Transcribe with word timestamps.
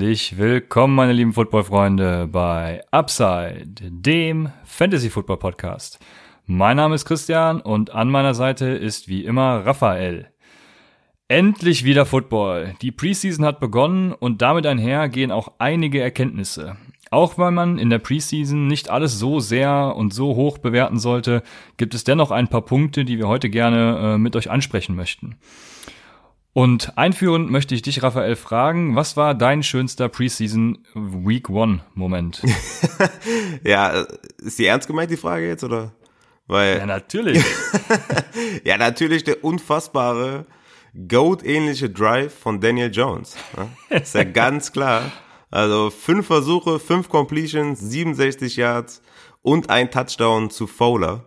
Herzlich 0.00 0.38
willkommen, 0.38 0.94
meine 0.94 1.12
lieben 1.12 1.34
Football-Freunde, 1.34 2.26
bei 2.26 2.82
Upside, 2.90 3.66
dem 3.66 4.48
Fantasy-Football-Podcast. 4.64 5.98
Mein 6.46 6.78
Name 6.78 6.94
ist 6.94 7.04
Christian 7.04 7.60
und 7.60 7.90
an 7.90 8.08
meiner 8.08 8.32
Seite 8.32 8.64
ist 8.64 9.08
wie 9.08 9.26
immer 9.26 9.66
Raphael. 9.66 10.28
Endlich 11.28 11.84
wieder 11.84 12.06
Football. 12.06 12.76
Die 12.80 12.92
Preseason 12.92 13.44
hat 13.44 13.60
begonnen 13.60 14.12
und 14.14 14.40
damit 14.40 14.64
einher 14.64 15.10
gehen 15.10 15.30
auch 15.30 15.52
einige 15.58 16.00
Erkenntnisse. 16.00 16.78
Auch 17.10 17.36
weil 17.36 17.50
man 17.50 17.76
in 17.76 17.90
der 17.90 17.98
Preseason 17.98 18.68
nicht 18.68 18.88
alles 18.88 19.18
so 19.18 19.38
sehr 19.38 19.94
und 19.96 20.14
so 20.14 20.34
hoch 20.34 20.56
bewerten 20.56 20.98
sollte, 20.98 21.42
gibt 21.76 21.92
es 21.92 22.04
dennoch 22.04 22.30
ein 22.30 22.48
paar 22.48 22.62
Punkte, 22.62 23.04
die 23.04 23.18
wir 23.18 23.28
heute 23.28 23.50
gerne 23.50 24.14
äh, 24.14 24.18
mit 24.18 24.34
euch 24.34 24.50
ansprechen 24.50 24.96
möchten. 24.96 25.36
Und 26.52 26.98
einführend 26.98 27.50
möchte 27.50 27.74
ich 27.74 27.82
dich, 27.82 28.02
Raphael, 28.02 28.34
fragen, 28.34 28.96
was 28.96 29.16
war 29.16 29.34
dein 29.34 29.62
schönster 29.62 30.08
Preseason 30.08 30.78
Week 30.94 31.48
One 31.48 31.84
Moment? 31.94 32.42
ja, 33.64 34.04
ist 34.38 34.58
die 34.58 34.66
ernst 34.66 34.88
gemeint, 34.88 35.10
die 35.10 35.16
Frage 35.16 35.46
jetzt, 35.46 35.62
oder? 35.62 35.92
Weil, 36.48 36.78
ja, 36.78 36.86
natürlich. 36.86 37.44
ja, 38.64 38.76
natürlich 38.76 39.22
der 39.22 39.44
unfassbare, 39.44 40.46
Goat-ähnliche 41.06 41.88
Drive 41.88 42.34
von 42.34 42.60
Daniel 42.60 42.90
Jones. 42.92 43.36
Ja? 43.56 43.96
Ist 43.96 44.16
ja 44.16 44.24
ganz 44.24 44.72
klar. 44.72 45.12
Also 45.52 45.90
fünf 45.90 46.26
Versuche, 46.26 46.80
fünf 46.80 47.08
Completions, 47.08 47.78
67 47.78 48.56
Yards 48.56 49.02
und 49.42 49.70
ein 49.70 49.90
Touchdown 49.92 50.50
zu 50.50 50.66
Fowler. 50.66 51.24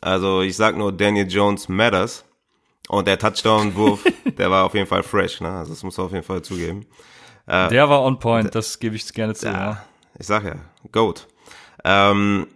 Also 0.00 0.40
ich 0.40 0.56
sag 0.56 0.76
nur, 0.76 0.92
Daniel 0.92 1.28
Jones 1.28 1.68
matters. 1.68 2.24
Und 2.88 3.08
der 3.08 3.18
Touchdown-Wurf, 3.18 4.04
der 4.38 4.50
war 4.50 4.64
auf 4.64 4.74
jeden 4.74 4.86
Fall 4.86 5.02
fresh, 5.02 5.40
ne? 5.40 5.50
Also 5.50 5.72
das 5.72 5.82
muss 5.82 5.96
man 5.96 6.06
auf 6.06 6.12
jeden 6.12 6.24
Fall 6.24 6.42
zugeben. 6.42 6.86
Äh, 7.46 7.68
der 7.68 7.88
war 7.88 8.02
on 8.02 8.18
point, 8.18 8.54
das 8.54 8.78
gebe 8.78 8.96
ich 8.96 9.12
gerne 9.12 9.34
zu. 9.34 9.46
Ja, 9.46 9.52
ja. 9.52 9.84
Ich 10.18 10.26
sag 10.26 10.44
ja, 10.44 10.56
Goat. 10.92 11.26
Ähm, 11.84 12.46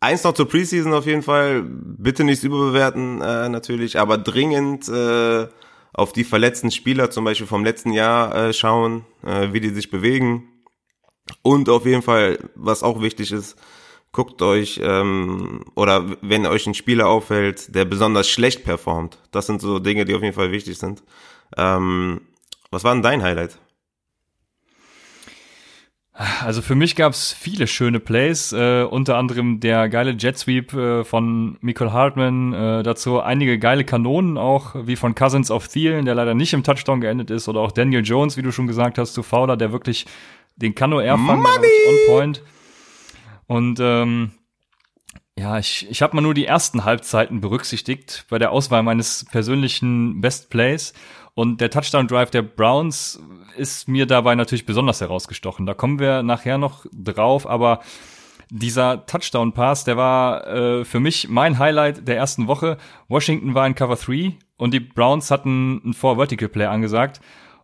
eins 0.00 0.24
noch 0.24 0.34
zur 0.34 0.48
Preseason 0.48 0.92
auf 0.94 1.06
jeden 1.06 1.22
Fall, 1.22 1.62
bitte 1.62 2.24
nicht 2.24 2.44
überbewerten 2.44 3.20
äh, 3.20 3.48
natürlich, 3.48 3.98
aber 3.98 4.18
dringend 4.18 4.88
äh, 4.88 5.48
auf 5.92 6.12
die 6.12 6.24
verletzten 6.24 6.70
Spieler 6.70 7.10
zum 7.10 7.24
Beispiel 7.24 7.46
vom 7.46 7.64
letzten 7.64 7.92
Jahr 7.92 8.34
äh, 8.34 8.52
schauen, 8.52 9.04
äh, 9.24 9.52
wie 9.52 9.60
die 9.60 9.70
sich 9.70 9.90
bewegen. 9.90 10.48
Und 11.42 11.68
auf 11.68 11.86
jeden 11.86 12.02
Fall, 12.02 12.38
was 12.54 12.82
auch 12.82 13.02
wichtig 13.02 13.32
ist, 13.32 13.56
guckt 14.12 14.42
euch 14.42 14.80
ähm, 14.82 15.64
oder 15.74 16.16
wenn 16.22 16.46
euch 16.46 16.66
ein 16.66 16.74
Spieler 16.74 17.08
auffällt, 17.08 17.74
der 17.74 17.84
besonders 17.84 18.28
schlecht 18.28 18.64
performt. 18.64 19.18
Das 19.30 19.46
sind 19.46 19.60
so 19.60 19.78
Dinge, 19.78 20.04
die 20.04 20.14
auf 20.14 20.22
jeden 20.22 20.34
Fall 20.34 20.52
wichtig 20.52 20.78
sind. 20.78 21.02
Ähm, 21.56 22.22
was 22.70 22.84
war 22.84 22.92
denn 22.94 23.02
dein 23.02 23.22
Highlight? 23.22 23.58
Also 26.44 26.62
für 26.62 26.74
mich 26.74 26.96
gab 26.96 27.12
es 27.12 27.32
viele 27.32 27.68
schöne 27.68 28.00
Plays, 28.00 28.52
äh, 28.52 28.82
unter 28.82 29.16
anderem 29.16 29.60
der 29.60 29.88
geile 29.88 30.16
Jet 30.18 30.36
Sweep 30.36 30.74
äh, 30.74 31.04
von 31.04 31.58
Michael 31.60 31.92
Hartman, 31.92 32.52
äh, 32.52 32.82
dazu 32.82 33.20
einige 33.20 33.60
geile 33.60 33.84
Kanonen 33.84 34.36
auch, 34.36 34.74
wie 34.74 34.96
von 34.96 35.14
Cousins 35.14 35.48
of 35.52 35.68
Thielen, 35.68 36.06
der 36.06 36.16
leider 36.16 36.34
nicht 36.34 36.54
im 36.54 36.64
Touchdown 36.64 37.00
geendet 37.00 37.30
ist, 37.30 37.48
oder 37.48 37.60
auch 37.60 37.70
Daniel 37.70 38.04
Jones, 38.04 38.36
wie 38.36 38.42
du 38.42 38.50
schon 38.50 38.66
gesagt 38.66 38.98
hast, 38.98 39.14
zu 39.14 39.22
Fowler, 39.22 39.56
der 39.56 39.70
wirklich 39.70 40.06
den 40.56 40.74
Kano 40.74 41.00
Air 41.00 41.14
on 41.14 41.44
point. 42.08 42.42
Und 43.48 43.80
ähm, 43.80 44.30
ja, 45.38 45.58
ich, 45.58 45.88
ich 45.90 46.02
habe 46.02 46.14
mal 46.14 46.22
nur 46.22 46.34
die 46.34 46.46
ersten 46.46 46.84
Halbzeiten 46.84 47.40
berücksichtigt 47.40 48.26
bei 48.28 48.38
der 48.38 48.52
Auswahl 48.52 48.82
meines 48.82 49.24
persönlichen 49.24 50.20
Best 50.20 50.50
Plays. 50.50 50.92
Und 51.34 51.60
der 51.60 51.70
Touchdown 51.70 52.08
Drive 52.08 52.30
der 52.30 52.42
Browns 52.42 53.20
ist 53.56 53.88
mir 53.88 54.06
dabei 54.06 54.34
natürlich 54.34 54.66
besonders 54.66 55.00
herausgestochen. 55.00 55.66
Da 55.66 55.74
kommen 55.74 55.98
wir 55.98 56.22
nachher 56.22 56.58
noch 56.58 56.86
drauf, 56.92 57.48
aber 57.48 57.80
dieser 58.50 59.06
Touchdown 59.06 59.52
Pass, 59.52 59.84
der 59.84 59.96
war 59.96 60.46
äh, 60.46 60.84
für 60.84 61.00
mich 61.00 61.28
mein 61.28 61.58
Highlight 61.58 62.08
der 62.08 62.16
ersten 62.16 62.48
Woche. 62.48 62.76
Washington 63.08 63.54
war 63.54 63.66
in 63.66 63.74
Cover 63.74 63.96
3 63.96 64.36
und 64.56 64.74
die 64.74 64.80
Browns 64.80 65.30
hatten 65.30 65.80
ein 65.84 65.94
Four 65.94 66.16
Vertical 66.16 66.48
Play 66.48 66.66
angesagt. 66.66 67.20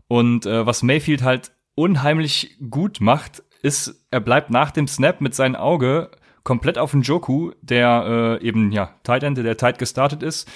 Und 0.07 0.47
äh, 0.47 0.65
was 0.65 0.83
Mayfield 0.83 1.23
halt 1.23 1.53
unheimlich 1.75 2.57
gut 2.71 3.01
macht, 3.01 3.43
ist, 3.65 4.07
er 4.11 4.21
bleibt 4.21 4.51
nach 4.51 4.71
dem 4.71 4.87
Snap 4.87 5.21
mit 5.21 5.35
seinem 5.35 5.57
Auge 5.57 6.11
komplett 6.43 6.77
auf 6.77 6.91
den 6.91 7.01
Joku, 7.01 7.53
der 7.63 8.39
äh, 8.43 8.47
eben, 8.47 8.71
ja, 8.71 8.95
Tight 9.03 9.23
End, 9.23 9.39
der 9.39 9.57
tight 9.57 9.79
gestartet 9.79 10.23
ist. 10.23 10.47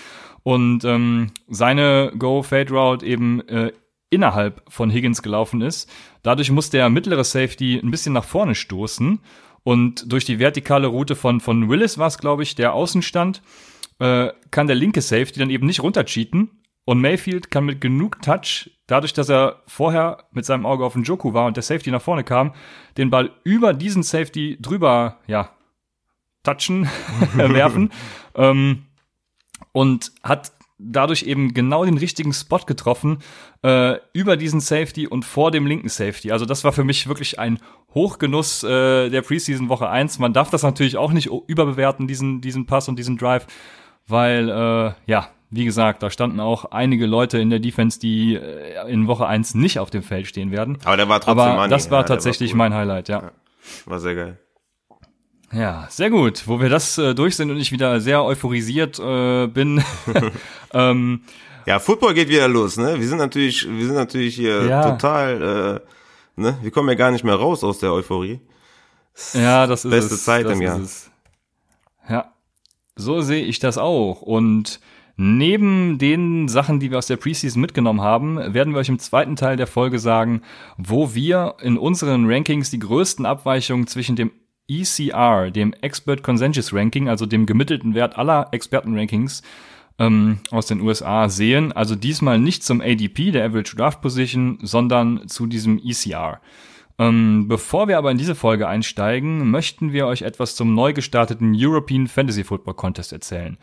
Und 0.43 0.85
ähm, 0.85 1.31
seine 1.49 2.13
Go-Fade-Route 2.19 3.05
eben 3.05 3.41
äh, 3.49 3.73
innerhalb 4.11 4.63
von 4.69 4.91
Higgins 4.91 5.23
gelaufen 5.23 5.63
ist. 5.63 5.91
Dadurch 6.23 6.51
muss 6.51 6.71
der 6.71 6.91
mittlere 6.91 7.25
Safety 7.25 7.81
ein 7.83 7.91
bisschen 7.91 8.13
nach 8.13 8.25
vorne 8.25 8.55
stoßen. 8.55 9.21
Und 9.65 10.13
durch 10.13 10.27
die 10.27 10.39
vertikale 10.39 10.87
Route 10.87 11.17
von, 11.17 11.41
von 11.41 11.69
Willis 11.69 11.97
war 11.97 12.07
es, 12.09 12.19
glaube 12.19 12.43
ich, 12.43 12.55
der 12.55 12.75
Außenstand, 12.75 13.43
äh, 13.99 14.29
kann 14.51 14.67
der 14.67 14.77
linke 14.77 15.01
Safety 15.01 15.39
dann 15.39 15.51
eben 15.51 15.67
nicht 15.67 15.83
runtercheaten. 15.83 16.58
Und 16.89 17.03
Mayfield 17.03 17.51
kann 17.51 17.67
mit 17.67 17.83
genug 17.83 18.23
Touch 18.23 18.71
dadurch, 18.87 19.13
dass 19.13 19.29
er 19.29 19.63
vorher 19.67 20.25
mit 20.33 20.47
seinem 20.47 20.65
Auge 20.65 20.87
auf 20.87 20.95
den 20.95 21.03
Joku 21.03 21.35
war 21.35 21.45
und 21.45 21.55
der 21.55 21.63
Safety 21.63 21.91
nach 21.91 22.01
vorne 22.01 22.25
kam, 22.25 22.55
den 22.97 23.11
Ball 23.11 23.31
über 23.45 23.75
diesen 23.75 24.03
Safety 24.03 24.57
drüber, 24.59 25.19
ja, 25.27 25.51
touchen, 26.45 26.89
werfen. 27.35 27.93
ähm, 28.35 28.87
und 29.73 30.13
hat 30.23 30.53
dadurch 30.79 31.25
eben 31.25 31.53
genau 31.53 31.85
den 31.85 31.99
richtigen 31.99 32.33
Spot 32.33 32.61
getroffen, 32.65 33.19
äh, 33.63 33.97
über 34.15 34.39
diesen 34.39 34.61
Safety 34.61 35.07
und 35.07 35.27
vor 35.27 35.51
dem 35.51 35.67
linken 35.67 35.91
Safety. 35.91 36.33
Also 36.33 36.47
das 36.47 36.65
war 36.65 36.73
für 36.73 36.85
mich 36.85 37.07
wirklich 37.07 37.39
ein 37.39 37.59
Hochgenuss 37.93 38.65
äh, 38.65 39.11
der 39.11 39.21
Preseason 39.21 39.69
Woche 39.69 39.91
1. 39.91 40.21
Man 40.21 40.33
darf 40.33 40.49
das 40.49 40.63
natürlich 40.63 40.97
auch 40.97 41.13
nicht 41.13 41.29
überbewerten, 41.49 42.09
diesen, 42.09 42.41
diesen 42.41 42.65
Pass 42.65 42.89
und 42.89 42.99
diesen 42.99 43.19
Drive, 43.19 43.47
weil, 44.07 44.49
äh, 44.49 44.93
ja, 45.05 45.29
wie 45.51 45.65
gesagt, 45.65 46.03
da 46.03 46.11
standen 46.11 46.41
auch 46.41 46.67
einige 46.67 47.07
Leute 47.07 47.39
in 47.39 47.51
der 47.51 47.59
Defense, 47.59 47.99
die 47.99 48.35
äh, 48.35 48.91
in 48.91 49.07
Woche 49.07 49.27
1 49.27 49.55
nicht 49.55 49.79
auf 49.79 49.91
dem 49.91 50.03
Feld 50.03 50.27
stehen 50.27 50.51
werden. 50.51 50.79
Aber 50.85 50.97
der 50.97 51.09
war 51.09 51.21
trotzdem 51.21 51.41
Aber 51.41 51.55
Money. 51.55 51.71
das 51.71 51.91
war 51.91 52.01
ja, 52.01 52.07
tatsächlich 52.07 52.51
war 52.51 52.55
cool. 52.55 52.71
mein 52.71 52.75
Highlight, 52.75 53.09
ja. 53.09 53.23
ja. 53.23 53.33
War 53.87 54.01
sehr 54.01 54.15
geil. 54.15 54.39
Ja, 55.53 55.87
sehr 55.89 56.11
gut. 56.11 56.47
Wo 56.47 56.61
wir 56.61 56.69
das 56.69 56.99
äh, 56.99 57.15
durch 57.15 57.37
sind 57.37 57.51
und 57.51 57.57
ich 57.57 57.73
wieder 57.73 58.01
sehr 58.01 58.23
euphorisiert 58.23 58.99
äh, 58.99 59.47
bin. 59.47 59.83
ähm, 60.75 61.23
ja, 61.67 61.79
Football 61.79 62.15
geht 62.15 62.29
wieder 62.29 62.49
los, 62.49 62.77
ne? 62.77 62.99
Wir 62.99 63.09
sind 63.09 63.19
natürlich, 63.19 63.69
wir 63.69 63.87
sind 63.87 63.95
natürlich 63.95 64.35
hier 64.35 64.65
ja. 64.67 64.91
total, 64.91 65.83
äh, 66.37 66.41
ne? 66.41 66.59
Wir 66.63 66.71
kommen 66.71 66.89
ja 66.89 66.95
gar 66.95 67.11
nicht 67.11 67.25
mehr 67.25 67.35
raus 67.35 67.65
aus 67.65 67.79
der 67.79 67.93
Euphorie. 67.93 68.41
Ja, 69.35 69.67
das 69.67 69.85
ist 69.85 69.91
beste 69.91 70.15
es. 70.15 70.25
Zeit 70.25 70.47
das 70.47 70.53
im 70.53 70.63
Jahr. 70.63 70.81
Ja, 72.09 72.33
so 72.97 73.21
sehe 73.21 73.45
ich 73.45 73.59
das 73.59 73.77
auch. 73.79 74.23
Und 74.23 74.81
Neben 75.21 75.99
den 75.99 76.47
Sachen, 76.47 76.79
die 76.79 76.93
wir 76.93 76.99
aus 76.99 77.09
der 77.09 77.17
Preseason 77.17 77.61
mitgenommen 77.61 78.03
haben, 78.03 78.37
werden 78.55 78.73
wir 78.73 78.79
euch 78.79 78.89
im 78.89 79.01
zweiten 79.01 79.35
Teil 79.35 79.57
der 79.57 79.67
Folge 79.67 79.99
sagen, 79.99 80.43
wo 80.77 81.13
wir 81.13 81.57
in 81.61 81.77
unseren 81.77 82.31
Rankings 82.31 82.71
die 82.71 82.79
größten 82.79 83.27
Abweichungen 83.27 83.89
zwischen 83.89 84.15
dem 84.15 84.31
ECR, 84.69 85.51
dem 85.51 85.73
Expert 85.73 86.23
Consensus 86.23 86.73
Ranking, 86.73 87.09
also 87.09 87.27
dem 87.27 87.47
gemittelten 87.47 87.97
Wert 87.97 88.17
aller 88.17 88.47
Expertenrankings 88.53 89.43
ähm, 89.99 90.39
aus 90.53 90.67
den 90.67 90.83
USA 90.83 91.29
sehen. 91.29 91.73
Also 91.73 91.97
diesmal 91.97 92.39
nicht 92.39 92.63
zum 92.63 92.81
ADP, 92.81 93.33
der 93.33 93.45
Average 93.45 93.75
Draft 93.75 94.01
Position, 94.01 94.61
sondern 94.63 95.27
zu 95.27 95.49
diesem 95.49 95.81
ECR. 95.85 96.41
Ähm, 97.01 97.49
bevor 97.49 97.89
wir 97.89 97.99
aber 97.99 98.13
in 98.13 98.19
diese 98.19 98.37
Folge 98.37 98.69
einsteigen, 98.69 99.51
möchten 99.51 99.93
wir 99.93 100.07
euch 100.07 100.23
etwas 100.23 100.55
zum 100.55 100.75
neu 100.75 100.93
gestarteten 100.93 101.57
European 101.57 102.07
Fantasy 102.07 102.45
Football 102.45 102.75
Contest 102.75 103.13
erzählen 103.13 103.59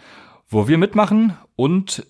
wo 0.47 0.67
wir 0.67 0.77
mitmachen 0.77 1.37
und 1.55 2.05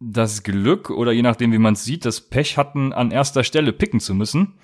das 0.00 0.42
Glück 0.42 0.90
oder 0.90 1.12
je 1.12 1.22
nachdem, 1.22 1.52
wie 1.52 1.58
man 1.58 1.74
es 1.74 1.84
sieht, 1.84 2.04
das 2.04 2.20
Pech 2.20 2.56
hatten, 2.56 2.92
an 2.92 3.10
erster 3.10 3.44
Stelle 3.44 3.72
picken 3.72 4.00
zu 4.00 4.14
müssen. 4.14 4.54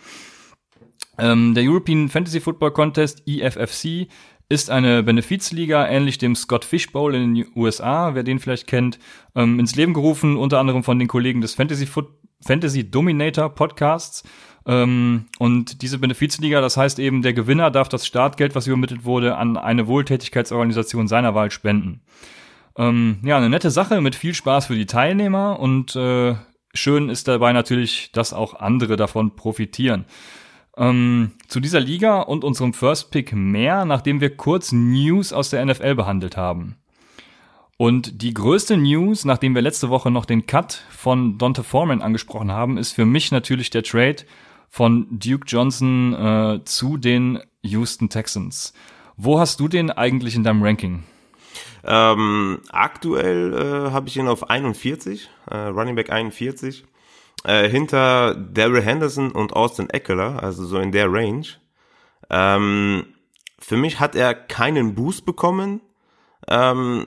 Ähm, 1.18 1.54
der 1.54 1.64
European 1.64 2.08
Fantasy 2.08 2.40
Football 2.40 2.72
Contest, 2.72 3.22
EFFC, 3.26 4.08
ist 4.48 4.68
eine 4.68 5.02
Benefizliga, 5.04 5.86
ähnlich 5.86 6.18
dem 6.18 6.34
Scott 6.34 6.64
Fish 6.64 6.90
Bowl 6.90 7.14
in 7.14 7.34
den 7.34 7.46
USA, 7.54 8.14
wer 8.14 8.24
den 8.24 8.40
vielleicht 8.40 8.66
kennt, 8.66 8.98
ähm, 9.36 9.60
ins 9.60 9.76
Leben 9.76 9.94
gerufen, 9.94 10.36
unter 10.36 10.58
anderem 10.58 10.82
von 10.82 10.98
den 10.98 11.08
Kollegen 11.08 11.40
des 11.40 11.54
Fantasy, 11.54 11.86
Foot 11.86 12.08
Fantasy 12.44 12.90
Dominator 12.90 13.54
Podcasts. 13.54 14.24
Ähm, 14.66 15.26
und 15.38 15.82
diese 15.82 15.98
Benefizliga, 15.98 16.60
das 16.60 16.76
heißt 16.76 16.98
eben, 16.98 17.22
der 17.22 17.32
Gewinner 17.32 17.70
darf 17.70 17.88
das 17.88 18.06
Startgeld, 18.06 18.54
was 18.54 18.66
übermittelt 18.66 19.04
wurde, 19.04 19.36
an 19.36 19.56
eine 19.56 19.86
Wohltätigkeitsorganisation 19.86 21.06
seiner 21.06 21.34
Wahl 21.34 21.50
spenden. 21.50 22.02
Ähm, 22.80 23.18
ja, 23.22 23.36
eine 23.36 23.50
nette 23.50 23.70
Sache 23.70 24.00
mit 24.00 24.14
viel 24.14 24.32
Spaß 24.32 24.66
für 24.66 24.74
die 24.74 24.86
Teilnehmer 24.86 25.60
und 25.60 25.94
äh, 25.96 26.34
schön 26.72 27.10
ist 27.10 27.28
dabei 27.28 27.52
natürlich, 27.52 28.10
dass 28.12 28.32
auch 28.32 28.54
andere 28.54 28.96
davon 28.96 29.36
profitieren. 29.36 30.06
Ähm, 30.78 31.32
zu 31.46 31.60
dieser 31.60 31.80
Liga 31.80 32.20
und 32.20 32.42
unserem 32.42 32.72
First 32.72 33.10
Pick 33.10 33.34
mehr, 33.34 33.84
nachdem 33.84 34.22
wir 34.22 34.34
kurz 34.34 34.72
News 34.72 35.34
aus 35.34 35.50
der 35.50 35.62
NFL 35.62 35.94
behandelt 35.94 36.38
haben. 36.38 36.76
Und 37.76 38.22
die 38.22 38.32
größte 38.32 38.78
News, 38.78 39.26
nachdem 39.26 39.54
wir 39.54 39.60
letzte 39.60 39.90
Woche 39.90 40.10
noch 40.10 40.24
den 40.24 40.46
Cut 40.46 40.82
von 40.88 41.36
Dante 41.36 41.62
Foreman 41.62 42.00
angesprochen 42.00 42.50
haben, 42.50 42.78
ist 42.78 42.92
für 42.92 43.04
mich 43.04 43.30
natürlich 43.30 43.68
der 43.68 43.82
Trade 43.82 44.24
von 44.70 45.06
Duke 45.10 45.44
Johnson 45.46 46.14
äh, 46.14 46.64
zu 46.64 46.96
den 46.96 47.40
Houston 47.60 48.08
Texans. 48.08 48.72
Wo 49.18 49.38
hast 49.38 49.60
du 49.60 49.68
den 49.68 49.90
eigentlich 49.90 50.34
in 50.34 50.44
deinem 50.44 50.62
Ranking? 50.62 51.02
Ähm, 51.84 52.60
aktuell 52.70 53.54
äh, 53.54 53.90
habe 53.90 54.08
ich 54.08 54.16
ihn 54.16 54.28
auf 54.28 54.50
41, 54.50 55.30
äh, 55.50 55.56
Running 55.56 55.94
Back 55.94 56.10
41, 56.10 56.84
äh, 57.44 57.68
hinter 57.68 58.34
Daryl 58.34 58.82
Henderson 58.82 59.30
und 59.32 59.54
Austin 59.54 59.88
Eckler, 59.90 60.42
also 60.42 60.64
so 60.64 60.78
in 60.78 60.92
der 60.92 61.12
Range. 61.12 61.46
Ähm, 62.28 63.06
für 63.58 63.76
mich 63.76 64.00
hat 64.00 64.14
er 64.14 64.34
keinen 64.34 64.94
Boost 64.94 65.24
bekommen, 65.24 65.80
ähm, 66.48 67.06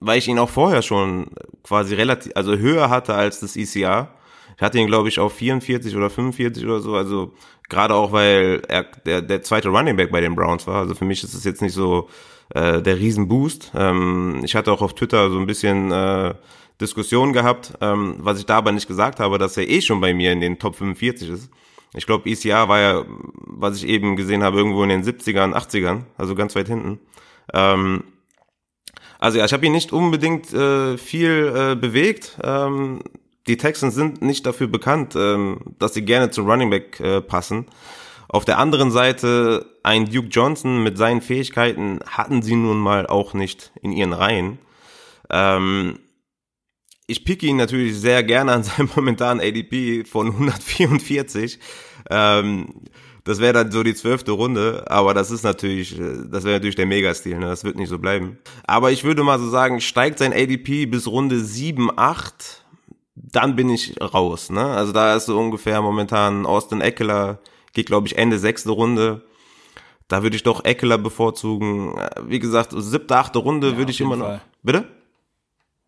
weil 0.00 0.18
ich 0.18 0.28
ihn 0.28 0.38
auch 0.38 0.50
vorher 0.50 0.82
schon 0.82 1.30
quasi 1.62 1.94
relativ, 1.94 2.32
also 2.34 2.56
höher 2.56 2.90
hatte 2.90 3.14
als 3.14 3.40
das 3.40 3.56
ECR. 3.56 4.10
Ich 4.56 4.62
hatte 4.62 4.78
ihn, 4.78 4.86
glaube 4.86 5.08
ich, 5.08 5.18
auf 5.18 5.34
44 5.34 5.96
oder 5.96 6.08
45 6.08 6.64
oder 6.64 6.80
so. 6.80 6.94
Also 6.94 7.34
gerade 7.68 7.94
auch, 7.94 8.12
weil 8.12 8.62
er 8.68 8.84
der, 9.04 9.22
der 9.22 9.42
zweite 9.42 9.68
Running 9.68 9.96
Back 9.96 10.10
bei 10.10 10.20
den 10.20 10.34
Browns 10.34 10.66
war. 10.66 10.80
Also 10.80 10.94
für 10.94 11.04
mich 11.04 11.22
ist 11.22 11.34
es 11.34 11.44
jetzt 11.44 11.62
nicht 11.62 11.74
so 11.74 12.08
äh, 12.54 12.80
der 12.80 12.98
Riesenboost. 12.98 13.72
Ähm, 13.74 14.40
ich 14.44 14.54
hatte 14.54 14.72
auch 14.72 14.82
auf 14.82 14.94
Twitter 14.94 15.30
so 15.30 15.38
ein 15.38 15.46
bisschen 15.46 15.92
äh, 15.92 16.34
Diskussion 16.80 17.32
gehabt, 17.32 17.74
ähm, 17.80 18.16
was 18.18 18.38
ich 18.38 18.46
da 18.46 18.58
aber 18.58 18.72
nicht 18.72 18.88
gesagt 18.88 19.20
habe, 19.20 19.38
dass 19.38 19.56
er 19.56 19.68
eh 19.68 19.80
schon 19.80 20.00
bei 20.00 20.14
mir 20.14 20.32
in 20.32 20.40
den 20.40 20.58
Top 20.58 20.76
45 20.76 21.30
ist. 21.30 21.50
Ich 21.94 22.06
glaube, 22.06 22.28
ECR 22.28 22.68
war 22.68 22.80
ja, 22.80 23.04
was 23.06 23.78
ich 23.78 23.88
eben 23.88 24.16
gesehen 24.16 24.42
habe, 24.42 24.58
irgendwo 24.58 24.82
in 24.82 24.90
den 24.90 25.02
70ern, 25.02 25.54
80ern, 25.54 26.02
also 26.18 26.34
ganz 26.34 26.54
weit 26.54 26.68
hinten. 26.68 27.00
Ähm, 27.54 28.04
also 29.18 29.38
ja, 29.38 29.46
ich 29.46 29.52
habe 29.52 29.64
ihn 29.64 29.72
nicht 29.72 29.92
unbedingt 29.92 30.52
äh, 30.52 30.98
viel 30.98 31.52
äh, 31.56 31.74
bewegt. 31.74 32.38
Ähm, 32.42 33.00
die 33.46 33.56
Texans 33.56 33.94
sind 33.94 34.22
nicht 34.22 34.46
dafür 34.46 34.66
bekannt, 34.66 35.14
ähm, 35.16 35.60
dass 35.78 35.94
sie 35.94 36.04
gerne 36.04 36.30
zum 36.30 36.48
Running 36.48 36.70
Back 36.70 37.00
äh, 37.00 37.20
passen. 37.20 37.66
Auf 38.28 38.44
der 38.44 38.58
anderen 38.58 38.90
Seite, 38.90 39.66
ein 39.82 40.10
Duke 40.10 40.28
Johnson 40.28 40.82
mit 40.82 40.98
seinen 40.98 41.20
Fähigkeiten 41.20 42.00
hatten 42.06 42.42
sie 42.42 42.56
nun 42.56 42.78
mal 42.78 43.06
auch 43.06 43.34
nicht 43.34 43.72
in 43.82 43.92
ihren 43.92 44.12
Reihen. 44.12 44.58
Ähm, 45.30 46.00
ich 47.06 47.24
picke 47.24 47.46
ihn 47.46 47.56
natürlich 47.56 47.96
sehr 47.96 48.24
gerne 48.24 48.52
an 48.52 48.64
seinem 48.64 48.90
momentanen 48.96 49.40
ADP 49.40 50.04
von 50.04 50.26
144. 50.28 51.60
Ähm, 52.10 52.66
das 53.22 53.40
wäre 53.40 53.52
dann 53.52 53.72
so 53.72 53.82
die 53.82 53.94
zwölfte 53.94 54.32
Runde, 54.32 54.84
aber 54.86 55.12
das 55.12 55.32
ist 55.32 55.42
natürlich, 55.42 55.96
das 55.96 56.44
wäre 56.44 56.54
natürlich 56.54 56.76
der 56.76 56.86
Megastil, 56.86 57.38
ne? 57.38 57.46
das 57.46 57.64
wird 57.64 57.76
nicht 57.76 57.88
so 57.88 57.98
bleiben. 57.98 58.38
Aber 58.68 58.92
ich 58.92 59.02
würde 59.02 59.24
mal 59.24 59.40
so 59.40 59.50
sagen, 59.50 59.80
steigt 59.80 60.20
sein 60.20 60.32
ADP 60.32 60.86
bis 60.86 61.08
Runde 61.08 61.40
7, 61.40 61.90
8, 61.96 62.64
dann 63.16 63.56
bin 63.56 63.70
ich 63.70 64.00
raus. 64.00 64.50
Ne? 64.50 64.64
Also 64.64 64.92
da 64.92 65.16
ist 65.16 65.26
so 65.26 65.38
ungefähr 65.38 65.80
momentan 65.82 66.46
Austin 66.46 66.80
Eckler, 66.80 67.38
geht 67.72 67.86
glaube 67.86 68.06
ich 68.06 68.16
Ende 68.16 68.38
sechste 68.38 68.70
Runde. 68.70 69.22
Da 70.08 70.22
würde 70.22 70.36
ich 70.36 70.42
doch 70.42 70.64
Eckler 70.64 70.98
bevorzugen. 70.98 71.98
Wie 72.22 72.38
gesagt, 72.38 72.72
siebte, 72.76 73.16
achte 73.16 73.38
Runde 73.40 73.70
ja, 73.70 73.76
würde 73.76 73.90
ich 73.90 74.00
immer 74.00 74.16
noch. 74.16 74.26
Fall. 74.26 74.42
Bitte? 74.62 74.84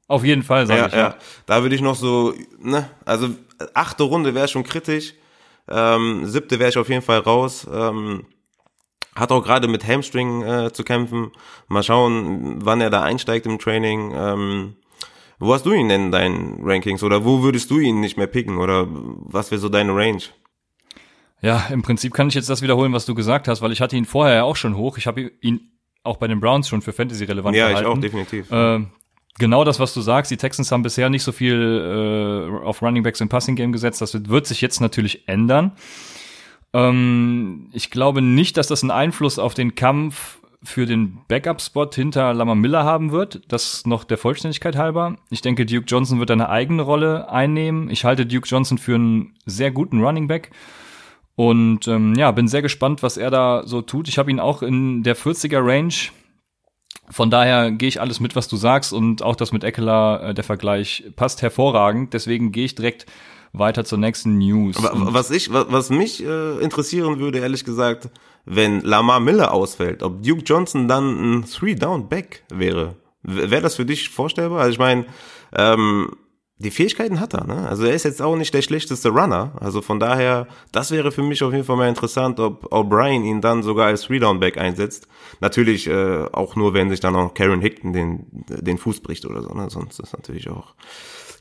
Auf 0.09 0.25
jeden 0.25 0.43
Fall, 0.43 0.67
sag 0.67 0.79
ja, 0.79 0.87
ich. 0.87 0.93
Ja. 0.93 0.99
ja. 0.99 1.17
Da 1.47 1.63
würde 1.63 1.75
ich 1.75 1.83
noch 1.83 1.95
so, 1.95 2.35
ne, 2.59 2.89
also 3.05 3.29
achte 3.75 4.03
Runde 4.05 4.35
wäre 4.35 4.49
schon 4.49 4.65
kritisch. 4.65 5.15
Ähm, 5.69 6.25
siebte 6.25 6.59
wäre 6.59 6.71
ich 6.71 6.79
auf 6.79 6.89
jeden 6.89 7.03
Fall 7.03 7.19
raus. 7.19 7.67
Ähm, 7.71 8.25
hat 9.15 9.31
auch 9.33 9.43
gerade 9.43 9.69
mit 9.69 9.87
Hamstring 9.87 10.43
äh, 10.43 10.73
zu 10.73 10.83
kämpfen. 10.83 11.33
Mal 11.69 11.83
schauen, 11.83 12.65
wann 12.65 12.81
er 12.81 12.91
da 12.91 13.03
einsteigt 13.03 13.47
im 13.47 13.59
Training. 13.59 14.13
Ähm, 14.17 14.77
wo 15.39 15.53
hast 15.55 15.67
du 15.67 15.73
ihn 15.73 15.89
denn 15.89 16.07
in 16.07 16.13
deinen 16.13 16.59
Rankings 16.63 17.03
oder 17.03 17.25
wo 17.25 17.43
würdest 17.43 17.71
du 17.71 17.79
ihn 17.79 18.01
nicht 18.01 18.17
mehr 18.17 18.27
picken 18.27 18.59
oder 18.59 18.87
was 18.89 19.51
wäre 19.51 19.61
so 19.61 19.69
deine 19.69 19.95
Range? 19.95 20.23
Ja, 21.41 21.67
im 21.71 21.83
Prinzip 21.83 22.13
kann 22.15 22.29
ich 22.29 22.35
jetzt 22.35 22.51
das 22.51 22.63
wiederholen, 22.63 22.93
was 22.93 23.07
du 23.07 23.15
gesagt 23.15 23.47
hast, 23.47 23.63
weil 23.63 23.71
ich 23.71 23.81
hatte 23.81 23.97
ihn 23.97 24.05
vorher 24.05 24.37
ja 24.37 24.43
auch 24.43 24.57
schon 24.57 24.77
hoch. 24.77 24.99
Ich 24.99 25.07
habe 25.07 25.31
ihn 25.41 25.61
auch 26.03 26.17
bei 26.17 26.27
den 26.27 26.41
Browns 26.41 26.69
schon 26.69 26.83
für 26.83 26.93
Fantasy 26.93 27.25
relevant 27.25 27.57
ja, 27.57 27.69
gehalten. 27.69 27.87
Ja, 27.87 27.93
ich 27.93 27.97
auch, 27.97 28.01
definitiv. 28.01 28.51
Äh, 28.51 28.81
genau 29.39 29.63
das, 29.63 29.79
was 29.79 29.95
du 29.95 30.01
sagst. 30.01 30.31
Die 30.31 30.37
Texans 30.37 30.73
haben 30.73 30.83
bisher 30.83 31.11
nicht 31.11 31.23
so 31.23 31.31
viel 31.31 32.51
äh, 32.51 32.65
auf 32.65 32.83
Running 32.83 33.05
Backs 33.05 33.21
im 33.21 33.29
Passing 33.29 33.55
Game 33.55 33.73
gesetzt. 33.73 34.01
Das 34.01 34.29
wird 34.29 34.47
sich 34.47 34.61
jetzt 34.61 34.81
natürlich 34.81 35.29
ändern. 35.29 35.73
Ähm, 36.73 37.71
ich 37.73 37.91
glaube 37.91 38.21
nicht, 38.21 38.57
dass 38.57 38.67
das 38.67 38.83
einen 38.83 38.91
Einfluss 38.91 39.39
auf 39.39 39.55
den 39.55 39.75
Kampf 39.75 40.38
für 40.63 40.87
den 40.87 41.21
Backup-Spot 41.29 41.91
hinter 41.95 42.35
Lama 42.35 42.55
Miller 42.55 42.85
haben 42.85 43.13
wird. 43.13 43.43
Das 43.49 43.87
noch 43.87 44.05
der 44.05 44.19
Vollständigkeit 44.19 44.77
halber. 44.77 45.17
Ich 45.31 45.41
denke, 45.41 45.67
Duke 45.67 45.87
Johnson 45.87 46.19
wird 46.19 46.31
eine 46.31 46.49
eigene 46.49 46.83
Rolle 46.83 47.31
einnehmen. 47.31 47.91
Ich 47.91 48.05
halte 48.05 48.27
Duke 48.27 48.49
Johnson 48.49 48.79
für 48.79 48.97
einen 48.97 49.35
sehr 49.47 49.71
guten 49.71 50.03
Running 50.03 50.27
Back. 50.27 50.51
Und 51.37 51.87
ähm, 51.87 52.15
ja, 52.17 52.33
bin 52.33 52.49
sehr 52.49 52.63
gespannt, 52.63 53.03
was 53.03 53.17
er 53.17 53.31
da 53.31 53.63
so 53.65 53.83
tut. 53.83 54.09
Ich 54.09 54.19
habe 54.19 54.31
ihn 54.31 54.41
auch 54.41 54.63
in 54.63 55.05
der 55.05 55.17
40er 55.17 55.65
Range 55.65 55.95
von 57.11 57.31
daher 57.31 57.71
gehe 57.71 57.89
ich 57.89 58.01
alles 58.01 58.21
mit, 58.21 58.37
was 58.37 58.49
du 58.49 58.57
sagst 58.57 58.93
und 58.93 59.23
auch 59.23 59.37
das 59.37 59.53
mit 59.53 59.65
Eckler, 59.65 60.23
äh, 60.23 60.35
der 60.35 60.45
Vergleich 60.45 61.05
passt 61.17 61.43
hervorragend. 61.43 62.13
Deswegen 62.13 62.53
gehe 62.53 62.65
ich 62.65 62.75
direkt 62.75 63.07
weiter 63.53 63.85
zur 63.85 63.99
nächsten 63.99 64.39
News. 64.39 64.77
Aber 64.85 65.15
was 65.15 65.31
ich, 65.31 65.53
was, 65.53 65.91
mich 65.91 66.25
äh, 66.25 66.59
interessieren 66.61 67.19
würde, 67.19 67.39
ehrlich 67.39 67.65
gesagt, 67.65 68.11
wenn 68.45 68.81
Lamar 68.81 69.21
Miller 69.21 69.53
ausfällt, 69.53 70.03
ob 70.03 70.23
Duke 70.23 70.43
Johnson 70.43 70.89
dann 70.89 71.39
ein 71.39 71.45
Three-Down-Back 71.45 72.45
wäre. 72.51 72.97
Wäre 73.23 73.63
das 73.63 73.75
für 73.77 73.85
dich 73.85 74.09
vorstellbar? 74.09 74.61
Also 74.61 74.73
ich 74.73 74.79
meine, 74.79 75.07
ähm, 75.55 76.11
die 76.61 76.73
Fähigkeiten 76.73 77.21
hat 77.21 77.35
er, 77.35 77.47
ne? 77.47 77.69
Also 77.69 77.85
er 77.85 77.95
ist 77.95 78.05
jetzt 78.05 78.21
auch 78.21 78.35
nicht 78.35 78.53
der 78.53 78.63
schlechteste 78.63 79.11
Runner. 79.11 79.53
Also 79.61 79.81
von 79.81 80.01
daher, 80.01 80.49
das 80.73 80.91
wäre 80.91 81.13
für 81.13 81.23
mich 81.23 81.43
auf 81.45 81.53
jeden 81.53 81.65
Fall 81.65 81.77
mal 81.77 81.89
interessant, 81.89 82.41
ob 82.41 82.73
O'Brien 82.73 83.23
ihn 83.23 83.41
dann 83.41 83.63
sogar 83.63 83.87
als 83.87 84.03
Three-Down-Back 84.03 84.59
einsetzt. 84.59 85.07
Natürlich 85.41 85.87
äh, 85.87 86.25
auch 86.33 86.57
nur, 86.57 86.75
wenn 86.75 86.91
sich 86.91 86.99
dann 86.99 87.15
auch 87.15 87.35
Karen 87.35 87.61
Hickton 87.61 87.93
den, 87.93 88.27
den 88.49 88.79
Fuß 88.79 89.01
bricht 89.01 89.25
oder 89.25 89.43
so, 89.43 89.55
ne? 89.55 89.71
Sonst 89.71 90.01
ist 90.01 90.13
natürlich 90.15 90.51
auch 90.51 90.75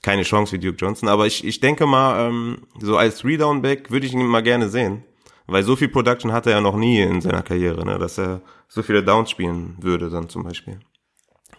keine 0.08 0.24
Chance 0.24 0.52
für 0.52 0.60
Duke 0.60 0.78
Johnson. 0.78 1.10
Aber 1.10 1.28
ich, 1.28 1.44
ich 1.44 1.60
denke 1.60 1.86
mal, 1.86 2.30
ähm, 2.30 2.60
so 2.80 2.96
als 2.96 3.18
Three-Down-Back 3.18 3.92
würde 3.92 4.06
ich 4.06 4.14
ihn 4.14 4.26
mal 4.26 4.42
gerne 4.42 4.70
sehen. 4.70 5.04
Weil 5.48 5.64
so 5.64 5.76
viel 5.76 5.90
Production 5.90 6.32
hatte 6.32 6.50
er 6.50 6.62
noch 6.62 6.78
nie 6.78 7.02
in 7.02 7.20
seiner 7.20 7.42
Karriere, 7.42 7.86
ne? 7.86 8.00
Dass 8.00 8.18
er 8.18 8.42
so 8.70 8.84
viele 8.84 9.04
Downs 9.04 9.30
spielen 9.30 9.76
würde 9.80 10.10
dann 10.10 10.30
zum 10.30 10.44
Beispiel. 10.44 10.80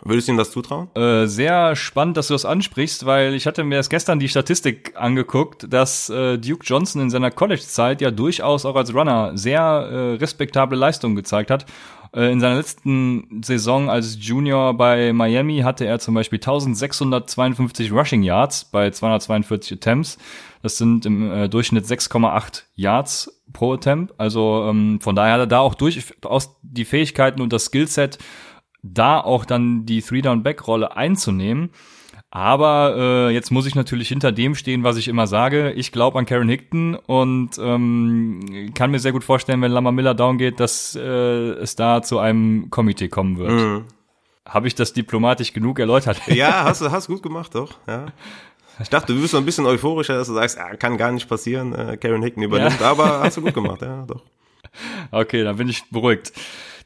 Würdest 0.03 0.29
du 0.29 0.33
ihm 0.33 0.39
das 0.39 0.51
zutrauen? 0.51 0.89
Äh, 0.95 1.27
sehr 1.27 1.77
spannend, 1.77 2.17
dass 2.17 2.29
du 2.29 2.35
das 2.35 2.47
ansprichst, 2.47 3.05
weil 3.05 3.35
ich 3.35 3.47
hatte 3.47 3.65
mir 3.65 3.75
erst 3.77 3.91
gestern 3.91 4.19
die 4.19 4.29
Statistik 4.29 4.93
angeguckt, 4.95 5.67
dass 5.71 6.09
äh, 6.09 6.39
Duke 6.39 6.65
Johnson 6.65 7.03
in 7.03 7.11
seiner 7.11 7.31
College-Zeit 7.31 8.01
ja 8.01 8.11
durchaus 8.11 8.65
auch 8.65 8.77
als 8.77 8.95
Runner 8.95 9.33
sehr 9.37 9.61
äh, 9.61 10.15
respektable 10.15 10.79
Leistungen 10.79 11.17
gezeigt 11.17 11.51
hat. 11.51 11.67
Äh, 12.15 12.33
in 12.33 12.41
seiner 12.41 12.57
letzten 12.57 13.43
Saison 13.43 13.91
als 13.91 14.17
Junior 14.21 14.75
bei 14.75 15.13
Miami 15.13 15.61
hatte 15.61 15.85
er 15.85 15.99
zum 15.99 16.15
Beispiel 16.15 16.39
1652 16.39 17.93
Rushing 17.93 18.23
Yards 18.23 18.65
bei 18.67 18.91
242 18.91 19.79
Attempts. 19.79 20.19
Das 20.63 20.79
sind 20.79 21.07
im 21.07 21.31
äh, 21.31 21.49
Durchschnitt 21.49 21.85
6,8 21.85 22.65
Yards 22.75 23.43
pro 23.53 23.75
Attempt. 23.75 24.15
Also 24.19 24.67
ähm, 24.69 25.01
von 25.01 25.15
daher 25.15 25.35
hat 25.35 25.41
er 25.41 25.47
da 25.47 25.61
auch 25.61 25.75
durchaus 25.75 26.59
die 26.63 26.85
Fähigkeiten 26.85 27.41
und 27.41 27.53
das 27.53 27.67
Skillset, 27.67 28.19
da 28.83 29.21
auch 29.21 29.45
dann 29.45 29.87
die 29.87 30.03
Three-Down-Back-Rolle 30.03 30.97
einzunehmen. 30.97 31.71
Aber 32.31 32.95
äh, 32.97 33.31
jetzt 33.31 33.51
muss 33.51 33.67
ich 33.67 33.75
natürlich 33.75 34.09
hinter 34.09 34.33
dem 34.33 34.55
stehen, 34.55 34.85
was 34.85 34.99
ich 34.99 35.09
immer 35.09 35.27
sage. 35.27 35.73
Ich 35.73 35.93
glaube 35.93 36.19
an 36.19 36.27
Karen 36.27 36.49
Hickton 36.49 36.95
und 36.95 37.59
ähm, 37.59 38.71
kann 38.75 38.91
mir 38.91 38.99
sehr 38.99 39.13
gut 39.13 39.25
vorstellen, 39.25 39.63
wenn 39.63 39.73
Lama 39.73 39.93
Miller 39.93 40.15
down 40.15 40.37
geht, 40.37 40.61
dass 40.61 40.95
äh, 40.95 41.01
es 41.01 41.75
da 41.75 42.03
zu 42.03 42.19
einem 42.19 42.69
Komitee 42.69 43.09
kommen 43.09 43.39
wird. 43.39 43.51
Mhm. 43.51 43.85
Habe 44.47 44.67
ich 44.67 44.75
das 44.75 44.93
diplomatisch 44.93 45.55
genug 45.55 45.79
erläutert? 45.79 46.21
Ja, 46.27 46.65
hast 46.65 46.83
du 46.83 46.91
hast 46.91 47.07
gut 47.07 47.23
gemacht, 47.23 47.55
doch. 47.55 47.75
Ja. 47.87 48.07
Ich 48.81 48.91
dachte, 48.91 49.15
du 49.15 49.21
bist 49.21 49.33
so 49.33 49.39
ein 49.39 49.45
bisschen 49.45 49.67
euphorischer, 49.67 50.17
dass 50.17 50.29
du 50.29 50.35
sagst, 50.35 50.59
ja, 50.59 50.77
kann 50.77 50.99
gar 50.99 51.13
nicht 51.13 51.29
passieren, 51.29 51.75
äh, 51.75 51.97
Karen 51.97 52.23
Hickton 52.23 52.43
übernimmt, 52.43 52.81
ja. 52.81 52.91
aber 52.91 53.21
hast 53.21 53.39
du 53.39 53.41
gut 53.41 53.55
gemacht, 53.55 53.83
ja, 53.83 54.05
doch. 54.07 54.23
Okay, 55.11 55.45
dann 55.45 55.57
bin 55.57 55.69
ich 55.69 55.89
beruhigt. 55.91 56.33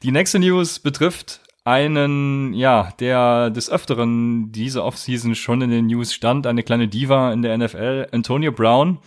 Die 0.03 0.13
nächste 0.13 0.39
News 0.39 0.79
betrifft 0.79 1.41
einen, 1.65 2.55
ja, 2.55 2.93
der 2.99 3.51
des 3.51 3.71
Öfteren 3.71 4.51
diese 4.53 4.85
Offseason 4.85 5.35
schon 5.35 5.63
in 5.63 5.71
den 5.71 5.87
News 5.87 6.13
stand, 6.13 6.47
eine 6.47 6.63
kleine 6.63 6.89
Diva 6.89 7.33
in 7.33 7.43
der 7.43 7.57
NFL, 7.57 8.09
Antonio 8.13 8.53
Brown. 8.53 8.99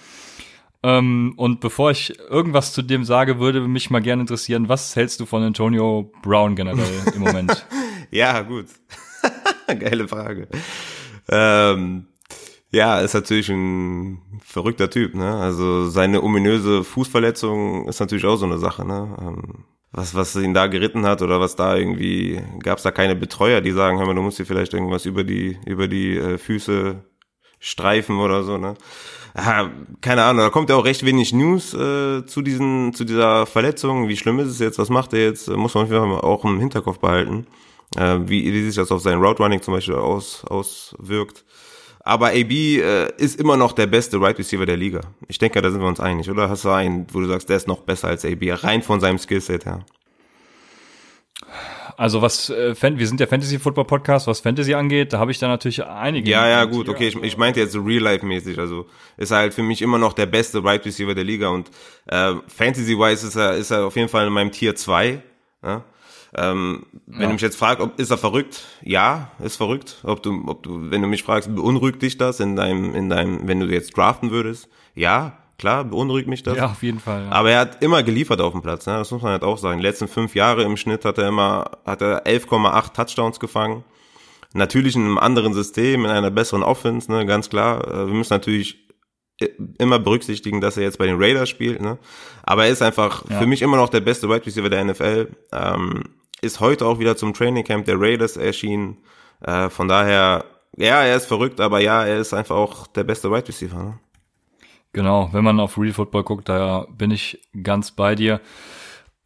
Ähm, 0.84 1.34
und 1.36 1.62
bevor 1.62 1.92
ich 1.92 2.18
irgendwas 2.30 2.72
zu 2.72 2.82
dem 2.82 3.04
sage, 3.04 3.40
würde 3.40 3.62
mich 3.62 3.90
mal 3.90 4.02
gerne 4.02 4.22
interessieren, 4.22 4.70
was 4.70 4.96
hältst 4.96 5.20
du 5.20 5.26
von 5.26 5.42
Antonio 5.42 6.12
Brown 6.22 6.56
generell 6.56 7.02
im 7.14 7.22
Moment? 7.22 7.66
ja, 8.12 8.42
gut. 8.42 8.68
Geile 9.68 10.08
Frage. 10.08 10.48
Ähm, 11.28 12.06
ja, 12.72 13.00
ist 13.00 13.16
natürlich 13.16 13.50
ein 13.50 14.22
verrückter 14.44 14.90
Typ, 14.90 15.16
ne? 15.16 15.36
Also 15.36 15.90
seine 15.90 16.22
ominöse 16.22 16.84
Fußverletzung 16.84 17.88
ist 17.88 18.00
natürlich 18.00 18.26
auch 18.26 18.36
so 18.36 18.46
eine 18.46 18.60
Sache, 18.60 18.86
ne? 18.86 19.18
Ähm, 19.20 19.64
was, 19.96 20.14
was 20.14 20.36
ihn 20.36 20.54
da 20.54 20.68
geritten 20.68 21.06
hat 21.06 21.22
oder 21.22 21.40
was 21.40 21.56
da 21.56 21.76
irgendwie, 21.76 22.42
gab 22.62 22.78
es 22.78 22.84
da 22.84 22.92
keine 22.92 23.16
Betreuer, 23.16 23.62
die 23.62 23.72
sagen, 23.72 23.98
hör 23.98 24.06
mal, 24.06 24.14
du 24.14 24.22
musst 24.22 24.38
dir 24.38 24.46
vielleicht 24.46 24.74
irgendwas 24.74 25.06
über 25.06 25.24
die, 25.24 25.58
über 25.66 25.88
die 25.88 26.18
äh, 26.18 26.38
Füße 26.38 27.02
streifen 27.60 28.20
oder 28.20 28.44
so, 28.44 28.58
ne? 28.58 28.76
ja, 29.38 29.72
keine 30.02 30.24
Ahnung, 30.24 30.44
da 30.44 30.50
kommt 30.50 30.70
ja 30.70 30.76
auch 30.76 30.86
recht 30.86 31.06
wenig 31.06 31.32
News 31.34 31.74
äh, 31.74 32.26
zu 32.26 32.42
diesen, 32.42 32.94
zu 32.94 33.06
dieser 33.06 33.46
Verletzung. 33.46 34.08
Wie 34.08 34.18
schlimm 34.18 34.40
ist 34.40 34.50
es 34.50 34.60
jetzt? 34.60 34.80
Was 34.80 34.90
macht 34.90 35.14
er 35.14 35.24
jetzt? 35.24 35.50
Muss 35.50 35.74
man 35.74 35.86
auf 35.86 35.92
jeden 35.92 36.12
Fall 36.12 36.22
auch 36.22 36.44
im 36.46 36.60
Hinterkopf 36.60 37.00
behalten, 37.00 37.48
äh, 37.98 38.20
wie, 38.26 38.52
wie 38.52 38.66
sich 38.66 38.76
das 38.76 38.92
auf 38.92 39.02
sein 39.02 39.20
Route 39.20 39.44
Running 39.44 39.62
zum 39.62 39.74
Beispiel 39.74 39.96
aus, 39.96 40.44
auswirkt. 40.46 41.46
Aber 42.08 42.28
AB 42.28 42.52
äh, 42.52 43.12
ist 43.18 43.40
immer 43.40 43.58
noch 43.58 43.72
der 43.72 43.88
beste 43.88 44.22
Right 44.22 44.38
Receiver 44.38 44.68
der 44.68 44.78
Liga. 44.78 45.02
Ich 45.28 45.40
denke, 45.40 45.60
da 45.60 45.72
sind 45.72 45.82
wir 45.82 45.88
uns 45.88 46.00
einig, 46.00 46.30
oder? 46.30 46.50
Hast 46.50 46.64
du 46.64 46.70
einen, 46.70 47.08
wo 47.12 47.20
du 47.20 47.26
sagst, 47.26 47.50
der 47.50 47.58
ist 47.58 47.68
noch 47.68 47.82
besser 47.82 48.10
als 48.10 48.24
AB, 48.24 48.44
rein 48.64 48.84
von 48.84 49.00
seinem 49.00 49.18
Skillset 49.18 49.66
her? 49.66 49.84
Also 51.98 52.22
was 52.22 52.52
äh, 52.52 52.76
wir 52.80 53.08
sind 53.08 53.20
der 53.20 53.28
Fantasy 53.28 53.58
Football 53.58 53.86
Podcast, 53.86 54.28
was 54.28 54.40
Fantasy 54.40 54.76
angeht, 54.76 55.14
da 55.14 55.20
habe 55.20 55.32
ich 55.32 55.40
da 55.40 55.48
natürlich 55.48 55.84
einige. 55.84 56.30
Ja, 56.30 56.48
ja, 56.48 56.66
gut, 56.66 56.90
okay, 56.90 57.08
ich, 57.08 57.16
ich 57.16 57.38
meinte 57.38 57.60
jetzt 57.62 57.72
so 57.72 57.82
Real 57.82 58.04
Life 58.04 58.24
mäßig, 58.24 58.60
also 58.60 58.86
ist 59.18 59.32
er 59.32 59.38
halt 59.38 59.54
für 59.54 59.64
mich 59.64 59.82
immer 59.82 59.98
noch 59.98 60.14
der 60.14 60.26
beste 60.28 60.64
Right 60.64 60.86
Receiver 60.86 61.16
der 61.16 61.24
Liga 61.24 61.48
und 61.48 61.72
äh, 62.08 62.34
Fantasy 62.48 62.98
wise 62.98 63.26
ist 63.26 63.36
er 63.36 63.56
ist 63.56 63.72
er 63.72 63.86
auf 63.86 63.96
jeden 63.96 64.10
Fall 64.10 64.28
in 64.28 64.34
meinem 64.34 64.52
Tier 64.52 64.76
2, 64.76 65.24
ja? 65.64 65.84
Ähm, 66.38 66.86
wenn 67.06 67.22
ja. 67.22 67.28
du 67.28 67.34
mich 67.34 67.42
jetzt 67.42 67.58
fragst, 67.58 67.82
ob 67.82 68.00
ist 68.00 68.12
er 68.12 68.18
verrückt? 68.18 68.64
Ja, 68.82 69.32
ist 69.40 69.56
verrückt. 69.56 70.00
Ob 70.04 70.22
du, 70.22 70.44
ob 70.48 70.64
du, 70.64 70.92
wenn 70.92 71.02
du 71.02 71.08
mich 71.08 71.24
fragst, 71.24 71.54
beunruhigt 71.54 72.02
dich 72.02 72.18
das 72.18 72.40
in 72.40 72.56
deinem, 72.56 72.94
in 72.94 73.10
deinem, 73.10 73.48
wenn 73.48 73.60
du 73.60 73.68
jetzt 73.68 73.96
draften 73.96 74.32
würdest? 74.32 74.68
Ja, 74.96 75.38
klar, 75.58 75.86
beunruhigt 75.86 76.28
mich 76.28 76.44
das. 76.44 76.58
Ja, 76.58 76.66
auf 76.66 76.84
jeden 76.84 77.00
Fall. 77.00 77.26
Ja. 77.26 77.32
Aber 77.32 77.52
er 77.52 77.60
hat 77.60 77.82
immer 77.82 78.04
geliefert 78.04 78.42
auf 78.42 78.52
dem 78.52 78.62
Platz, 78.62 78.86
ne? 78.86 78.94
das 78.94 79.12
muss 79.12 79.22
man 79.22 79.32
halt 79.32 79.44
auch 79.44 79.58
sagen. 79.58 79.80
Die 79.80 79.86
letzten 79.86 80.08
fünf 80.08 80.36
Jahre 80.36 80.64
im 80.64 80.78
Schnitt 80.78 81.06
hat 81.06 81.18
er 81.18 81.30
immer, 81.30 81.72
hat 81.86 82.02
er 82.02 82.26
11,8 82.26 82.94
Touchdowns 82.94 83.40
gefangen. 83.40 83.84
Natürlich 84.54 84.96
in 84.96 85.04
einem 85.04 85.18
anderen 85.18 85.54
System, 85.54 86.06
in 86.06 86.12
einer 86.12 86.32
besseren 86.32 86.64
Offense, 86.64 87.12
ne, 87.12 87.26
ganz 87.26 87.50
klar. 87.50 87.86
Äh, 87.88 88.08
wir 88.08 88.14
müssen 88.14 88.34
natürlich 88.34 88.86
immer 89.78 90.00
berücksichtigen, 90.00 90.62
dass 90.62 90.78
er 90.78 90.84
jetzt 90.84 90.98
bei 90.98 91.06
den 91.06 91.22
Raiders 91.22 91.50
spielt, 91.50 91.82
ne? 91.82 91.98
Aber 92.44 92.66
er 92.66 92.72
ist 92.72 92.82
einfach 92.82 93.30
ja. 93.30 93.40
für 93.40 93.48
mich 93.48 93.62
immer 93.62 93.76
noch 93.76 93.90
der 93.90 94.00
beste 94.00 94.30
Wide 94.30 94.46
Receiver 94.46 94.70
der 94.70 94.86
NFL. 94.86 95.28
Ähm, 95.52 96.04
ist 96.42 96.60
heute 96.60 96.86
auch 96.86 97.00
wieder 97.00 97.16
zum 97.18 97.34
Training 97.34 97.64
Camp 97.64 97.86
der 97.86 98.00
Raiders 98.00 98.38
erschienen. 98.38 98.98
Äh, 99.42 99.70
von 99.70 99.88
daher, 99.88 100.46
ja, 100.78 101.04
er 101.04 101.16
ist 101.16 101.26
verrückt, 101.26 101.60
aber 101.60 101.80
ja, 101.80 102.06
er 102.06 102.18
ist 102.18 102.34
einfach 102.34 102.56
auch 102.56 102.88
der 102.88 103.04
beste 103.04 103.32
Wide 103.32 103.48
Receiver. 103.48 103.82
Ne? 103.82 104.00
Genau, 104.94 105.30
wenn 105.34 105.44
man 105.44 105.60
auf 105.60 105.78
Real 105.78 105.94
Football 105.94 106.24
guckt, 106.24 106.48
da 106.48 106.88
bin 106.98 107.12
ich 107.12 107.42
ganz 107.64 107.92
bei 107.92 108.16
dir. 108.16 108.40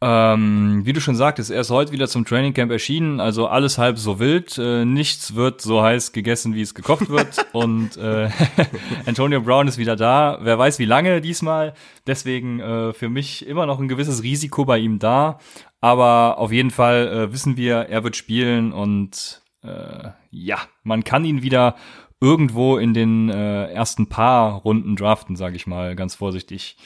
Ähm, 0.02 0.80
wie 0.84 0.94
du 0.94 1.00
schon 1.00 1.14
sagtest, 1.14 1.50
er 1.50 1.60
ist 1.60 1.68
heute 1.68 1.92
wieder 1.92 2.08
zum 2.08 2.24
Training 2.24 2.54
Camp 2.54 2.72
erschienen, 2.72 3.20
also 3.20 3.46
alles 3.48 3.76
halb 3.76 3.98
so 3.98 4.18
wild. 4.18 4.56
Äh, 4.56 4.86
nichts 4.86 5.34
wird 5.34 5.60
so 5.60 5.82
heiß 5.82 6.12
gegessen, 6.12 6.54
wie 6.54 6.62
es 6.62 6.74
gekocht 6.74 7.10
wird. 7.10 7.46
Und 7.52 7.98
äh, 7.98 8.30
Antonio 9.06 9.42
Brown 9.42 9.68
ist 9.68 9.76
wieder 9.76 9.96
da. 9.96 10.38
Wer 10.40 10.58
weiß, 10.58 10.78
wie 10.78 10.86
lange 10.86 11.20
diesmal. 11.20 11.74
Deswegen 12.06 12.60
äh, 12.60 12.94
für 12.94 13.10
mich 13.10 13.46
immer 13.46 13.66
noch 13.66 13.78
ein 13.78 13.88
gewisses 13.88 14.22
Risiko 14.22 14.64
bei 14.64 14.78
ihm 14.78 14.98
da. 14.98 15.38
Aber 15.80 16.38
auf 16.38 16.52
jeden 16.52 16.70
Fall 16.70 17.08
äh, 17.08 17.32
wissen 17.32 17.56
wir, 17.56 17.76
er 17.88 18.04
wird 18.04 18.16
spielen 18.16 18.72
und 18.72 19.42
äh, 19.62 20.10
ja, 20.30 20.58
man 20.82 21.04
kann 21.04 21.24
ihn 21.24 21.42
wieder 21.42 21.76
irgendwo 22.20 22.76
in 22.76 22.92
den 22.92 23.30
äh, 23.30 23.72
ersten 23.72 24.08
paar 24.08 24.56
Runden 24.56 24.96
draften, 24.96 25.36
sage 25.36 25.56
ich 25.56 25.66
mal, 25.66 25.96
ganz 25.96 26.14
vorsichtig. 26.14 26.76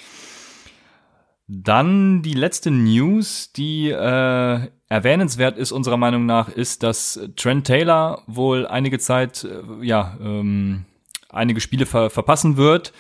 Dann 1.47 2.23
die 2.23 2.35
letzte 2.35 2.71
News, 2.71 3.53
die 3.53 3.91
äh, 3.91 4.69
erwähnenswert 4.89 5.59
ist 5.59 5.73
unserer 5.73 5.97
Meinung 5.97 6.25
nach, 6.25 6.49
ist, 6.49 6.83
dass 6.83 7.21
Trent 7.37 7.67
Taylor 7.67 8.23
wohl 8.27 8.67
einige 8.67 8.99
Zeit, 8.99 9.45
äh, 9.45 9.85
ja, 9.85 10.17
ähm, 10.21 10.87
einige 11.29 11.61
Spiele 11.61 11.85
ver 11.85 12.11
verpassen 12.11 12.57
wird, 12.57 12.93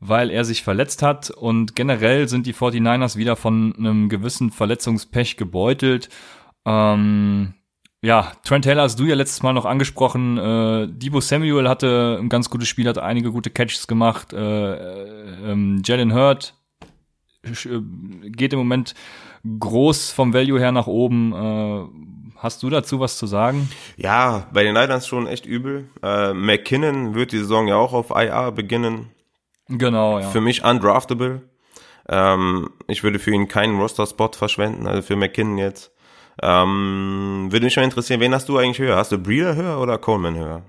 weil 0.00 0.30
er 0.30 0.44
sich 0.44 0.62
verletzt 0.62 1.02
hat. 1.02 1.30
Und 1.30 1.74
generell 1.74 2.28
sind 2.28 2.46
die 2.46 2.54
49ers 2.54 3.16
wieder 3.16 3.36
von 3.36 3.74
einem 3.76 4.08
gewissen 4.08 4.50
Verletzungspech 4.50 5.36
gebeutelt. 5.36 6.08
Ähm, 6.64 7.54
ja, 8.02 8.32
Trent 8.44 8.64
Taylor 8.64 8.82
hast 8.82 9.00
du 9.00 9.04
ja 9.04 9.14
letztes 9.14 9.42
Mal 9.42 9.52
noch 9.52 9.64
angesprochen. 9.64 10.38
Äh, 10.38 10.88
Debo 10.88 11.20
Samuel 11.20 11.68
hatte 11.68 12.18
ein 12.20 12.28
ganz 12.28 12.50
gutes 12.50 12.68
Spiel, 12.68 12.88
hat 12.88 12.98
einige 12.98 13.32
gute 13.32 13.50
Catches 13.50 13.86
gemacht. 13.86 14.32
Äh, 14.32 14.74
äh, 14.74 15.52
ähm, 15.52 15.82
Jalen 15.84 16.12
Hurt 16.12 16.54
äh, 17.42 17.80
geht 18.30 18.52
im 18.52 18.58
Moment 18.58 18.94
groß 19.58 20.12
vom 20.12 20.34
Value 20.34 20.58
her 20.58 20.72
nach 20.72 20.86
oben. 20.86 21.32
Äh, 21.32 22.36
hast 22.36 22.62
du 22.62 22.70
dazu 22.70 23.00
was 23.00 23.16
zu 23.18 23.26
sagen? 23.26 23.68
Ja, 23.96 24.46
bei 24.52 24.62
den 24.62 24.74
Niners 24.74 25.06
schon 25.06 25.26
echt 25.26 25.46
übel. 25.46 25.88
Äh, 26.02 26.34
McKinnon 26.34 27.14
wird 27.14 27.32
die 27.32 27.38
Saison 27.38 27.66
ja 27.66 27.76
auch 27.76 27.92
auf 27.92 28.10
IR 28.10 28.52
beginnen. 28.52 29.10
Genau, 29.68 30.18
ja. 30.20 30.28
Für 30.28 30.40
mich 30.40 30.64
undraftable. 30.64 31.42
Ähm, 32.08 32.70
ich 32.86 33.02
würde 33.02 33.18
für 33.18 33.32
ihn 33.32 33.48
keinen 33.48 33.80
Roster-Spot 33.80 34.30
verschwenden, 34.32 34.86
also 34.86 35.02
für 35.02 35.16
McKinnon 35.16 35.58
jetzt. 35.58 35.92
Ähm, 36.42 37.48
würde 37.50 37.64
mich 37.64 37.76
mal 37.76 37.82
interessieren, 37.82 38.20
wen 38.20 38.34
hast 38.34 38.48
du 38.48 38.58
eigentlich 38.58 38.78
höher? 38.78 38.96
Hast 38.96 39.10
du 39.10 39.18
Breeder 39.18 39.56
höher 39.56 39.80
oder 39.80 39.98
Coleman 39.98 40.36
höher? 40.36 40.62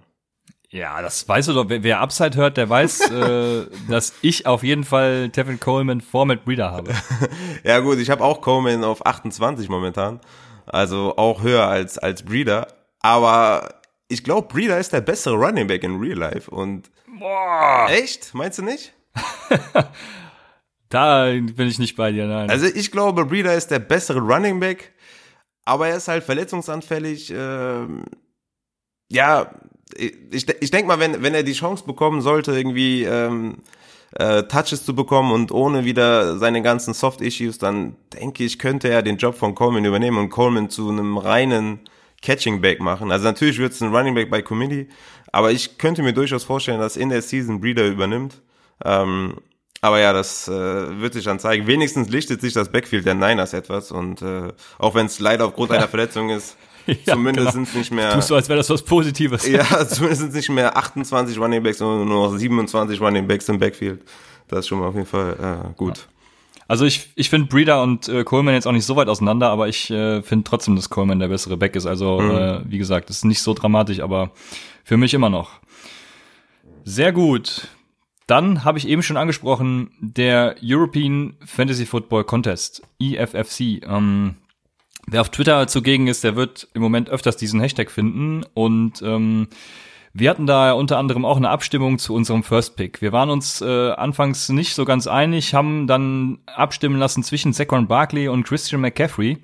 Ja, 0.69 1.01
das 1.01 1.27
weißt 1.27 1.49
du 1.49 1.53
doch. 1.53 1.69
Wer, 1.69 1.83
wer 1.83 2.01
Upside 2.01 2.37
hört, 2.37 2.57
der 2.57 2.69
weiß, 2.69 3.11
äh, 3.11 3.65
dass 3.89 4.13
ich 4.21 4.45
auf 4.45 4.63
jeden 4.63 4.83
Fall 4.83 5.29
Tevin 5.29 5.59
Coleman 5.59 6.01
vor 6.01 6.25
Matt 6.25 6.45
Breeder 6.45 6.71
habe. 6.71 6.91
ja 7.63 7.79
gut, 7.79 7.99
ich 7.99 8.09
habe 8.09 8.23
auch 8.23 8.41
Coleman 8.41 8.83
auf 8.83 9.05
28 9.05 9.69
momentan. 9.69 10.19
Also 10.65 11.15
auch 11.17 11.41
höher 11.43 11.67
als, 11.67 11.97
als 11.97 12.23
Breeder. 12.23 12.67
Aber 13.01 13.75
ich 14.09 14.23
glaube, 14.23 14.47
Breeder 14.47 14.77
ist 14.77 14.91
der 14.91 15.01
bessere 15.01 15.35
Running 15.35 15.67
Back 15.67 15.83
in 15.83 15.99
Real 15.99 16.17
Life. 16.17 16.51
Und 16.51 16.89
Boah. 17.19 17.87
echt? 17.89 18.33
Meinst 18.33 18.59
du 18.59 18.63
nicht? 18.63 18.93
da 20.89 21.25
bin 21.25 21.67
ich 21.67 21.79
nicht 21.79 21.95
bei 21.95 22.11
dir, 22.11 22.27
nein. 22.27 22.49
Also 22.49 22.65
ich 22.65 22.91
glaube, 22.91 23.25
Breeder 23.25 23.55
ist 23.55 23.71
der 23.71 23.79
bessere 23.79 24.19
Running 24.19 24.59
Back 24.59 24.93
aber 25.67 25.89
er 25.89 25.97
ist 25.97 26.07
halt 26.07 26.23
verletzungsanfällig. 26.23 27.29
Äh, 27.29 27.87
ja, 29.11 29.51
ich, 29.95 30.47
ich 30.61 30.71
denke 30.71 30.87
mal, 30.87 30.99
wenn, 30.99 31.21
wenn 31.21 31.33
er 31.33 31.43
die 31.43 31.53
Chance 31.53 31.83
bekommen 31.85 32.21
sollte, 32.21 32.53
irgendwie 32.53 33.03
ähm, 33.03 33.57
äh, 34.15 34.43
Touches 34.43 34.85
zu 34.85 34.95
bekommen 34.95 35.33
und 35.33 35.51
ohne 35.51 35.83
wieder 35.83 36.37
seine 36.37 36.61
ganzen 36.61 36.93
Soft-Issues, 36.93 37.57
dann 37.57 37.97
denke 38.13 38.45
ich, 38.45 38.59
könnte 38.59 38.87
er 38.87 39.03
den 39.03 39.17
Job 39.17 39.35
von 39.35 39.55
Coleman 39.55 39.83
übernehmen 39.83 40.17
und 40.17 40.29
Coleman 40.29 40.69
zu 40.69 40.89
einem 40.89 41.17
reinen 41.17 41.81
Catching-Back 42.21 42.79
machen. 42.79 43.11
Also 43.11 43.25
natürlich 43.25 43.59
wird 43.59 43.73
es 43.73 43.81
ein 43.81 43.93
Running 43.93 44.15
Back 44.15 44.29
bei 44.29 44.41
Committee, 44.41 44.87
aber 45.37 45.51
ich 45.51 45.77
könnte 45.77 46.01
mir 46.01 46.13
durchaus 46.13 46.43
vorstellen, 46.43 46.79
dass 46.79 46.97
in 46.97 47.09
der 47.09 47.21
Season 47.21 47.61
Breeder 47.61 47.85
übernimmt. 47.85 48.41
Ähm, 48.83 49.35
aber 49.81 49.99
ja, 49.99 50.11
das 50.11 50.47
äh, 50.47 50.51
wird 50.51 51.13
sich 51.13 51.25
dann 51.25 51.37
zeigen. 51.37 51.67
Wenigstens 51.67 52.09
lichtet 52.09 52.41
sich 52.41 52.53
das 52.53 52.71
Backfield 52.71 53.05
der 53.05 53.13
Niners 53.13 53.53
etwas 53.53 53.91
und 53.91 54.23
äh, 54.23 54.51
auch 54.79 54.95
wenn 54.95 55.05
es 55.05 55.19
leider 55.19 55.45
aufgrund 55.45 55.69
einer 55.69 55.87
Verletzung 55.89 56.31
ist, 56.31 56.57
ja, 56.87 57.13
zumindest 57.13 57.53
genau. 57.53 57.67
nicht 57.75 57.91
mehr. 57.91 58.13
Tust 58.13 58.31
du, 58.31 58.35
als 58.35 58.49
wäre 58.49 58.57
das 58.57 58.71
was 58.71 58.81
Positives. 58.81 59.47
Ja, 59.47 59.87
zumindest 59.87 60.21
sind 60.21 60.33
nicht 60.33 60.49
mehr 60.49 60.75
28 60.75 61.37
Running 61.37 61.61
Backs, 61.61 61.77
sondern 61.77 62.07
nur 62.07 62.31
noch 62.31 62.35
27 62.35 62.99
Running 62.99 63.27
Backs 63.27 63.47
im 63.47 63.59
Backfield. 63.59 64.01
Das 64.47 64.61
ist 64.61 64.69
schon 64.69 64.79
mal 64.79 64.87
auf 64.87 64.95
jeden 64.95 65.05
Fall 65.05 65.35
äh, 65.39 65.73
gut. 65.77 65.97
Ja. 65.97 66.16
Also 66.67 66.85
ich, 66.85 67.09
ich 67.15 67.29
finde 67.29 67.47
Breeder 67.47 67.81
und 67.81 68.09
äh, 68.09 68.23
Coleman 68.23 68.53
jetzt 68.53 68.67
auch 68.67 68.73
nicht 68.73 68.85
so 68.85 68.95
weit 68.95 69.07
auseinander, 69.07 69.49
aber 69.49 69.67
ich 69.67 69.89
äh, 69.89 70.21
finde 70.21 70.43
trotzdem, 70.43 70.75
dass 70.75 70.89
Coleman 70.89 71.19
der 71.19 71.29
bessere 71.29 71.57
Back 71.57 71.75
ist. 71.75 71.85
Also 71.85 72.19
mhm. 72.19 72.31
äh, 72.31 72.71
wie 72.71 72.77
gesagt, 72.77 73.09
ist 73.09 73.25
nicht 73.25 73.41
so 73.41 73.53
dramatisch, 73.53 74.01
aber 74.01 74.31
für 74.83 74.97
mich 74.97 75.13
immer 75.13 75.29
noch. 75.29 75.51
Sehr 76.83 77.11
gut. 77.13 77.69
Dann 78.27 78.65
habe 78.65 78.77
ich 78.77 78.87
eben 78.87 79.03
schon 79.03 79.15
angesprochen, 79.15 79.91
der 79.99 80.57
European 80.61 81.37
Fantasy 81.45 81.85
Football 81.85 82.25
Contest, 82.25 82.81
EFFC. 82.99 83.81
Ähm, 83.87 84.35
wer 85.07 85.21
auf 85.21 85.29
Twitter 85.29 85.67
zugegen 85.67 86.07
ist, 86.07 86.25
der 86.25 86.35
wird 86.35 86.67
im 86.73 86.81
Moment 86.81 87.09
öfters 87.09 87.37
diesen 87.37 87.61
Hashtag 87.61 87.89
finden. 87.89 88.43
Und 88.53 89.01
ähm, 89.01 89.47
wir 90.19 90.31
hatten 90.31 90.47
da 90.47 90.71
unter 90.71 90.97
anderem 90.97 91.25
auch 91.25 91.37
eine 91.37 91.49
Abstimmung 91.49 91.99
zu 91.99 92.15
unserem 92.15 92.43
First 92.43 92.75
Pick. 92.75 93.01
Wir 93.01 93.11
waren 93.11 93.29
uns 93.29 93.61
äh, 93.61 93.91
anfangs 93.91 94.49
nicht 94.49 94.73
so 94.73 94.83
ganz 94.83 95.05
einig, 95.05 95.53
haben 95.53 95.85
dann 95.85 96.39
abstimmen 96.47 96.97
lassen 96.97 97.21
zwischen 97.21 97.53
Saquon 97.53 97.87
Barkley 97.87 98.27
und 98.27 98.43
Christian 98.43 98.81
McCaffrey. 98.81 99.37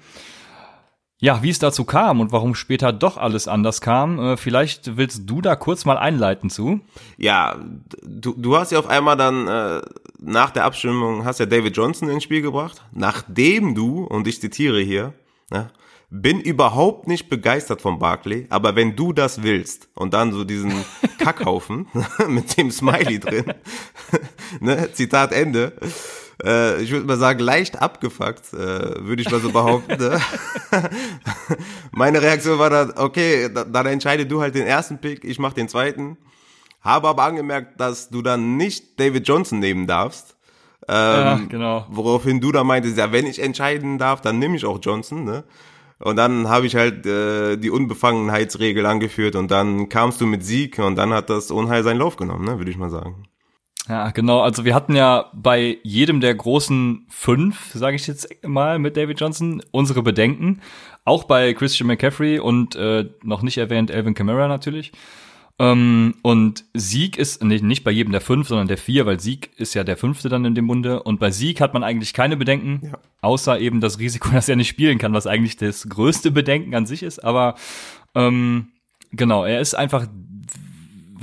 Ja, 1.19 1.43
wie 1.43 1.51
es 1.51 1.59
dazu 1.59 1.85
kam 1.85 2.19
und 2.19 2.31
warum 2.31 2.55
später 2.55 2.91
doch 2.91 3.17
alles 3.17 3.47
anders 3.47 3.81
kam, 3.81 4.19
äh, 4.19 4.35
vielleicht 4.35 4.97
willst 4.97 5.21
du 5.29 5.41
da 5.41 5.55
kurz 5.55 5.85
mal 5.85 5.97
einleiten 5.97 6.49
zu. 6.49 6.81
Ja, 7.17 7.55
du, 8.01 8.33
du 8.35 8.57
hast 8.57 8.71
ja 8.71 8.79
auf 8.79 8.87
einmal 8.87 9.15
dann 9.15 9.47
äh, 9.47 9.81
nach 10.19 10.49
der 10.49 10.65
Abstimmung 10.65 11.23
hast 11.23 11.39
ja 11.39 11.45
David 11.45 11.77
Johnson 11.77 12.09
ins 12.09 12.23
Spiel 12.23 12.41
gebracht, 12.41 12.83
nachdem 12.91 13.75
du, 13.75 14.03
und 14.03 14.27
ich 14.27 14.41
zitiere 14.41 14.81
hier, 14.81 15.13
ne, 15.51 15.69
bin 16.15 16.39
überhaupt 16.39 17.07
nicht 17.07 17.27
begeistert 17.27 17.81
von 17.81 17.97
Barkley, 17.97 18.45
aber 18.49 18.75
wenn 18.75 18.95
du 18.95 19.13
das 19.13 19.41
willst 19.41 19.89
und 19.95 20.13
dann 20.13 20.31
so 20.31 20.43
diesen 20.43 20.71
Kackhaufen 21.17 21.87
mit 22.27 22.55
dem 22.55 22.69
Smiley 22.69 23.19
drin, 23.19 23.45
ne, 24.59 24.91
Zitat 24.93 25.31
Ende, 25.31 25.73
äh, 26.43 26.79
ich 26.83 26.91
würde 26.91 27.07
mal 27.07 27.17
sagen, 27.17 27.39
leicht 27.39 27.81
abgefuckt, 27.81 28.53
äh, 28.53 28.57
würde 29.03 29.23
ich 29.23 29.31
mal 29.31 29.39
so 29.39 29.51
behaupten. 29.51 29.99
Ne? 29.99 30.21
Meine 31.91 32.21
Reaktion 32.21 32.59
war 32.59 32.69
dann, 32.69 32.93
okay, 32.95 33.49
dann 33.51 33.85
entscheide 33.87 34.27
du 34.27 34.39
halt 34.39 34.53
den 34.53 34.67
ersten 34.67 34.99
Pick, 34.99 35.23
ich 35.23 35.39
mach 35.39 35.53
den 35.53 35.67
zweiten. 35.67 36.17
habe 36.81 37.07
aber 37.07 37.23
angemerkt, 37.23 37.79
dass 37.79 38.09
du 38.09 38.21
dann 38.21 38.55
nicht 38.55 38.99
David 38.99 39.27
Johnson 39.27 39.57
nehmen 39.57 39.87
darfst. 39.87 40.35
Ähm, 40.87 40.95
Ja, 40.95 41.41
genau. 41.49 41.87
Woraufhin 41.89 42.39
du 42.39 42.51
da 42.51 42.63
meintest, 42.63 42.99
ja, 42.99 43.11
wenn 43.11 43.25
ich 43.25 43.39
entscheiden 43.39 43.97
darf, 43.97 44.21
dann 44.21 44.37
nehme 44.37 44.57
ich 44.57 44.65
auch 44.65 44.77
Johnson, 44.79 45.23
ne? 45.23 45.43
Und 46.03 46.17
dann 46.17 46.49
habe 46.49 46.65
ich 46.65 46.75
halt 46.75 47.05
äh, 47.05 47.55
die 47.55 47.69
Unbefangenheitsregel 47.69 48.85
angeführt 48.85 49.35
und 49.37 49.51
dann 49.51 49.87
kamst 49.87 50.19
du 50.19 50.25
mit 50.25 50.43
Sieg 50.43 50.77
und 50.79 50.97
dann 50.97 51.13
hat 51.13 51.29
das 51.29 51.49
Unheil 51.49 51.83
seinen 51.83 51.99
Lauf 51.99 52.17
genommen, 52.17 52.43
ne, 52.43 52.57
würde 52.57 52.69
ich 52.69 52.77
mal 52.77 52.89
sagen. 52.89 53.27
Ja, 53.87 54.11
genau. 54.11 54.41
Also 54.41 54.65
wir 54.65 54.75
hatten 54.75 54.95
ja 54.95 55.29
bei 55.33 55.77
jedem 55.83 56.19
der 56.19 56.35
großen 56.35 57.05
fünf, 57.09 57.71
sage 57.73 57.95
ich 57.95 58.07
jetzt 58.07 58.27
mal, 58.45 58.79
mit 58.79 58.97
David 58.97 59.19
Johnson 59.19 59.61
unsere 59.71 60.03
Bedenken. 60.03 60.61
Auch 61.05 61.23
bei 61.25 61.53
Christian 61.53 61.87
McCaffrey 61.87 62.39
und 62.39 62.75
äh, 62.75 63.09
noch 63.23 63.41
nicht 63.41 63.57
erwähnt 63.57 63.91
Alvin 63.91 64.13
Kamara 64.13 64.47
natürlich. 64.47 64.91
Ähm, 65.59 66.15
und 66.23 66.65
Sieg 66.73 67.17
ist 67.17 67.43
nee, 67.43 67.59
nicht 67.59 67.83
bei 67.83 67.91
jedem 67.91 68.11
der 68.11 68.21
fünf, 68.21 68.47
sondern 68.47 68.67
der 68.67 68.77
vier, 68.77 69.05
weil 69.05 69.19
Sieg 69.19 69.51
ist 69.57 69.75
ja 69.75 69.83
der 69.83 69.97
fünfte 69.97 70.27
dann 70.29 70.45
in 70.45 70.55
dem 70.55 70.67
Bunde. 70.67 71.03
Und 71.03 71.19
bei 71.19 71.31
Sieg 71.31 71.61
hat 71.61 71.73
man 71.73 71.83
eigentlich 71.83 72.13
keine 72.13 72.37
Bedenken, 72.37 72.81
Ja. 72.91 72.97
außer 73.21 73.59
eben 73.59 73.79
das 73.79 73.99
Risiko, 73.99 74.29
dass 74.33 74.49
er 74.49 74.55
nicht 74.55 74.69
spielen 74.69 74.97
kann, 74.97 75.13
was 75.13 75.27
eigentlich 75.27 75.57
das 75.57 75.87
größte 75.87 76.31
Bedenken 76.31 76.73
an 76.75 76.85
sich 76.85 77.03
ist. 77.03 77.19
Aber 77.23 77.55
ähm, 78.15 78.69
genau, 79.11 79.45
er 79.45 79.61
ist 79.61 79.75
einfach 79.75 80.07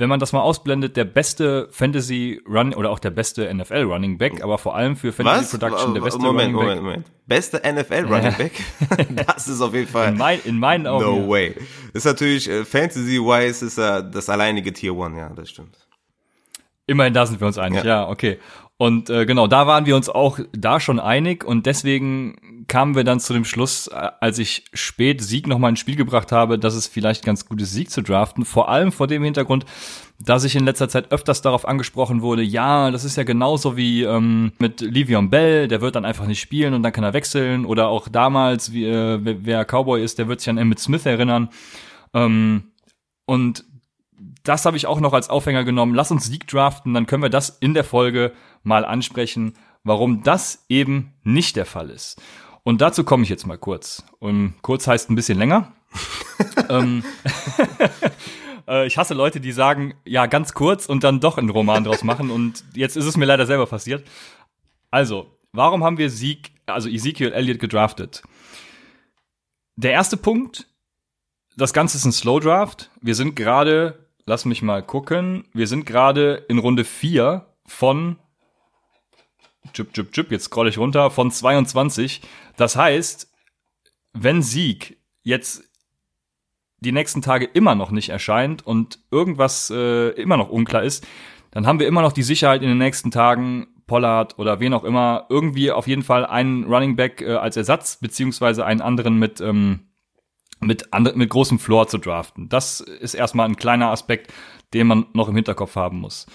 wenn 0.01 0.09
man 0.09 0.19
das 0.19 0.33
mal 0.33 0.41
ausblendet, 0.41 0.97
der 0.97 1.05
beste 1.05 1.67
Fantasy 1.71 2.41
Run 2.47 2.73
oder 2.73 2.89
auch 2.89 2.99
der 2.99 3.11
beste 3.11 3.53
NFL 3.53 3.83
Running 3.83 4.17
Back, 4.17 4.43
aber 4.43 4.57
vor 4.57 4.75
allem 4.75 4.95
für 4.95 5.13
Fantasy 5.13 5.53
Was? 5.53 5.59
Production 5.59 5.93
der 5.93 6.01
beste 6.01 6.19
Moment, 6.19 6.55
Running 6.55 6.55
Back. 6.55 6.81
Moment, 6.81 6.83
Moment. 6.83 7.27
Beste 7.27 7.57
NFL 7.59 8.11
Running 8.13 8.35
Back? 8.35 8.51
das 9.27 9.47
ist 9.47 9.61
auf 9.61 9.73
jeden 9.73 9.87
Fall. 9.87 10.09
In, 10.09 10.17
mein, 10.17 10.39
in 10.43 10.57
meinen 10.57 10.87
Augen. 10.87 11.05
No 11.05 11.17
ja. 11.21 11.27
way. 11.29 11.55
Ist 11.93 12.05
natürlich, 12.05 12.49
äh, 12.49 12.65
Fantasy-wise 12.65 13.65
ist 13.65 13.77
er 13.77 14.01
das 14.01 14.27
alleinige 14.27 14.73
Tier 14.73 14.95
One, 14.95 15.17
ja, 15.17 15.29
das 15.29 15.49
stimmt. 15.51 15.77
Immerhin 16.87 17.13
da 17.13 17.25
sind 17.25 17.39
wir 17.39 17.47
uns 17.47 17.57
einig, 17.57 17.83
ja, 17.83 18.01
Ja. 18.01 18.09
okay. 18.09 18.39
Und 18.81 19.11
äh, 19.11 19.27
genau, 19.27 19.45
da 19.45 19.67
waren 19.67 19.85
wir 19.85 19.95
uns 19.95 20.09
auch 20.09 20.39
da 20.53 20.79
schon 20.79 20.99
einig 20.99 21.43
und 21.43 21.67
deswegen 21.67 22.65
kamen 22.67 22.95
wir 22.95 23.03
dann 23.03 23.19
zu 23.19 23.31
dem 23.31 23.45
Schluss, 23.45 23.85
äh, 23.85 24.09
als 24.19 24.39
ich 24.39 24.65
spät 24.73 25.21
Sieg 25.21 25.45
nochmal 25.45 25.69
ins 25.69 25.79
Spiel 25.81 25.95
gebracht 25.95 26.31
habe, 26.31 26.57
dass 26.57 26.73
es 26.73 26.87
vielleicht 26.87 27.23
ganz 27.23 27.45
gut 27.45 27.61
ist, 27.61 27.73
Sieg 27.73 27.91
zu 27.91 28.01
draften. 28.01 28.43
Vor 28.43 28.69
allem 28.69 28.91
vor 28.91 29.05
dem 29.05 29.23
Hintergrund, 29.23 29.65
dass 30.17 30.45
ich 30.45 30.55
in 30.55 30.65
letzter 30.65 30.89
Zeit 30.89 31.11
öfters 31.11 31.43
darauf 31.43 31.67
angesprochen 31.67 32.23
wurde, 32.23 32.41
ja, 32.41 32.89
das 32.89 33.03
ist 33.03 33.17
ja 33.17 33.23
genauso 33.23 33.77
wie 33.77 34.01
ähm, 34.01 34.51
mit 34.57 34.81
Livion 34.81 35.29
Bell, 35.29 35.67
der 35.67 35.81
wird 35.81 35.95
dann 35.95 36.03
einfach 36.03 36.25
nicht 36.25 36.41
spielen 36.41 36.73
und 36.73 36.81
dann 36.81 36.91
kann 36.91 37.03
er 37.03 37.13
wechseln. 37.13 37.65
Oder 37.65 37.87
auch 37.87 38.07
damals, 38.07 38.73
wie, 38.73 38.85
äh, 38.85 39.19
wer- 39.21 39.63
Cowboy 39.63 40.03
ist, 40.03 40.17
der 40.17 40.27
wird 40.27 40.39
sich 40.39 40.49
an 40.49 40.57
Emmett 40.57 40.79
Smith 40.79 41.05
erinnern. 41.05 41.49
Ähm, 42.15 42.63
und 43.27 43.63
das 44.43 44.65
habe 44.65 44.77
ich 44.77 44.87
auch 44.87 44.99
noch 44.99 45.13
als 45.13 45.29
Aufhänger 45.29 45.63
genommen. 45.63 45.95
Lass 45.95 46.11
uns 46.11 46.25
Sieg 46.25 46.47
draften, 46.47 46.93
dann 46.93 47.05
können 47.05 47.23
wir 47.23 47.29
das 47.29 47.49
in 47.49 47.73
der 47.73 47.83
Folge 47.83 48.33
mal 48.63 48.85
ansprechen, 48.85 49.53
warum 49.83 50.23
das 50.23 50.65
eben 50.69 51.13
nicht 51.23 51.55
der 51.55 51.65
Fall 51.65 51.89
ist. 51.89 52.21
Und 52.63 52.81
dazu 52.81 53.03
komme 53.03 53.23
ich 53.23 53.29
jetzt 53.29 53.47
mal 53.47 53.57
kurz. 53.57 54.03
Und 54.19 54.55
kurz 54.61 54.87
heißt 54.87 55.09
ein 55.09 55.15
bisschen 55.15 55.37
länger. 55.37 55.71
ähm, 56.69 57.03
äh, 58.67 58.85
ich 58.85 58.97
hasse 58.97 59.13
Leute, 59.13 59.39
die 59.39 59.51
sagen, 59.51 59.95
ja, 60.05 60.27
ganz 60.27 60.53
kurz 60.53 60.85
und 60.85 61.03
dann 61.03 61.19
doch 61.19 61.37
einen 61.37 61.49
Roman 61.49 61.83
draus 61.83 62.03
machen. 62.03 62.29
Und 62.29 62.63
jetzt 62.75 62.97
ist 62.97 63.05
es 63.05 63.17
mir 63.17 63.25
leider 63.25 63.45
selber 63.45 63.65
passiert. 63.65 64.07
Also, 64.91 65.37
warum 65.51 65.83
haben 65.83 65.97
wir 65.97 66.09
Sieg, 66.09 66.51
also 66.67 66.89
Ezekiel 66.89 67.31
Elliott 67.31 67.59
gedraftet? 67.59 68.21
Der 69.75 69.91
erste 69.91 70.17
Punkt, 70.17 70.67
das 71.57 71.73
Ganze 71.73 71.97
ist 71.97 72.05
ein 72.05 72.11
Slow 72.11 72.39
Draft. 72.39 72.91
Wir 73.01 73.15
sind 73.15 73.35
gerade, 73.35 74.00
lass 74.25 74.45
mich 74.45 74.61
mal 74.61 74.83
gucken, 74.83 75.45
wir 75.53 75.67
sind 75.67 75.85
gerade 75.85 76.45
in 76.47 76.57
Runde 76.57 76.83
4 76.83 77.45
von 77.65 78.17
Chip, 79.73 79.93
Chip, 79.93 80.11
Chip, 80.11 80.31
jetzt 80.31 80.45
scroll 80.45 80.67
ich 80.67 80.77
runter, 80.77 81.11
von 81.11 81.31
22. 81.31 82.21
Das 82.57 82.75
heißt, 82.75 83.31
wenn 84.13 84.41
Sieg 84.41 84.97
jetzt 85.23 85.63
die 86.79 86.91
nächsten 86.91 87.21
Tage 87.21 87.45
immer 87.45 87.75
noch 87.75 87.91
nicht 87.91 88.09
erscheint 88.09 88.65
und 88.65 88.99
irgendwas 89.11 89.69
äh, 89.69 90.09
immer 90.09 90.37
noch 90.37 90.49
unklar 90.49 90.83
ist, 90.83 91.05
dann 91.51 91.67
haben 91.67 91.79
wir 91.79 91.87
immer 91.87 92.01
noch 92.01 92.11
die 92.11 92.23
Sicherheit 92.23 92.63
in 92.63 92.69
den 92.69 92.77
nächsten 92.77 93.11
Tagen, 93.11 93.67
Pollard 93.85 94.39
oder 94.39 94.59
wen 94.59 94.73
auch 94.73 94.83
immer, 94.83 95.27
irgendwie 95.29 95.71
auf 95.71 95.87
jeden 95.87 96.01
Fall 96.01 96.25
einen 96.25 96.63
Running 96.63 96.95
Back 96.95 97.21
äh, 97.21 97.33
als 97.33 97.57
Ersatz, 97.57 97.97
beziehungsweise 97.97 98.65
einen 98.65 98.81
anderen 98.81 99.19
mit, 99.19 99.41
ähm, 99.41 99.90
mit, 100.61 100.87
mit 101.15 101.29
großem 101.29 101.59
Floor 101.59 101.87
zu 101.87 101.97
draften. 101.97 102.47
Das 102.49 102.79
ist 102.79 103.13
erstmal 103.13 103.47
ein 103.47 103.55
kleiner 103.55 103.89
Aspekt, 103.89 104.31
den 104.73 104.87
man 104.87 105.05
noch 105.13 105.27
im 105.27 105.35
Hinterkopf 105.35 105.75
haben 105.75 105.99
muss. 105.99 106.27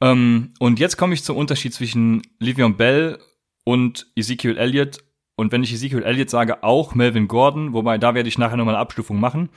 Ähm, 0.00 0.52
und 0.58 0.78
jetzt 0.78 0.96
komme 0.96 1.14
ich 1.14 1.24
zum 1.24 1.36
Unterschied 1.36 1.72
zwischen 1.74 2.22
Livion 2.38 2.76
Bell 2.76 3.18
und 3.64 4.06
Ezekiel 4.16 4.56
Elliott. 4.56 4.98
Und 5.36 5.52
wenn 5.52 5.62
ich 5.62 5.72
Ezekiel 5.72 6.02
Elliott 6.02 6.30
sage, 6.30 6.62
auch 6.62 6.94
Melvin 6.94 7.28
Gordon, 7.28 7.72
wobei 7.74 7.98
da 7.98 8.14
werde 8.14 8.28
ich 8.28 8.38
nachher 8.38 8.56
nochmal 8.56 8.74
eine 8.74 8.82
Abstufung 8.82 9.20
machen. 9.20 9.50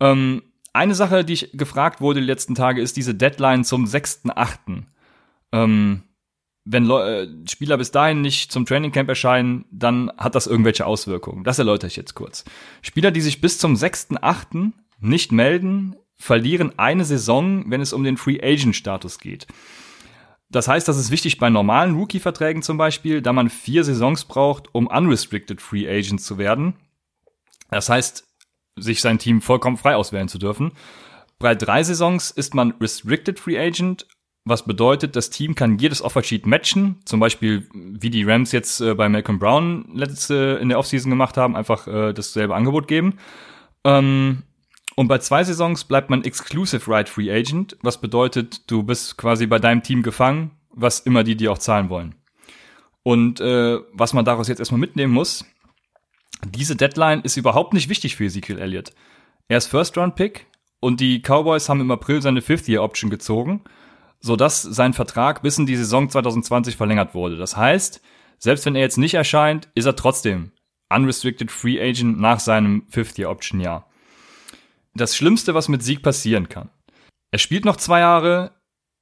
Ähm, 0.00 0.42
eine 0.72 0.94
Sache, 0.94 1.24
die 1.24 1.32
ich 1.32 1.50
gefragt 1.52 2.00
wurde 2.00 2.20
die 2.20 2.26
letzten 2.26 2.54
Tage, 2.54 2.82
ist 2.82 2.96
diese 2.96 3.14
Deadline 3.14 3.64
zum 3.64 3.84
6.8. 3.84 4.84
Ähm, 5.52 6.02
wenn 6.70 6.84
Leu 6.84 7.22
äh, 7.22 7.28
Spieler 7.48 7.78
bis 7.78 7.90
dahin 7.90 8.20
nicht 8.20 8.52
zum 8.52 8.66
Trainingcamp 8.66 9.08
erscheinen, 9.08 9.64
dann 9.70 10.12
hat 10.18 10.34
das 10.34 10.46
irgendwelche 10.46 10.84
Auswirkungen. 10.84 11.42
Das 11.42 11.58
erläutere 11.58 11.88
ich 11.88 11.96
jetzt 11.96 12.14
kurz. 12.14 12.44
Spieler, 12.82 13.10
die 13.10 13.22
sich 13.22 13.40
bis 13.40 13.58
zum 13.58 13.74
6.8. 13.74 14.72
nicht 15.00 15.32
melden, 15.32 15.96
verlieren 16.16 16.78
eine 16.78 17.06
Saison, 17.06 17.70
wenn 17.70 17.80
es 17.80 17.94
um 17.94 18.04
den 18.04 18.18
Free 18.18 18.38
Agent 18.42 18.76
Status 18.76 19.18
geht. 19.18 19.46
Das 20.50 20.68
heißt, 20.68 20.86
das 20.86 20.98
ist 20.98 21.10
wichtig 21.10 21.38
bei 21.38 21.48
normalen 21.48 21.94
Rookie-Verträgen 21.94 22.62
zum 22.62 22.76
Beispiel, 22.76 23.22
da 23.22 23.32
man 23.32 23.48
vier 23.48 23.84
Saisons 23.84 24.26
braucht, 24.26 24.74
um 24.74 24.88
unrestricted 24.88 25.62
Free 25.62 25.88
Agent 25.88 26.20
zu 26.20 26.36
werden. 26.36 26.74
Das 27.70 27.88
heißt, 27.88 28.24
sich 28.76 29.00
sein 29.00 29.18
Team 29.18 29.40
vollkommen 29.40 29.76
frei 29.78 29.96
auswählen 29.96 30.28
zu 30.28 30.38
dürfen. 30.38 30.72
Bei 31.38 31.54
drei 31.54 31.82
Saisons 31.82 32.30
ist 32.30 32.54
man 32.54 32.72
restricted 32.80 33.38
Free 33.38 33.58
Agent, 33.58 34.06
was 34.48 34.64
bedeutet, 34.64 35.16
das 35.16 35.30
Team 35.30 35.54
kann 35.54 35.78
jedes 35.78 36.02
Offersheet 36.02 36.46
matchen, 36.46 36.96
zum 37.04 37.20
Beispiel 37.20 37.68
wie 37.72 38.10
die 38.10 38.24
Rams 38.24 38.52
jetzt 38.52 38.80
äh, 38.80 38.94
bei 38.94 39.08
Malcolm 39.08 39.38
Brown 39.38 39.86
letzte 39.94 40.58
in 40.60 40.68
der 40.68 40.78
Offseason 40.78 41.10
gemacht 41.10 41.36
haben, 41.36 41.56
einfach 41.56 41.86
äh, 41.86 42.12
dasselbe 42.12 42.54
Angebot 42.54 42.88
geben. 42.88 43.18
Ähm, 43.84 44.42
und 44.96 45.08
bei 45.08 45.18
zwei 45.18 45.44
Saisons 45.44 45.84
bleibt 45.84 46.10
man 46.10 46.24
Exclusive 46.24 46.90
Right 46.90 47.08
Free 47.08 47.30
Agent, 47.30 47.76
was 47.82 48.00
bedeutet, 48.00 48.70
du 48.70 48.82
bist 48.82 49.16
quasi 49.16 49.46
bei 49.46 49.58
deinem 49.58 49.82
Team 49.82 50.02
gefangen, 50.02 50.50
was 50.70 51.00
immer 51.00 51.22
die 51.22 51.36
dir 51.36 51.52
auch 51.52 51.58
zahlen 51.58 51.88
wollen. 51.88 52.14
Und 53.04 53.40
äh, 53.40 53.78
was 53.92 54.12
man 54.12 54.24
daraus 54.24 54.48
jetzt 54.48 54.58
erstmal 54.58 54.80
mitnehmen 54.80 55.12
muss, 55.12 55.44
diese 56.46 56.76
Deadline 56.76 57.20
ist 57.22 57.36
überhaupt 57.36 57.74
nicht 57.74 57.88
wichtig 57.88 58.16
für 58.16 58.24
Ezekiel 58.24 58.58
Elliott. 58.58 58.92
Er 59.48 59.58
ist 59.58 59.66
First-Round-Pick 59.66 60.46
und 60.80 61.00
die 61.00 61.20
Cowboys 61.20 61.68
haben 61.68 61.80
im 61.80 61.90
April 61.90 62.20
seine 62.22 62.42
Fifth-Year-Option 62.42 63.10
gezogen, 63.10 63.62
sodass 64.20 64.62
sein 64.62 64.92
Vertrag 64.92 65.42
bis 65.42 65.58
in 65.58 65.66
die 65.66 65.76
Saison 65.76 66.08
2020 66.08 66.76
verlängert 66.76 67.14
wurde. 67.14 67.36
Das 67.36 67.56
heißt, 67.56 68.00
selbst 68.38 68.66
wenn 68.66 68.74
er 68.74 68.82
jetzt 68.82 68.98
nicht 68.98 69.14
erscheint, 69.14 69.68
ist 69.74 69.86
er 69.86 69.96
trotzdem 69.96 70.52
Unrestricted 70.90 71.50
Free 71.50 71.80
Agent 71.80 72.18
nach 72.18 72.40
seinem 72.40 72.84
Fifth-Year-Option-Jahr. 72.88 73.88
Das 74.94 75.16
Schlimmste, 75.16 75.54
was 75.54 75.68
mit 75.68 75.82
Sieg 75.82 76.02
passieren 76.02 76.48
kann. 76.48 76.70
Er 77.30 77.38
spielt 77.38 77.64
noch 77.64 77.76
zwei 77.76 78.00
Jahre, 78.00 78.52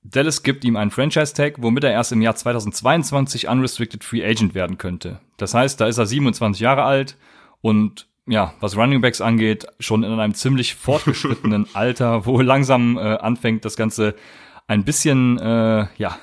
Dallas 0.03 0.43
gibt 0.43 0.65
ihm 0.65 0.77
einen 0.77 0.91
Franchise-Tag, 0.91 1.55
womit 1.59 1.85
er 1.85 1.93
erst 1.93 2.13
im 2.13 2.23
Jahr 2.23 2.35
2022 2.35 3.49
Unrestricted 3.49 4.05
Free 4.05 4.25
Agent 4.25 4.55
werden 4.55 4.79
könnte. 4.79 5.21
Das 5.37 5.55
heißt, 5.55 5.81
da 5.81 5.87
ist 5.87 5.99
er 5.99 6.07
27 6.07 6.61
Jahre 6.61 6.85
alt 6.85 7.17
und 7.61 8.09
ja, 8.29 8.55
was 8.61 8.77
Running 8.77 9.01
Backs 9.01 9.21
angeht, 9.21 9.67
schon 9.79 10.03
in 10.03 10.19
einem 10.19 10.35
ziemlich 10.35 10.75
fortgeschrittenen 10.75 11.69
Alter, 11.75 12.27
wo 12.27 12.41
langsam 12.41 12.99
äh, 12.99 13.01
anfängt, 13.01 13.65
das 13.65 13.77
Ganze 13.77 14.17
ein 14.67 14.85
bisschen 14.85 15.39
äh, 15.39 15.87
ja 15.97 16.19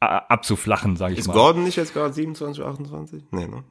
abzuflachen, 0.00 0.96
sage 0.96 1.14
ich 1.14 1.20
Ist 1.20 1.28
mal. 1.28 1.34
Gordon 1.34 1.64
nicht 1.64 1.76
jetzt 1.76 1.94
gerade 1.94 2.12
27, 2.12 2.62
28? 2.62 3.24
Nee, 3.30 3.46
ne? 3.46 3.64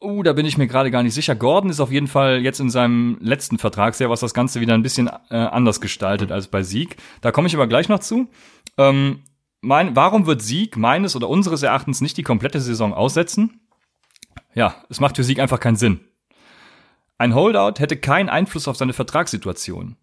Uh, 0.00 0.22
da 0.22 0.32
bin 0.32 0.46
ich 0.46 0.56
mir 0.56 0.68
gerade 0.68 0.92
gar 0.92 1.02
nicht 1.02 1.14
sicher. 1.14 1.34
Gordon 1.34 1.70
ist 1.70 1.80
auf 1.80 1.90
jeden 1.90 2.06
Fall 2.06 2.38
jetzt 2.40 2.60
in 2.60 2.70
seinem 2.70 3.18
letzten 3.20 3.58
Vertragsjahr, 3.58 4.10
was 4.10 4.20
das 4.20 4.32
Ganze 4.32 4.60
wieder 4.60 4.74
ein 4.74 4.82
bisschen 4.82 5.08
äh, 5.30 5.36
anders 5.36 5.80
gestaltet 5.80 6.30
als 6.30 6.46
bei 6.46 6.62
Sieg. 6.62 6.96
Da 7.20 7.32
komme 7.32 7.48
ich 7.48 7.54
aber 7.56 7.66
gleich 7.66 7.88
noch 7.88 7.98
zu. 7.98 8.28
Ähm, 8.76 9.24
mein, 9.60 9.96
warum 9.96 10.26
wird 10.26 10.40
Sieg 10.40 10.76
meines 10.76 11.16
oder 11.16 11.28
unseres 11.28 11.64
Erachtens 11.64 12.00
nicht 12.00 12.16
die 12.16 12.22
komplette 12.22 12.60
Saison 12.60 12.94
aussetzen? 12.94 13.60
Ja, 14.54 14.76
es 14.88 15.00
macht 15.00 15.16
für 15.16 15.24
Sieg 15.24 15.40
einfach 15.40 15.58
keinen 15.58 15.76
Sinn. 15.76 16.00
Ein 17.16 17.34
Holdout 17.34 17.80
hätte 17.80 17.96
keinen 17.96 18.28
Einfluss 18.28 18.68
auf 18.68 18.76
seine 18.76 18.92
Vertragssituation. 18.92 19.96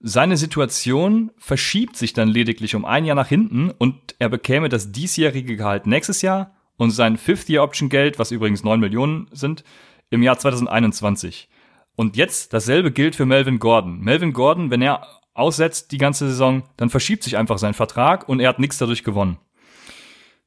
Seine 0.00 0.36
Situation 0.36 1.32
verschiebt 1.38 1.96
sich 1.96 2.12
dann 2.12 2.28
lediglich 2.28 2.76
um 2.76 2.84
ein 2.84 3.04
Jahr 3.04 3.16
nach 3.16 3.26
hinten 3.26 3.70
und 3.70 4.14
er 4.20 4.28
bekäme 4.28 4.68
das 4.68 4.92
diesjährige 4.92 5.56
Gehalt 5.56 5.86
nächstes 5.86 6.22
Jahr 6.22 6.54
und 6.76 6.92
sein 6.92 7.16
Fifth-Year-Option-Geld, 7.16 8.18
was 8.18 8.30
übrigens 8.30 8.62
9 8.62 8.78
Millionen 8.78 9.26
sind, 9.32 9.64
im 10.10 10.22
Jahr 10.22 10.38
2021. 10.38 11.48
Und 11.96 12.16
jetzt 12.16 12.52
dasselbe 12.52 12.92
gilt 12.92 13.16
für 13.16 13.26
Melvin 13.26 13.58
Gordon. 13.58 13.98
Melvin 13.98 14.32
Gordon, 14.32 14.70
wenn 14.70 14.82
er 14.82 15.04
aussetzt 15.34 15.90
die 15.90 15.98
ganze 15.98 16.28
Saison, 16.28 16.62
dann 16.76 16.90
verschiebt 16.90 17.24
sich 17.24 17.36
einfach 17.36 17.58
sein 17.58 17.74
Vertrag 17.74 18.28
und 18.28 18.38
er 18.38 18.50
hat 18.50 18.60
nichts 18.60 18.78
dadurch 18.78 19.02
gewonnen. 19.02 19.38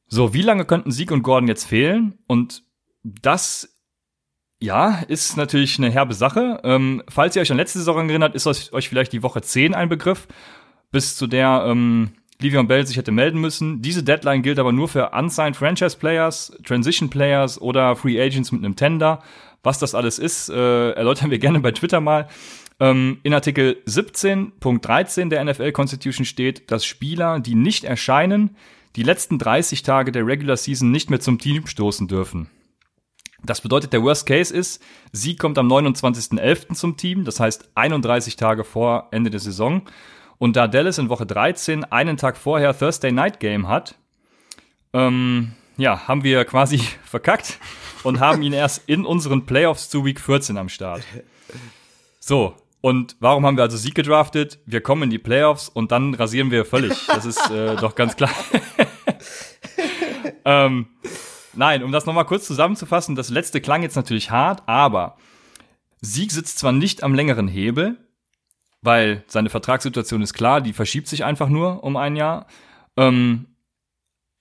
So, 0.08 0.34
wie 0.34 0.42
lange 0.42 0.66
könnten 0.66 0.92
Sieg 0.92 1.12
und 1.12 1.24
Gordon 1.24 1.50
jetzt 1.50 1.66
fehlen? 1.66 2.18
Und 2.28 2.64
das, 3.04 3.71
ja, 4.62 5.02
ist 5.08 5.38
natürlich 5.38 5.80
eine 5.80 5.90
herbe 5.90 6.14
Sache. 6.14 6.60
Ähm, 6.64 7.02
falls 7.10 7.36
ihr 7.36 7.42
euch 7.42 7.52
an 7.52 7.58
letzte 7.58 7.80
Saison 7.80 8.08
erinnert, 8.08 8.36
ist 8.36 8.46
euch 8.48 8.90
vielleicht 8.90 9.12
die 9.12 9.24
Woche 9.24 9.42
10 9.42 9.74
ein 9.74 9.90
Begriff, 9.90 10.28
bis 10.92 11.18
zu 11.18 11.26
der 11.26 11.66
ähm, 11.68 12.12
Livion 12.40 12.68
Bell 12.68 12.86
sich 12.86 12.96
hätte 12.96 13.12
melden 13.12 13.42
müssen. 13.42 13.82
Diese 13.82 14.04
Deadline 14.04 14.44
gilt 14.44 14.60
aber 14.60 14.72
nur 14.72 14.88
für 14.88 15.10
unsigned 15.10 15.56
Franchise 15.56 15.98
Players, 15.98 16.56
Transition 16.64 17.10
Players 17.10 17.60
oder 17.60 17.96
Free 17.96 18.22
Agents 18.22 18.52
mit 18.52 18.64
einem 18.64 18.76
Tender. 18.76 19.24
Was 19.64 19.80
das 19.80 19.96
alles 19.96 20.20
ist, 20.20 20.50
äh, 20.50 20.92
erläutern 20.92 21.32
wir 21.32 21.40
gerne 21.40 21.60
bei 21.60 21.72
Twitter 21.72 22.00
mal. 22.00 22.28
Ähm, 22.80 23.20
in 23.24 23.34
Artikel 23.34 23.78
17.13 23.88 25.30
der 25.30 25.44
NFL 25.44 25.72
Constitution 25.72 26.26
steht, 26.26 26.70
dass 26.72 26.86
Spieler, 26.86 27.40
die 27.40 27.56
nicht 27.56 27.84
erscheinen, 27.84 28.56
die 28.96 29.04
letzten 29.04 29.40
30 29.40 29.82
Tage 29.82 30.12
der 30.12 30.26
Regular 30.26 30.58
Season 30.58 30.92
nicht 30.92 31.10
mehr 31.10 31.20
zum 31.20 31.40
Team 31.40 31.66
stoßen 31.66 32.08
dürfen. 32.08 32.48
Das 33.44 33.62
bedeutet, 33.62 33.94
der 33.94 34.04
Worst 34.04 34.26
Case 34.26 34.54
ist, 34.54 34.84
sie 35.12 35.36
kommt 35.36 35.58
am 35.58 35.68
29.11. 35.68 36.76
zum 36.76 36.98
Team, 36.98 37.26
das 37.26 37.40
heißt 37.40 37.72
31 37.76 38.36
Tage 38.36 38.64
vor 38.64 39.08
Ende 39.12 39.30
der 39.30 39.40
Saison. 39.40 39.84
Und 40.38 40.56
da 40.56 40.68
Dallas 40.68 40.98
in 40.98 41.10
Woche 41.10 41.26
13 41.26 41.84
einen 41.86 42.18
Tag 42.18 42.38
vorher 42.38 42.78
Thursday 42.78 43.12
Night 43.12 43.40
Game 43.40 43.68
hat, 43.68 43.96
ähm, 44.94 45.54
ja, 45.78 46.08
haben 46.08 46.24
wir 46.24 46.46
quasi 46.46 46.78
verkackt 47.04 47.60
und 48.04 48.20
haben 48.20 48.42
ihn 48.42 48.54
erst 48.54 48.84
in 48.88 49.06
unseren 49.06 49.46
Playoffs 49.46 49.90
zu 49.90 50.06
Week 50.06 50.20
14 50.20 50.58
am 50.58 50.70
Start. 50.70 51.04
So, 52.20 52.56
und 52.82 53.16
warum 53.20 53.46
haben 53.46 53.58
wir 53.58 53.64
also 53.64 53.78
Sieg 53.78 53.96
gedraftet? 53.96 54.60
Wir 54.66 54.82
kommen 54.82 55.04
in 55.04 55.10
die 55.12 55.20
Playoffs 55.20 55.70
und 55.70 55.92
dann 55.92 56.16
rasieren 56.16 56.50
wir 56.52 56.66
völlig. 56.66 57.06
Das 57.08 57.26
ist 57.26 57.50
äh, 57.52 57.76
doch 57.76 57.96
ganz 57.96 58.16
klar. 58.16 58.32
ähm, 60.46 60.88
nein, 61.54 61.84
um 61.84 61.92
das 61.92 62.06
nochmal 62.06 62.26
kurz 62.26 62.48
zusammenzufassen, 62.48 63.16
das 63.16 63.30
letzte 63.30 63.62
klang 63.62 63.84
jetzt 63.84 63.96
natürlich 63.96 64.32
hart, 64.32 64.64
aber 64.68 65.18
Sieg 66.02 66.32
sitzt 66.32 66.60
zwar 66.60 66.72
nicht 66.72 67.04
am 67.04 67.14
längeren 67.14 67.48
Hebel, 67.48 67.98
weil 68.82 69.24
seine 69.28 69.50
Vertragssituation 69.50 70.22
ist 70.22 70.34
klar, 70.34 70.62
die 70.62 70.74
verschiebt 70.74 71.08
sich 71.08 71.24
einfach 71.24 71.50
nur 71.50 71.84
um 71.84 71.96
ein 71.96 72.16
Jahr. 72.16 72.48
Ähm, 72.98 73.56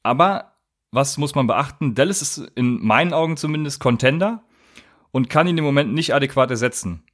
aber 0.03 0.57
was 0.92 1.18
muss 1.18 1.35
man 1.35 1.46
beachten? 1.46 1.94
Dallas 1.94 2.23
ist 2.23 2.38
in 2.55 2.85
meinen 2.85 3.12
Augen 3.12 3.37
zumindest 3.37 3.81
Contender 3.81 4.42
und 5.11 5.29
kann 5.29 5.46
ihn 5.46 5.59
im 5.59 5.64
Moment 5.64 5.92
nicht 5.92 6.14
adäquat 6.14 6.51
ersetzen. 6.51 7.05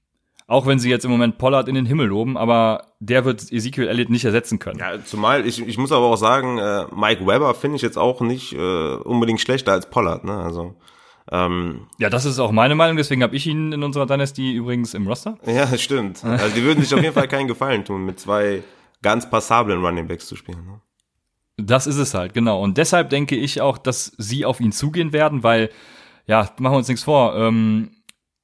Auch 0.48 0.66
wenn 0.66 0.78
sie 0.78 0.88
jetzt 0.88 1.04
im 1.04 1.10
Moment 1.10 1.38
Pollard 1.38 1.68
in 1.68 1.74
den 1.74 1.86
Himmel 1.86 2.06
loben, 2.06 2.36
aber 2.36 2.92
der 3.00 3.24
wird 3.24 3.50
Ezekiel 3.50 3.88
Elliott 3.88 4.10
nicht 4.10 4.24
ersetzen 4.24 4.60
können. 4.60 4.78
Ja, 4.78 5.04
zumal, 5.04 5.44
ich, 5.44 5.66
ich 5.66 5.76
muss 5.76 5.90
aber 5.90 6.06
auch 6.06 6.16
sagen, 6.16 6.58
äh, 6.58 6.84
Mike 6.94 7.26
Weber 7.26 7.52
finde 7.54 7.76
ich 7.76 7.82
jetzt 7.82 7.98
auch 7.98 8.20
nicht 8.20 8.52
äh, 8.52 8.94
unbedingt 8.94 9.40
schlechter 9.40 9.72
als 9.72 9.90
Pollard, 9.90 10.24
ne? 10.24 10.36
Also 10.38 10.76
ähm, 11.32 11.88
ja, 11.98 12.08
das 12.08 12.24
ist 12.24 12.38
auch 12.38 12.52
meine 12.52 12.76
Meinung, 12.76 12.96
deswegen 12.96 13.22
habe 13.22 13.34
ich 13.34 13.46
ihn 13.46 13.72
in 13.72 13.82
unserer 13.82 14.06
Dynasty 14.06 14.52
übrigens 14.52 14.94
im 14.94 15.08
Roster. 15.08 15.38
Ja, 15.44 15.76
stimmt. 15.76 16.24
Also 16.24 16.54
die 16.54 16.62
würden 16.62 16.82
sich 16.82 16.94
auf 16.94 17.02
jeden 17.02 17.14
Fall 17.14 17.28
keinen 17.28 17.48
Gefallen 17.48 17.84
tun, 17.84 18.04
mit 18.04 18.20
zwei 18.20 18.62
ganz 19.02 19.28
passablen 19.28 19.84
Running 19.84 20.06
Backs 20.06 20.26
zu 20.26 20.36
spielen. 20.36 20.64
Ne? 20.64 20.80
Das 21.56 21.86
ist 21.86 21.96
es 21.96 22.14
halt, 22.14 22.34
genau. 22.34 22.62
Und 22.62 22.78
deshalb 22.78 23.10
denke 23.10 23.34
ich 23.34 23.60
auch, 23.60 23.78
dass 23.78 24.12
sie 24.18 24.44
auf 24.44 24.60
ihn 24.60 24.72
zugehen 24.72 25.12
werden, 25.12 25.42
weil, 25.42 25.70
ja, 26.26 26.42
machen 26.58 26.74
wir 26.74 26.78
uns 26.78 26.88
nichts 26.88 27.02
vor. 27.02 27.34
Ähm, 27.36 27.90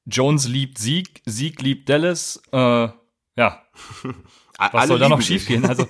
Jones 0.07 0.49
liebt 0.49 0.79
Sieg, 0.79 1.23
Sieg 1.27 1.63
liebt 1.63 1.89
Dallas. 1.89 2.43
Äh, 2.53 2.57
ja. 2.57 2.95
Was 4.59 4.75
alle 4.75 4.87
soll 4.87 4.99
da 4.99 5.09
noch 5.09 5.23
schiefgehen? 5.23 5.65
Also, 5.65 5.87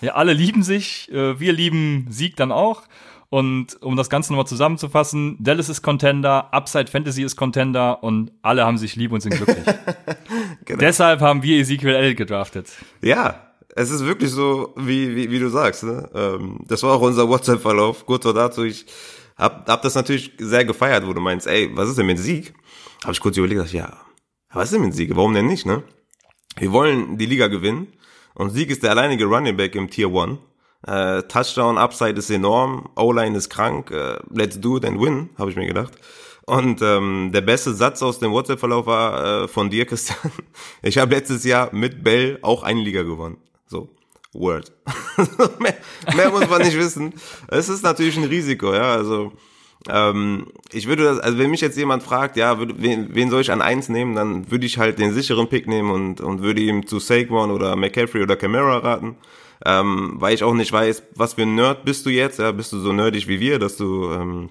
ja, 0.00 0.14
alle 0.14 0.32
lieben 0.32 0.62
sich, 0.62 1.10
äh, 1.10 1.40
wir 1.40 1.52
lieben 1.52 2.06
Sieg 2.10 2.36
dann 2.36 2.52
auch. 2.52 2.82
Und 3.30 3.80
um 3.82 3.96
das 3.96 4.10
Ganze 4.10 4.32
nochmal 4.32 4.46
zusammenzufassen, 4.46 5.38
Dallas 5.40 5.70
ist 5.70 5.80
Contender, 5.80 6.52
Upside 6.52 6.88
Fantasy 6.88 7.22
ist 7.22 7.34
Contender 7.34 8.04
und 8.04 8.30
alle 8.42 8.66
haben 8.66 8.76
sich 8.76 8.94
lieb 8.94 9.10
und 9.10 9.22
sind 9.22 9.36
glücklich. 9.36 9.64
genau. 10.66 10.78
Deshalb 10.78 11.20
haben 11.22 11.42
wir 11.42 11.58
Ezekiel 11.58 11.94
Elliott 11.94 12.18
gedraftet. 12.18 12.68
Ja, 13.00 13.52
es 13.74 13.90
ist 13.90 14.04
wirklich 14.04 14.30
so, 14.30 14.74
wie, 14.76 15.16
wie, 15.16 15.30
wie 15.30 15.38
du 15.38 15.48
sagst. 15.48 15.82
Ne? 15.82 16.10
Ähm, 16.14 16.58
das 16.68 16.82
war 16.82 16.92
auch 16.92 17.00
unser 17.00 17.26
WhatsApp-Verlauf. 17.26 18.04
Kurz 18.04 18.24
vor 18.24 18.34
dazu, 18.34 18.64
ich 18.64 18.84
hab, 19.38 19.66
hab 19.66 19.80
das 19.80 19.94
natürlich 19.94 20.32
sehr 20.38 20.66
gefeiert, 20.66 21.06
wo 21.06 21.14
du 21.14 21.20
meinst, 21.22 21.46
ey, 21.46 21.70
was 21.74 21.88
ist 21.88 21.96
denn 21.96 22.06
mit 22.06 22.18
Sieg? 22.18 22.52
Habe 23.02 23.12
ich 23.12 23.20
kurz 23.20 23.36
überlegt, 23.36 23.72
ja, 23.72 24.00
was 24.52 24.64
ist 24.64 24.74
denn 24.74 24.82
mit 24.82 24.94
Sieg? 24.94 25.16
Warum 25.16 25.34
denn 25.34 25.46
nicht, 25.46 25.66
ne? 25.66 25.82
Wir 26.56 26.72
wollen 26.72 27.18
die 27.18 27.26
Liga 27.26 27.48
gewinnen 27.48 27.88
und 28.34 28.50
Sieg 28.50 28.70
ist 28.70 28.82
der 28.82 28.90
alleinige 28.90 29.24
Running 29.24 29.56
Back 29.56 29.74
im 29.74 29.90
Tier 29.90 30.08
1 30.08 30.38
äh, 30.86 31.22
Touchdown 31.22 31.78
Upside 31.78 32.18
ist 32.18 32.30
enorm, 32.30 32.88
O-Line 32.96 33.36
ist 33.36 33.50
krank, 33.50 33.90
äh, 33.90 34.18
let's 34.30 34.60
do 34.60 34.76
it 34.76 34.84
and 34.84 35.00
win, 35.00 35.30
habe 35.38 35.50
ich 35.50 35.56
mir 35.56 35.66
gedacht. 35.66 35.92
Und 36.44 36.82
ähm, 36.82 37.30
der 37.32 37.40
beste 37.40 37.72
Satz 37.72 38.02
aus 38.02 38.18
dem 38.18 38.32
WhatsApp-Verlauf 38.32 38.86
war 38.86 39.44
äh, 39.44 39.48
von 39.48 39.70
dir, 39.70 39.86
Christian. 39.86 40.18
Ich 40.82 40.98
habe 40.98 41.14
letztes 41.14 41.44
Jahr 41.44 41.72
mit 41.72 42.02
Bell 42.02 42.38
auch 42.42 42.64
eine 42.64 42.80
Liga 42.80 43.02
gewonnen. 43.02 43.36
So, 43.66 43.90
Word. 44.32 44.72
mehr, 45.60 45.76
mehr 46.16 46.30
muss 46.30 46.48
man 46.48 46.62
nicht 46.62 46.76
wissen. 46.76 47.14
Es 47.46 47.68
ist 47.68 47.84
natürlich 47.84 48.16
ein 48.16 48.24
Risiko, 48.24 48.74
ja. 48.74 48.92
Also 48.92 49.32
ähm, 49.88 50.46
ich 50.72 50.86
würde 50.86 51.04
das, 51.04 51.18
also 51.18 51.38
wenn 51.38 51.50
mich 51.50 51.60
jetzt 51.60 51.76
jemand 51.76 52.02
fragt, 52.02 52.36
ja, 52.36 52.58
würde, 52.58 52.74
wen, 52.78 53.14
wen 53.14 53.30
soll 53.30 53.40
ich 53.40 53.50
an 53.50 53.62
eins 53.62 53.88
nehmen, 53.88 54.14
dann 54.14 54.50
würde 54.50 54.66
ich 54.66 54.78
halt 54.78 54.98
den 54.98 55.12
sicheren 55.12 55.48
Pick 55.48 55.66
nehmen 55.66 55.90
und, 55.90 56.20
und 56.20 56.42
würde 56.42 56.60
ihm 56.60 56.86
zu 56.86 56.98
Saquon 56.98 57.50
oder 57.50 57.76
McCaffrey 57.76 58.22
oder 58.22 58.36
Camara 58.36 58.78
raten 58.78 59.16
ähm, 59.64 60.14
weil 60.18 60.34
ich 60.34 60.44
auch 60.44 60.54
nicht 60.54 60.72
weiß, 60.72 61.02
was 61.14 61.34
für 61.34 61.42
ein 61.42 61.54
Nerd 61.54 61.84
bist 61.84 62.06
du 62.06 62.10
jetzt, 62.10 62.38
ja, 62.38 62.52
bist 62.52 62.72
du 62.72 62.80
so 62.80 62.92
nerdig 62.92 63.28
wie 63.28 63.40
wir, 63.40 63.58
dass 63.58 63.76
du 63.76 64.10
ähm, 64.10 64.50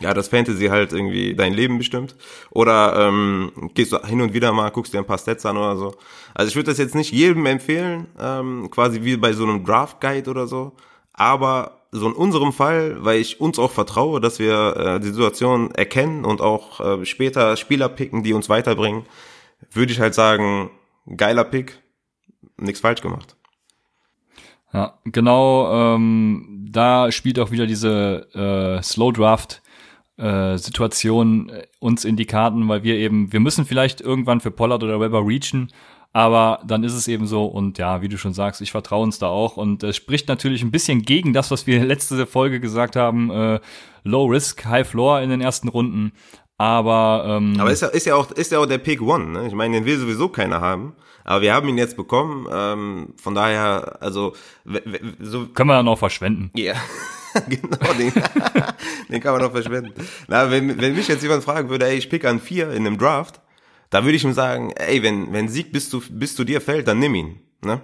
ja, 0.00 0.14
das 0.14 0.28
Fantasy 0.28 0.66
halt 0.66 0.92
irgendwie 0.92 1.34
dein 1.34 1.52
Leben 1.52 1.78
bestimmt. 1.78 2.14
Oder 2.50 2.94
ähm, 2.96 3.70
gehst 3.74 3.92
du 3.92 3.98
hin 4.06 4.20
und 4.20 4.34
wieder 4.34 4.52
mal, 4.52 4.70
guckst 4.70 4.94
dir 4.94 4.98
ein 4.98 5.06
paar 5.06 5.18
Stats 5.18 5.44
an 5.46 5.56
oder 5.56 5.76
so. 5.76 5.94
Also 6.32 6.48
ich 6.48 6.56
würde 6.56 6.70
das 6.70 6.78
jetzt 6.78 6.94
nicht 6.94 7.12
jedem 7.12 7.44
empfehlen, 7.46 8.06
ähm, 8.18 8.68
quasi 8.70 9.02
wie 9.02 9.16
bei 9.16 9.32
so 9.32 9.42
einem 9.44 9.64
Draft 9.64 10.00
Guide 10.00 10.30
oder 10.30 10.46
so. 10.46 10.72
Aber 11.12 11.79
so 11.92 12.06
in 12.06 12.12
unserem 12.12 12.52
Fall, 12.52 13.04
weil 13.04 13.20
ich 13.20 13.40
uns 13.40 13.58
auch 13.58 13.72
vertraue, 13.72 14.20
dass 14.20 14.38
wir 14.38 14.76
äh, 14.76 15.00
die 15.00 15.08
Situation 15.08 15.72
erkennen 15.72 16.24
und 16.24 16.40
auch 16.40 16.80
äh, 16.80 17.04
später 17.04 17.56
Spieler 17.56 17.88
picken, 17.88 18.22
die 18.22 18.32
uns 18.32 18.48
weiterbringen, 18.48 19.06
würde 19.72 19.92
ich 19.92 20.00
halt 20.00 20.14
sagen, 20.14 20.70
geiler 21.16 21.44
Pick, 21.44 21.80
nichts 22.56 22.80
falsch 22.80 23.00
gemacht. 23.00 23.36
Ja, 24.72 24.98
genau, 25.04 25.94
ähm, 25.94 26.68
da 26.70 27.10
spielt 27.10 27.40
auch 27.40 27.50
wieder 27.50 27.66
diese 27.66 28.28
äh, 28.34 28.82
Slow 28.82 29.12
Draft 29.12 29.62
äh, 30.16 30.58
Situation 30.58 31.48
äh, 31.48 31.66
uns 31.80 32.04
in 32.04 32.16
die 32.16 32.26
Karten, 32.26 32.68
weil 32.68 32.84
wir 32.84 32.94
eben, 32.94 33.32
wir 33.32 33.40
müssen 33.40 33.64
vielleicht 33.64 34.00
irgendwann 34.00 34.40
für 34.40 34.52
Pollard 34.52 34.84
oder 34.84 35.00
Weber 35.00 35.26
reachen, 35.26 35.72
aber 36.12 36.60
dann 36.66 36.84
ist 36.84 36.94
es 36.94 37.08
eben 37.08 37.26
so 37.26 37.46
und 37.46 37.78
ja, 37.78 38.02
wie 38.02 38.08
du 38.08 38.18
schon 38.18 38.34
sagst, 38.34 38.60
ich 38.60 38.72
vertraue 38.72 39.04
uns 39.04 39.18
da 39.18 39.28
auch 39.28 39.56
und 39.56 39.82
es 39.82 39.96
spricht 39.96 40.28
natürlich 40.28 40.62
ein 40.62 40.70
bisschen 40.70 41.02
gegen 41.02 41.32
das, 41.32 41.50
was 41.50 41.66
wir 41.66 41.84
letzte 41.84 42.26
Folge 42.26 42.60
gesagt 42.60 42.96
haben, 42.96 43.30
äh, 43.30 43.60
Low 44.04 44.26
Risk, 44.26 44.64
High 44.64 44.88
Floor 44.88 45.20
in 45.20 45.30
den 45.30 45.40
ersten 45.40 45.68
Runden, 45.68 46.12
aber 46.60 47.24
ähm, 47.26 47.56
aber 47.58 47.70
ist 47.70 47.80
ja, 47.80 47.88
ist 47.88 48.04
ja 48.04 48.16
auch 48.16 48.30
ist 48.32 48.52
ja 48.52 48.58
auch 48.58 48.66
der 48.66 48.76
Pick 48.76 49.00
One, 49.00 49.26
ne? 49.26 49.46
Ich 49.46 49.54
meine, 49.54 49.78
den 49.78 49.86
will 49.86 49.98
sowieso 49.98 50.28
keiner 50.28 50.60
haben. 50.60 50.94
Aber 51.24 51.42
wir 51.42 51.54
haben 51.54 51.68
ihn 51.68 51.78
jetzt 51.78 51.96
bekommen. 51.96 52.46
Ähm, 52.52 53.14
von 53.16 53.34
daher, 53.34 53.98
also 54.00 54.34
so 55.20 55.46
können 55.46 55.68
wir 55.68 55.76
dann 55.76 55.88
auch 55.88 55.98
verschwenden. 55.98 56.50
Ja, 56.54 56.74
genau, 57.48 57.92
den, 57.98 58.12
den 59.08 59.20
kann 59.20 59.32
man 59.32 59.42
noch 59.42 59.52
verschwenden. 59.52 59.92
Na, 60.28 60.50
wenn, 60.50 60.80
wenn 60.80 60.94
mich 60.94 61.08
jetzt 61.08 61.22
jemand 61.22 61.44
fragen 61.44 61.68
würde, 61.68 61.86
ey, 61.86 61.96
ich 61.96 62.10
pick 62.10 62.24
an 62.24 62.40
vier 62.40 62.70
in 62.70 62.86
einem 62.86 62.98
Draft, 62.98 63.40
da 63.90 64.04
würde 64.04 64.16
ich 64.16 64.24
ihm 64.24 64.32
sagen, 64.32 64.72
ey, 64.72 65.02
wenn 65.02 65.32
wenn 65.32 65.48
Sieg 65.48 65.72
bis 65.72 65.90
zu 65.90 66.00
bis 66.10 66.34
zu 66.34 66.44
dir 66.44 66.60
fällt, 66.60 66.88
dann 66.88 66.98
nimm 66.98 67.14
ihn. 67.14 67.40
Ne? 67.62 67.80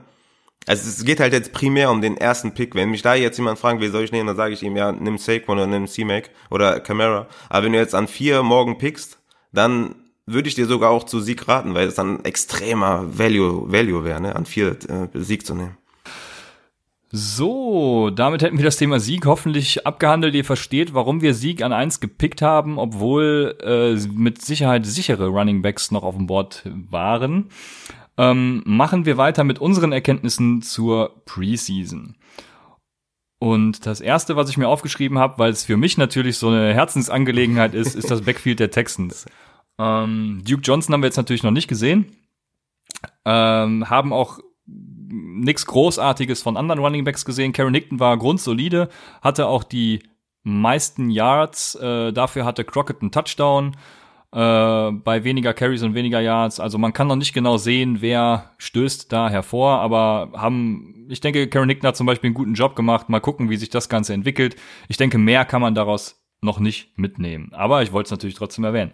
Also 0.66 0.88
es 0.88 1.04
geht 1.04 1.20
halt 1.20 1.32
jetzt 1.32 1.52
primär 1.52 1.90
um 1.90 2.00
den 2.00 2.16
ersten 2.16 2.52
Pick. 2.52 2.74
Wenn 2.74 2.90
mich 2.90 3.02
da 3.02 3.14
jetzt 3.14 3.36
jemand 3.36 3.58
fragt, 3.58 3.80
wie 3.80 3.88
soll 3.88 4.02
ich 4.02 4.12
nehmen, 4.12 4.26
dann 4.26 4.36
sage 4.36 4.54
ich 4.54 4.62
ihm, 4.62 4.76
ja, 4.76 4.90
nimm 4.90 5.16
Saquon 5.16 5.58
oder 5.58 5.66
nimm 5.66 5.86
C-Mac 5.86 6.30
oder 6.50 6.80
Camara. 6.80 7.28
Aber 7.48 7.64
wenn 7.64 7.72
du 7.72 7.78
jetzt 7.78 7.94
an 7.94 8.08
vier 8.08 8.42
morgen 8.42 8.78
pickst, 8.78 9.18
dann 9.52 9.94
würde 10.26 10.48
ich 10.48 10.56
dir 10.56 10.66
sogar 10.66 10.90
auch 10.90 11.04
zu 11.04 11.20
Sieg 11.20 11.46
raten, 11.46 11.74
weil 11.74 11.86
es 11.86 11.94
dann 11.94 12.24
extremer 12.24 13.04
Value, 13.16 13.70
Value 13.70 14.04
wäre, 14.04 14.20
ne, 14.20 14.34
an 14.34 14.44
vier 14.44 14.76
äh, 14.88 15.08
Sieg 15.14 15.46
zu 15.46 15.54
nehmen. 15.54 15.76
So, 17.18 18.10
damit 18.10 18.42
hätten 18.42 18.58
wir 18.58 18.64
das 18.66 18.76
Thema 18.76 19.00
Sieg 19.00 19.24
hoffentlich 19.24 19.86
abgehandelt. 19.86 20.34
Ihr 20.34 20.44
versteht, 20.44 20.92
warum 20.92 21.22
wir 21.22 21.32
Sieg 21.32 21.62
an 21.62 21.72
eins 21.72 22.00
gepickt 22.00 22.42
haben, 22.42 22.78
obwohl 22.78 23.56
äh, 23.62 23.94
mit 24.12 24.42
Sicherheit 24.42 24.84
sichere 24.84 25.28
Running 25.28 25.62
Backs 25.62 25.90
noch 25.90 26.02
auf 26.02 26.14
dem 26.14 26.26
Board 26.26 26.62
waren. 26.90 27.48
Ähm, 28.18 28.62
machen 28.66 29.06
wir 29.06 29.16
weiter 29.16 29.44
mit 29.44 29.58
unseren 29.60 29.92
Erkenntnissen 29.92 30.60
zur 30.60 31.22
Preseason. 31.24 32.16
Und 33.38 33.86
das 33.86 34.02
erste, 34.02 34.36
was 34.36 34.50
ich 34.50 34.58
mir 34.58 34.68
aufgeschrieben 34.68 35.18
habe, 35.18 35.38
weil 35.38 35.52
es 35.52 35.64
für 35.64 35.78
mich 35.78 35.96
natürlich 35.96 36.36
so 36.36 36.48
eine 36.48 36.74
Herzensangelegenheit 36.74 37.72
ist, 37.72 37.94
ist 37.94 38.10
das 38.10 38.20
Backfield 38.26 38.60
der 38.60 38.70
Texans. 38.70 39.24
Ähm, 39.78 40.42
Duke 40.46 40.60
Johnson 40.60 40.92
haben 40.92 41.00
wir 41.00 41.08
jetzt 41.08 41.16
natürlich 41.16 41.42
noch 41.42 41.50
nicht 41.50 41.68
gesehen, 41.68 42.14
ähm, 43.24 43.88
haben 43.88 44.12
auch 44.12 44.38
nichts 45.36 45.66
Großartiges 45.66 46.42
von 46.42 46.56
anderen 46.56 46.80
Running 46.80 47.04
Backs 47.04 47.24
gesehen. 47.24 47.52
Karen 47.52 47.74
Hickton 47.74 48.00
war 48.00 48.16
grundsolide, 48.16 48.88
hatte 49.22 49.46
auch 49.46 49.64
die 49.64 50.02
meisten 50.42 51.10
Yards. 51.10 51.74
Äh, 51.76 52.12
dafür 52.12 52.44
hatte 52.44 52.64
Crockett 52.64 53.02
einen 53.02 53.10
Touchdown 53.10 53.76
äh, 54.32 54.90
bei 54.92 55.24
weniger 55.24 55.54
Carries 55.54 55.82
und 55.82 55.94
weniger 55.94 56.20
Yards. 56.20 56.60
Also 56.60 56.78
man 56.78 56.92
kann 56.92 57.08
noch 57.08 57.16
nicht 57.16 57.34
genau 57.34 57.56
sehen, 57.56 58.00
wer 58.00 58.52
stößt 58.58 59.12
da 59.12 59.28
hervor, 59.28 59.80
aber 59.80 60.30
haben, 60.34 61.06
ich 61.08 61.20
denke, 61.20 61.48
Karen 61.48 61.68
Hickton 61.68 61.88
hat 61.88 61.96
zum 61.96 62.06
Beispiel 62.06 62.28
einen 62.28 62.34
guten 62.34 62.54
Job 62.54 62.76
gemacht. 62.76 63.08
Mal 63.08 63.20
gucken, 63.20 63.50
wie 63.50 63.56
sich 63.56 63.70
das 63.70 63.88
Ganze 63.88 64.14
entwickelt. 64.14 64.56
Ich 64.88 64.96
denke, 64.96 65.18
mehr 65.18 65.44
kann 65.44 65.62
man 65.62 65.74
daraus 65.74 66.22
noch 66.40 66.60
nicht 66.60 66.98
mitnehmen. 66.98 67.50
Aber 67.52 67.82
ich 67.82 67.92
wollte 67.92 68.08
es 68.08 68.10
natürlich 68.10 68.36
trotzdem 68.36 68.64
erwähnen. 68.64 68.92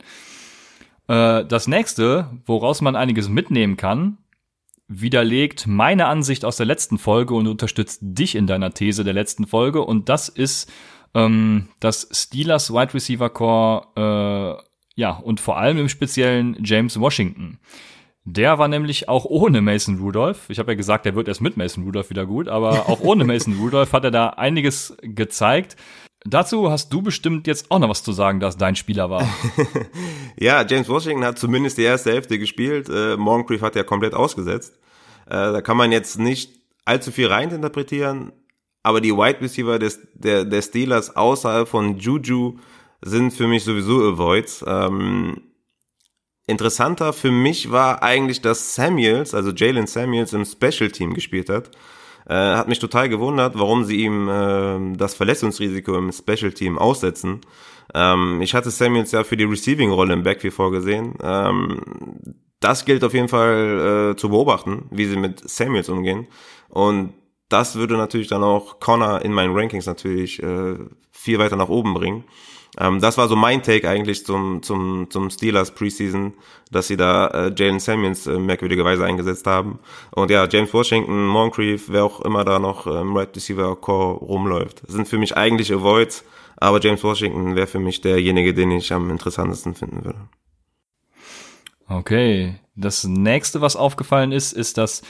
Äh, 1.09 1.45
das 1.45 1.67
nächste, 1.67 2.31
woraus 2.47 2.81
man 2.81 2.97
einiges 2.97 3.29
mitnehmen 3.29 3.77
kann, 3.77 4.19
widerlegt 5.01 5.67
meine 5.67 6.07
Ansicht 6.07 6.45
aus 6.45 6.57
der 6.57 6.67
letzten 6.67 6.99
Folge 6.99 7.35
und 7.35 7.47
unterstützt 7.47 8.01
dich 8.03 8.35
in 8.35 8.47
deiner 8.47 8.73
These 8.73 9.05
der 9.05 9.15
letzten 9.15 9.47
Folge. 9.47 9.83
Und 9.83 10.09
das 10.09 10.29
ist 10.29 10.71
ähm, 11.15 11.69
das 11.81 12.09
Steelers 12.13 12.73
Wide 12.73 12.95
Receiver 12.95 13.31
Core, 13.31 14.59
äh, 14.59 14.63
ja, 14.95 15.11
und 15.13 15.41
vor 15.41 15.59
allem 15.59 15.79
im 15.79 15.89
speziellen 15.89 16.57
James 16.63 16.99
Washington. 17.01 17.59
Der 18.25 18.59
war 18.59 18.69
nämlich 18.69 19.09
auch 19.09 19.25
ohne 19.25 19.61
Mason 19.63 19.99
Rudolph. 19.99 20.49
Ich 20.49 20.59
habe 20.59 20.73
ja 20.73 20.77
gesagt, 20.77 21.07
der 21.07 21.17
wird 21.17 21.27
erst 21.27 21.41
mit 21.41 21.57
Mason 21.57 21.83
Rudolph 21.85 22.11
wieder 22.11 22.27
gut, 22.27 22.49
aber 22.49 22.89
auch 22.89 23.01
ohne 23.03 23.25
Mason 23.25 23.59
Rudolph 23.59 23.93
hat 23.93 24.05
er 24.05 24.11
da 24.11 24.29
einiges 24.31 24.97
gezeigt. 25.03 25.77
Dazu 26.25 26.71
hast 26.71 26.93
du 26.93 27.03
bestimmt 27.03 27.49
jetzt 27.49 27.71
auch 27.73 27.81
noch 27.81 27.89
was 27.89 28.05
zu 28.05 28.13
sagen, 28.13 28.39
dass 28.39 28.57
dein 28.57 28.77
Spieler 28.77 29.11
war. 29.11 29.27
ja, 30.39 30.65
James 30.65 30.89
Washington 30.89 31.25
hat 31.25 31.37
zumindest 31.37 31.79
die 31.79 31.83
erste 31.83 32.13
Hälfte 32.13 32.39
gespielt. 32.39 32.89
Äh, 32.89 33.17
Moncrief 33.17 33.61
hat 33.61 33.75
ja 33.75 33.83
komplett 33.83 34.15
ausgesetzt. 34.15 34.79
Äh, 35.33 35.53
da 35.53 35.63
kann 35.63 35.79
man 35.79 35.93
jetzt 35.93 36.19
nicht 36.19 36.53
allzu 36.85 37.11
viel 37.11 37.29
reininterpretieren. 37.29 38.33
Aber 38.83 39.01
die 39.01 39.13
Wide 39.13 39.41
Receiver 39.41 39.79
des, 39.79 40.01
der, 40.13 40.45
der 40.45 40.61
Steelers 40.61 41.17
außerhalb 41.17 41.67
von 41.67 41.99
Juju 41.99 42.59
sind 43.01 43.33
für 43.33 43.47
mich 43.47 43.65
sowieso 43.65 44.03
Avoids. 44.03 44.63
Ähm, 44.67 45.41
interessanter 46.47 47.15
für 47.15 47.31
mich 47.31 47.71
war 47.71 48.03
eigentlich, 48.03 48.43
dass 48.43 48.75
Samuels, 48.75 49.35
also 49.35 49.53
Jalen 49.53 49.87
Samuels 49.87 50.35
im 50.35 50.45
Special 50.45 50.91
Team 50.91 51.15
gespielt 51.15 51.49
hat. 51.49 51.71
Äh, 52.27 52.35
hat 52.35 52.69
mich 52.69 52.79
total 52.79 53.09
gewundert, 53.09 53.59
warum 53.59 53.85
sie 53.85 54.03
ihm 54.03 54.29
äh, 54.29 54.97
das 54.97 55.15
Verletzungsrisiko 55.15 55.97
im 55.97 56.13
Special 56.13 56.53
Team 56.53 56.77
aussetzen. 56.79 57.41
Ähm, 57.95 58.43
ich 58.43 58.55
hatte 58.55 58.71
Samuels 58.71 59.13
ja 59.13 59.25
für 59.25 59.39
die 59.39 59.45
Receiving-Rolle 59.45 60.13
im 60.13 60.25
Backfield 60.25 60.55
vorgesehen. 60.55 61.15
Ähm, 61.23 61.81
das 62.63 62.85
gilt 62.85 63.05
auf 63.05 63.15
jeden 63.15 63.29
Fall 63.29 64.13
äh, 64.13 64.17
zu 64.17 64.29
beobachten, 64.31 64.87
wie 64.91 65.07
sie 65.07 65.17
mit 65.17 65.49
Samuels 65.49 65.89
umgehen. 65.89 66.27
Und 66.69 67.13
das 67.49 67.77
würde 67.77 67.97
natürlich 67.97 68.29
dann 68.29 68.43
auch 68.43 68.81
Connor 68.81 69.23
in 69.23 69.33
meinen 69.33 69.55
Rankings 69.55 69.87
natürlich 69.87 70.43
äh, 70.43 70.77
viel 71.11 71.39
weiter 71.39 71.57
nach 71.57 71.69
oben 71.69 71.93
bringen. 71.93 72.25
Ähm, 72.79 73.01
das 73.01 73.19
war 73.19 73.29
so 73.29 73.37
mein 73.37 73.63
Take 73.63 73.89
eigentlich 73.89 74.25
zum, 74.25 74.63
zum, 74.63 75.11
zum 75.11 75.29
Steelers 75.29 75.73
Preseason, 75.73 76.33
dass 76.71 76.87
sie 76.87 76.97
da 76.97 77.27
äh, 77.27 77.53
Jalen 77.55 77.81
Samuels 77.81 78.27
äh, 78.27 78.39
merkwürdigerweise 78.39 79.05
eingesetzt 79.05 79.47
haben. 79.47 79.79
Und 80.13 80.31
ja, 80.31 80.49
James 80.49 80.73
Washington, 80.73 81.27
Moncrief, 81.27 81.89
wer 81.89 82.05
auch 82.05 82.23
immer 82.23 82.45
da 82.45 82.59
noch 82.59 82.87
im 82.87 82.93
ähm, 82.93 83.17
Right 83.17 83.37
Receiver 83.37 83.77
Core 83.77 84.19
rumläuft, 84.19 84.83
sind 84.89 85.09
für 85.09 85.19
mich 85.19 85.37
eigentlich 85.37 85.73
Avoids, 85.73 86.25
aber 86.57 86.81
James 86.81 87.05
Washington 87.05 87.57
wäre 87.57 87.67
für 87.67 87.81
mich 87.81 88.01
derjenige, 88.01 88.55
den 88.55 88.71
ich 88.71 88.93
am 88.93 89.11
interessantesten 89.11 89.75
finden 89.75 90.05
würde. 90.05 90.19
Okay, 91.93 92.55
das 92.75 93.05
nächste, 93.05 93.61
was 93.61 93.77
aufgefallen 93.77 94.33
ist, 94.33 94.53
ist, 94.53 94.79
dass 94.79 95.03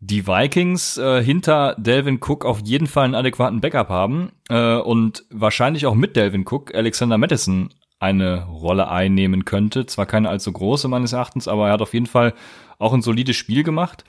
die 0.00 0.26
Vikings 0.26 0.96
äh, 0.96 1.22
hinter 1.22 1.76
Delvin 1.78 2.18
Cook 2.20 2.44
auf 2.44 2.60
jeden 2.64 2.86
Fall 2.86 3.04
einen 3.04 3.14
adäquaten 3.14 3.60
Backup 3.60 3.90
haben 3.90 4.32
äh, 4.48 4.76
und 4.76 5.24
wahrscheinlich 5.30 5.86
auch 5.86 5.94
mit 5.94 6.16
Delvin 6.16 6.46
Cook 6.46 6.74
Alexander 6.74 7.18
Madison 7.18 7.70
eine 7.98 8.44
Rolle 8.44 8.88
einnehmen 8.88 9.44
könnte. 9.44 9.86
Zwar 9.86 10.06
keine 10.06 10.28
allzu 10.28 10.52
große 10.52 10.88
meines 10.88 11.12
Erachtens, 11.12 11.46
aber 11.46 11.68
er 11.68 11.74
hat 11.74 11.82
auf 11.82 11.94
jeden 11.94 12.06
Fall 12.06 12.34
auch 12.78 12.92
ein 12.92 13.02
solides 13.02 13.36
Spiel 13.36 13.62
gemacht. 13.62 14.04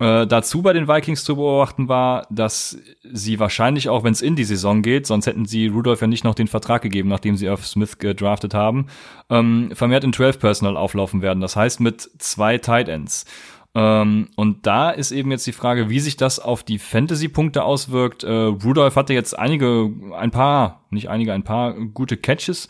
Äh, 0.00 0.26
dazu 0.26 0.62
bei 0.62 0.72
den 0.72 0.88
Vikings 0.88 1.24
zu 1.24 1.36
beobachten 1.36 1.88
war, 1.88 2.26
dass 2.30 2.78
sie 3.02 3.38
wahrscheinlich 3.38 3.90
auch, 3.90 4.02
wenn 4.02 4.14
es 4.14 4.22
in 4.22 4.34
die 4.34 4.44
Saison 4.44 4.80
geht, 4.80 5.06
sonst 5.06 5.26
hätten 5.26 5.44
sie 5.44 5.66
Rudolph 5.66 6.00
ja 6.00 6.06
nicht 6.06 6.24
noch 6.24 6.34
den 6.34 6.48
Vertrag 6.48 6.80
gegeben, 6.80 7.10
nachdem 7.10 7.36
sie 7.36 7.50
auf 7.50 7.66
Smith 7.66 7.98
gedraftet 7.98 8.54
haben, 8.54 8.86
ähm, 9.28 9.70
vermehrt 9.74 10.04
in 10.04 10.14
12 10.14 10.38
Personal 10.38 10.78
auflaufen 10.78 11.20
werden. 11.20 11.42
Das 11.42 11.54
heißt 11.54 11.80
mit 11.80 12.00
zwei 12.18 12.56
Tight 12.56 12.88
Ends. 12.88 13.26
Ähm, 13.74 14.28
und 14.36 14.66
da 14.66 14.88
ist 14.88 15.12
eben 15.12 15.30
jetzt 15.30 15.46
die 15.46 15.52
Frage, 15.52 15.90
wie 15.90 16.00
sich 16.00 16.16
das 16.16 16.40
auf 16.40 16.62
die 16.62 16.78
Fantasy-Punkte 16.78 17.62
auswirkt. 17.62 18.24
Äh, 18.24 18.30
Rudolph 18.30 18.96
hatte 18.96 19.12
jetzt 19.12 19.38
einige, 19.38 19.92
ein 20.16 20.30
paar, 20.30 20.86
nicht 20.88 21.10
einige, 21.10 21.34
ein 21.34 21.44
paar 21.44 21.74
gute 21.74 22.16
Catches. 22.16 22.68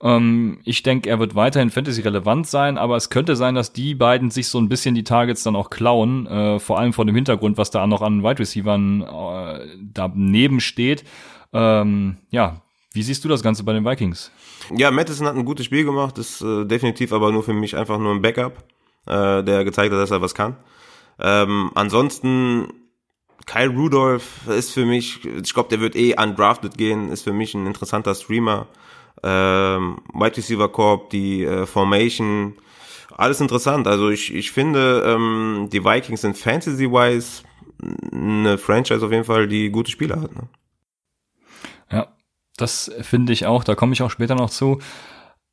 Ähm, 0.00 0.60
ich 0.64 0.82
denke, 0.82 1.08
er 1.10 1.18
wird 1.18 1.34
weiterhin 1.34 1.70
Fantasy-relevant 1.70 2.46
sein, 2.46 2.78
aber 2.78 2.96
es 2.96 3.10
könnte 3.10 3.36
sein, 3.36 3.54
dass 3.54 3.72
die 3.72 3.94
beiden 3.94 4.30
sich 4.30 4.48
so 4.48 4.58
ein 4.58 4.68
bisschen 4.68 4.94
die 4.94 5.04
Targets 5.04 5.42
dann 5.42 5.56
auch 5.56 5.70
klauen, 5.70 6.26
äh, 6.26 6.58
vor 6.60 6.78
allem 6.78 6.92
vor 6.92 7.04
dem 7.04 7.14
Hintergrund, 7.14 7.58
was 7.58 7.70
da 7.70 7.86
noch 7.86 8.02
an 8.02 8.22
Wide 8.22 8.38
Receivern 8.38 9.02
äh, 9.02 9.66
daneben 9.80 10.60
steht. 10.60 11.04
Ähm, 11.52 12.18
ja, 12.30 12.62
wie 12.92 13.02
siehst 13.02 13.24
du 13.24 13.28
das 13.28 13.42
Ganze 13.42 13.64
bei 13.64 13.72
den 13.72 13.84
Vikings? 13.84 14.30
Ja, 14.76 14.90
Madison 14.90 15.26
hat 15.26 15.34
ein 15.34 15.44
gutes 15.44 15.66
Spiel 15.66 15.84
gemacht, 15.84 16.18
ist 16.18 16.42
äh, 16.42 16.64
definitiv 16.64 17.12
aber 17.12 17.32
nur 17.32 17.42
für 17.42 17.54
mich 17.54 17.76
einfach 17.76 17.98
nur 17.98 18.14
ein 18.14 18.22
Backup 18.22 18.64
äh, 19.08 19.42
der 19.42 19.64
gezeigt 19.64 19.92
hat, 19.92 20.00
dass 20.00 20.10
er 20.10 20.20
was 20.20 20.34
kann. 20.34 20.56
Ähm, 21.18 21.70
ansonsten 21.74 22.68
Kyle 23.46 23.70
Rudolph 23.70 24.46
ist 24.46 24.72
für 24.72 24.84
mich, 24.84 25.24
ich 25.24 25.54
glaube, 25.54 25.70
der 25.70 25.80
wird 25.80 25.96
eh 25.96 26.14
undrafted 26.20 26.76
gehen, 26.76 27.10
ist 27.10 27.22
für 27.22 27.32
mich 27.32 27.54
ein 27.54 27.66
interessanter 27.66 28.14
Streamer. 28.14 28.66
Ähm, 29.22 29.98
Wide 30.12 30.36
Receiver 30.36 30.68
Corp, 30.68 31.10
die 31.10 31.44
äh, 31.44 31.66
Formation, 31.66 32.54
alles 33.16 33.40
interessant. 33.40 33.86
Also 33.86 34.10
ich, 34.10 34.32
ich 34.34 34.52
finde, 34.52 35.02
ähm, 35.06 35.68
die 35.72 35.84
Vikings 35.84 36.20
sind 36.22 36.36
fantasy-wise 36.36 37.42
eine 38.12 38.58
Franchise 38.58 39.04
auf 39.04 39.12
jeden 39.12 39.24
Fall, 39.24 39.48
die 39.48 39.70
gute 39.70 39.90
Spieler 39.90 40.20
hat. 40.20 40.34
Ne? 40.34 40.48
Ja, 41.90 42.08
das 42.56 42.90
finde 43.02 43.32
ich 43.32 43.46
auch. 43.46 43.64
Da 43.64 43.74
komme 43.74 43.92
ich 43.92 44.02
auch 44.02 44.10
später 44.10 44.34
noch 44.34 44.50
zu. 44.50 44.78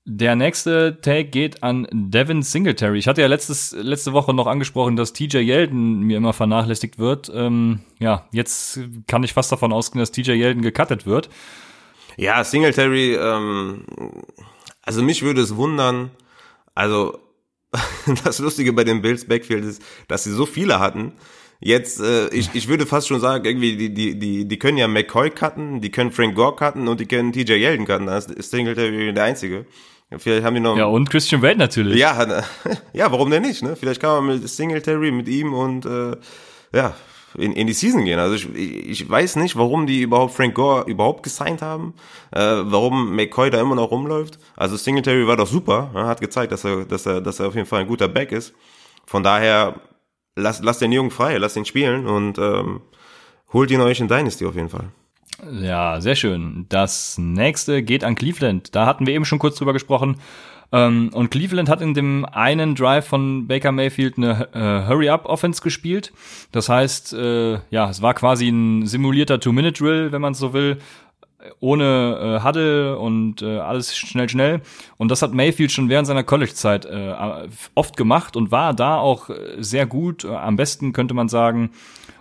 Der 0.08 0.36
nächste 0.36 0.99
Take 1.01 1.25
geht 1.25 1.63
an 1.63 1.88
Devin 1.91 2.43
Singletary. 2.43 2.99
Ich 2.99 3.08
hatte 3.08 3.21
ja 3.21 3.28
letztes, 3.28 3.71
letzte 3.71 4.13
Woche 4.13 4.36
noch 4.36 4.45
angesprochen, 4.45 4.95
dass 4.95 5.13
TJ 5.13 5.38
Yeldon 5.38 6.01
mir 6.01 6.17
immer 6.17 6.34
vernachlässigt 6.34 6.99
wird. 6.99 7.32
Ähm, 7.34 7.80
ja, 7.99 8.28
jetzt 8.32 8.80
kann 9.08 9.23
ich 9.23 9.34
fast 9.34 9.51
davon 9.51 9.73
ausgehen, 9.73 9.99
dass 9.99 10.12
TJ 10.12 10.34
Yeldon 10.34 10.62
gecuttet 10.62 11.08
wird. 11.08 11.30
Ja, 12.17 12.43
Singletary, 12.43 13.15
ähm, 13.15 13.86
also 14.82 15.01
mich 15.01 15.21
würde 15.23 15.41
es 15.41 15.56
wundern, 15.56 16.12
also 16.73 17.19
das 18.23 18.39
Lustige 18.39 18.73
bei 18.73 18.84
den 18.84 19.01
Bills 19.01 19.28
Backfield 19.28 19.65
ist, 19.65 19.82
dass 20.08 20.23
sie 20.23 20.32
so 20.32 20.45
viele 20.45 20.80
hatten. 20.80 21.13
Jetzt, 21.60 22.01
äh, 22.01 22.28
ich, 22.30 22.49
ich 22.54 22.67
würde 22.67 22.86
fast 22.86 23.08
schon 23.08 23.19
sagen, 23.19 23.45
irgendwie, 23.45 23.78
die, 23.78 23.93
die, 23.93 24.19
die, 24.19 24.47
die 24.47 24.60
können 24.60 24.78
ja 24.78 24.88
McCoy 24.88 25.30
cutten, 25.30 25.82
die 25.82 25.89
können 25.89 26.12
Frank 26.12 26.36
Gore 26.36 26.56
cutten 26.56 26.88
und 26.88 26.99
die 26.99 27.06
können 27.06 27.32
TJ 27.32 27.54
Yeldon 27.54 27.86
cutten. 27.86 28.08
Da 28.08 28.17
ist 28.17 28.51
Singletary 28.51 29.13
der 29.13 29.23
Einzige. 29.23 29.65
Vielleicht 30.17 30.43
haben 30.43 30.54
die 30.54 30.62
noch. 30.62 30.78
Ja, 30.78 30.86
und 30.86 31.10
Christian 31.10 31.41
Wade 31.41 31.58
natürlich. 31.58 31.97
Ja, 31.97 32.43
ja, 32.93 33.12
warum 33.12 33.32
denn 33.32 33.41
nicht? 33.41 33.63
Ne? 33.63 33.75
Vielleicht 33.75 34.01
kann 34.01 34.25
man 34.25 34.39
mit 34.39 34.47
Singletary, 34.47 35.12
mit 35.12 35.28
ihm 35.28 35.54
und 35.54 35.86
äh, 35.86 36.15
ja, 36.73 36.95
in, 37.38 37.54
in 37.54 37.67
die 37.67 37.74
Season 37.74 38.06
gehen. 38.06 38.19
Also 38.19 38.36
ich, 38.36 38.56
ich 38.56 39.10
weiß 39.10 39.36
nicht, 39.38 39.56
warum 39.56 39.88
die 39.88 40.02
überhaupt 40.02 40.34
Frank 40.34 40.56
Gore 40.56 40.89
überhaupt 40.89 41.24
gesigned 41.24 41.62
haben, 41.62 41.93
äh, 42.32 42.39
warum 42.39 43.15
McCoy 43.15 43.50
da 43.50 43.60
immer 43.60 43.76
noch 43.76 43.91
rumläuft. 43.91 44.39
Also 44.56 44.78
Singletary 44.78 45.28
war 45.28 45.38
doch 45.38 45.48
super, 45.48 45.91
ne? 45.93 46.06
hat 46.06 46.21
gezeigt, 46.21 46.52
dass 46.52 46.63
er, 46.63 46.86
dass 46.86 47.06
er, 47.06 47.21
dass 47.21 47.39
er 47.39 47.48
auf 47.48 47.56
jeden 47.56 47.67
Fall 47.67 47.82
ein 47.82 47.88
guter 47.88 48.08
Back 48.08 48.32
ist. 48.32 48.54
Von 49.06 49.24
daher 49.24 49.76
lasst, 50.36 50.63
lasst 50.63 50.82
den 50.82 50.91
Jungen 50.91 51.12
frei, 51.12 51.38
lasst 51.38 51.58
ihn 51.58 51.65
spielen 51.65 52.08
und 52.08 52.38
ähm, 52.38 52.82
holt 53.54 53.71
ihn 53.71 53.82
euch 53.82 54.00
in 54.00 54.08
Dynasty 54.08 54.45
auf 54.45 54.56
jeden 54.56 54.69
Fall. 54.69 54.89
Ja, 55.52 56.00
sehr 56.00 56.15
schön. 56.15 56.65
Das 56.69 57.17
nächste 57.17 57.84
geht 57.84 58.04
an 58.04 58.15
Cleveland. 58.15 58.74
Da 58.74 58.86
hatten 58.86 59.06
wir 59.06 59.13
eben 59.13 59.26
schon 59.26 59.39
kurz 59.39 59.58
drüber 59.58 59.74
gesprochen. 59.74 60.17
Ähm, 60.71 61.10
und 61.13 61.32
Cleveland 61.32 61.69
hat 61.69 61.82
in 61.82 61.93
dem 61.93 62.25
einen 62.25 62.75
Drive 62.75 63.08
von 63.08 63.47
Baker 63.47 63.71
Mayfield 63.71 64.17
eine 64.17 64.47
äh, 64.54 64.88
Hurry-Up-Offense 64.89 65.62
gespielt. 65.62 66.13
Das 66.51 66.69
heißt, 66.69 67.13
äh, 67.13 67.60
ja, 67.69 67.89
es 67.89 68.01
war 68.01 68.13
quasi 68.13 68.49
ein 68.49 68.86
simulierter 68.86 69.39
Two-Minute-Drill, 69.39 70.12
wenn 70.12 70.21
man 70.21 70.34
so 70.34 70.54
will 70.54 70.80
ohne 71.60 72.39
äh, 72.41 72.43
Huddle 72.43 72.97
und 72.97 73.41
äh, 73.41 73.60
alles 73.60 73.95
schnell, 73.95 74.30
schnell. 74.30 74.62
Und 74.97 75.12
das 75.12 75.21
hat 75.21 75.34
Mayfield 75.34 75.71
schon 75.71 75.89
während 75.89 76.08
seiner 76.08 76.23
College-Zeit 76.23 76.86
äh, 76.86 77.13
oft 77.75 77.97
gemacht 77.97 78.36
und 78.36 78.51
war 78.51 78.73
da 78.73 78.97
auch 78.97 79.30
sehr 79.60 79.86
gut. 79.86 80.25
Am 80.25 80.56
besten 80.56 80.93
könnte 80.93 81.13
man 81.13 81.30
sagen, 81.30 81.71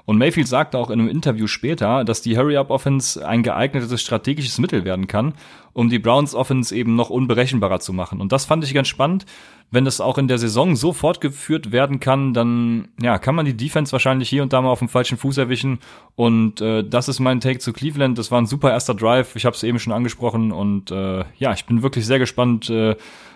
Und 0.06 0.18
Mayfield 0.18 0.48
sagte 0.48 0.78
auch 0.78 0.90
in 0.90 1.00
einem 1.00 1.08
Interview 1.08 1.46
später, 1.46 2.04
dass 2.04 2.20
die 2.20 2.36
Hurry-Up-Offense 2.36 3.26
ein 3.26 3.42
geeignetes 3.42 4.02
strategisches 4.02 4.58
Mittel 4.58 4.84
werden 4.84 5.06
kann, 5.06 5.32
um 5.72 5.88
die 5.88 5.98
Browns-Offense 5.98 6.74
eben 6.76 6.94
noch 6.94 7.08
unberechenbarer 7.08 7.80
zu 7.80 7.92
machen. 7.92 8.20
Und 8.20 8.32
das 8.32 8.44
fand 8.44 8.64
ich 8.64 8.74
ganz 8.74 8.88
spannend. 8.88 9.24
Wenn 9.70 9.86
das 9.86 10.00
auch 10.00 10.18
in 10.18 10.28
der 10.28 10.38
Saison 10.38 10.76
so 10.76 10.92
fortgeführt 10.92 11.72
werden 11.72 12.00
kann, 12.00 12.34
dann 12.34 12.88
ja, 13.00 13.18
kann 13.18 13.34
man 13.34 13.46
die 13.46 13.56
Defense 13.56 13.92
wahrscheinlich 13.92 14.28
hier 14.28 14.42
und 14.42 14.52
da 14.52 14.60
mal 14.60 14.68
auf 14.68 14.78
dem 14.78 14.90
falschen 14.90 15.16
Fuß 15.16 15.38
erwischen. 15.38 15.78
Und 16.16 16.60
äh, 16.60 16.84
das 16.86 17.08
ist 17.08 17.18
mein 17.18 17.40
Take 17.40 17.58
zu 17.58 17.72
Cleveland. 17.72 18.18
Das 18.18 18.30
war 18.30 18.40
ein 18.40 18.46
super 18.46 18.70
erster 18.70 18.94
Drive. 18.94 19.36
Ich 19.36 19.46
habe 19.46 19.56
es 19.56 19.62
eben 19.62 19.78
schon 19.78 19.94
angesprochen. 19.94 20.52
Und 20.52 20.90
äh, 20.90 21.24
ja, 21.38 21.54
ich 21.54 21.64
bin 21.64 21.82
wirklich 21.82 22.06
sehr 22.06 22.18
gespannt, 22.18 22.68
äh, 22.68 22.94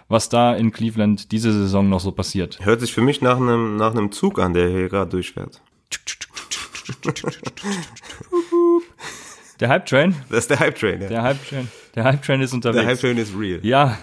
was 0.09 0.29
da 0.29 0.55
in 0.55 0.71
Cleveland 0.71 1.33
diese 1.33 1.53
Saison 1.53 1.89
noch 1.89 2.01
so 2.01 2.13
passiert. 2.13 2.59
Hört 2.63 2.81
sich 2.81 2.93
für 2.93 3.03
mich 3.03 3.21
nach 3.21 3.37
einem 3.37 3.77
nach 3.77 3.93
einem 3.93 4.13
Zug 4.13 4.39
an, 4.39 4.53
der 4.53 4.69
hier 4.69 4.89
gerade 4.89 5.11
durchfährt. 5.11 5.61
Der 9.61 9.69
Hype 9.69 9.87
Train? 9.87 10.15
Das 10.31 10.41
ist 10.41 10.51
der 10.51 10.61
Hype 10.61 10.79
Train, 10.79 11.03
ja. 11.03 11.09
Der 11.09 11.23
Hype 11.23 11.49
Train. 11.49 11.69
Der 11.95 12.05
Hype 12.05 12.23
Train 12.23 12.41
ist 12.41 12.53
unterwegs. 12.53 12.81
Der 12.81 12.87
Hype 12.89 13.01
Train 13.01 13.19
ist 13.19 13.33
real. 13.37 13.59
Ja. 13.63 13.99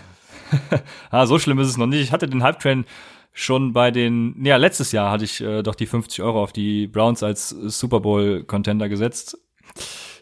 ah, 1.12 1.26
so 1.26 1.40
schlimm 1.40 1.60
ist 1.60 1.70
es 1.70 1.78
noch 1.78 1.88
nicht. 1.88 2.02
Ich 2.02 2.12
hatte 2.12 2.28
den 2.28 2.44
Hype 2.44 2.60
Train 2.60 2.86
schon 3.32 3.74
bei 3.74 3.92
den, 3.92 4.36
ja, 4.44 4.58
letztes 4.58 4.92
Jahr 4.92 5.12
hatte 5.12 5.26
ich 5.26 5.42
äh, 5.42 5.62
doch 5.62 5.76
die 5.76 5.86
50 5.86 6.22
Euro 6.24 6.42
auf 6.42 6.54
die 6.54 6.88
Browns 6.88 7.24
als 7.24 7.50
Super 7.50 8.00
Bowl 8.00 8.44
Contender 8.44 8.90
gesetzt. 8.90 9.38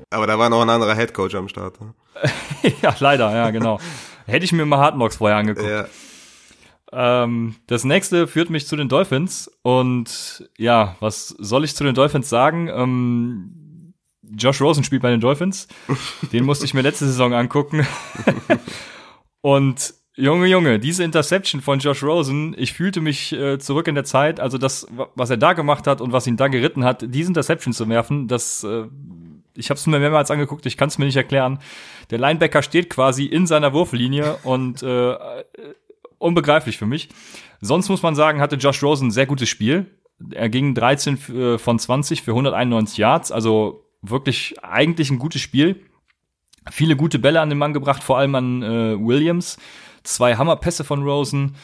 Aber 0.09 0.27
da 0.27 0.37
war 0.37 0.49
noch 0.49 0.61
ein 0.61 0.69
anderer 0.69 0.95
Head 0.95 1.13
Coach 1.13 1.35
am 1.35 1.47
Start. 1.47 1.79
Ne? 1.79 1.93
ja, 2.81 2.95
leider, 2.99 3.33
ja, 3.33 3.51
genau. 3.51 3.79
Hätte 4.25 4.45
ich 4.45 4.51
mir 4.51 4.65
mal 4.65 4.79
Hard 4.79 4.95
Knocks 4.95 5.17
vorher 5.17 5.37
angeguckt. 5.37 5.69
Ja. 5.69 5.85
Ähm, 6.93 7.55
das 7.67 7.83
nächste 7.83 8.27
führt 8.27 8.49
mich 8.49 8.67
zu 8.67 8.75
den 8.75 8.89
Dolphins. 8.89 9.51
Und 9.63 10.49
ja, 10.57 10.95
was 10.99 11.29
soll 11.29 11.63
ich 11.63 11.75
zu 11.75 11.83
den 11.83 11.95
Dolphins 11.95 12.29
sagen? 12.29 12.69
Ähm, 12.69 13.93
Josh 14.21 14.61
Rosen 14.61 14.83
spielt 14.83 15.01
bei 15.01 15.11
den 15.11 15.19
Dolphins. 15.19 15.67
Den 16.31 16.45
musste 16.45 16.65
ich 16.65 16.73
mir 16.73 16.81
letzte 16.81 17.05
Saison 17.05 17.33
angucken. 17.33 17.85
Und 19.41 19.93
Junge, 20.15 20.45
Junge, 20.45 20.79
diese 20.79 21.03
Interception 21.03 21.61
von 21.61 21.79
Josh 21.79 22.03
Rosen, 22.03 22.55
ich 22.57 22.73
fühlte 22.73 23.01
mich 23.01 23.33
äh, 23.33 23.57
zurück 23.57 23.87
in 23.87 23.95
der 23.95 24.03
Zeit, 24.03 24.39
also 24.39 24.59
das, 24.59 24.85
was 25.15 25.31
er 25.31 25.37
da 25.37 25.53
gemacht 25.53 25.87
hat 25.87 26.01
und 26.01 26.11
was 26.11 26.27
ihn 26.27 26.37
da 26.37 26.49
geritten 26.49 26.83
hat, 26.83 27.03
diese 27.07 27.29
Interception 27.29 27.73
zu 27.73 27.89
werfen, 27.89 28.27
das, 28.27 28.63
äh, 28.63 28.85
ich 29.55 29.71
habe 29.71 29.79
es 29.79 29.87
mir 29.87 29.97
mehrmals 29.97 30.29
angeguckt, 30.29 30.67
ich 30.67 30.77
kann 30.77 30.89
es 30.89 30.99
mir 30.99 31.05
nicht 31.05 31.17
erklären. 31.17 31.57
Der 32.11 32.19
Linebacker 32.19 32.61
steht 32.61 32.91
quasi 32.91 33.25
in 33.25 33.47
seiner 33.47 33.73
Wurflinie 33.73 34.37
und 34.43 34.83
äh, 34.83 35.15
unbegreiflich 36.23 36.77
für 36.77 36.85
mich. 36.85 37.09
Sonst 37.61 37.89
muss 37.89 38.01
man 38.01 38.15
sagen, 38.15 38.41
hatte 38.41 38.55
Josh 38.55 38.81
Rosen 38.83 39.07
ein 39.07 39.11
sehr 39.11 39.25
gutes 39.25 39.49
Spiel. 39.49 39.85
Er 40.31 40.49
ging 40.49 40.73
13 40.73 41.17
äh, 41.35 41.57
von 41.57 41.79
20 41.79 42.21
für 42.21 42.31
191 42.31 42.97
Yards, 42.97 43.31
also 43.31 43.85
wirklich 44.01 44.55
eigentlich 44.63 45.09
ein 45.09 45.19
gutes 45.19 45.41
Spiel. 45.41 45.81
Viele 46.71 46.95
gute 46.95 47.19
Bälle 47.19 47.41
an 47.41 47.49
den 47.49 47.57
Mann 47.57 47.73
gebracht, 47.73 48.03
vor 48.03 48.17
allem 48.17 48.35
an 48.35 48.63
äh, 48.63 48.97
Williams. 48.99 49.57
Zwei 50.03 50.35
Hammerpässe 50.35 50.83
von 50.83 51.03
Rosen. 51.03 51.55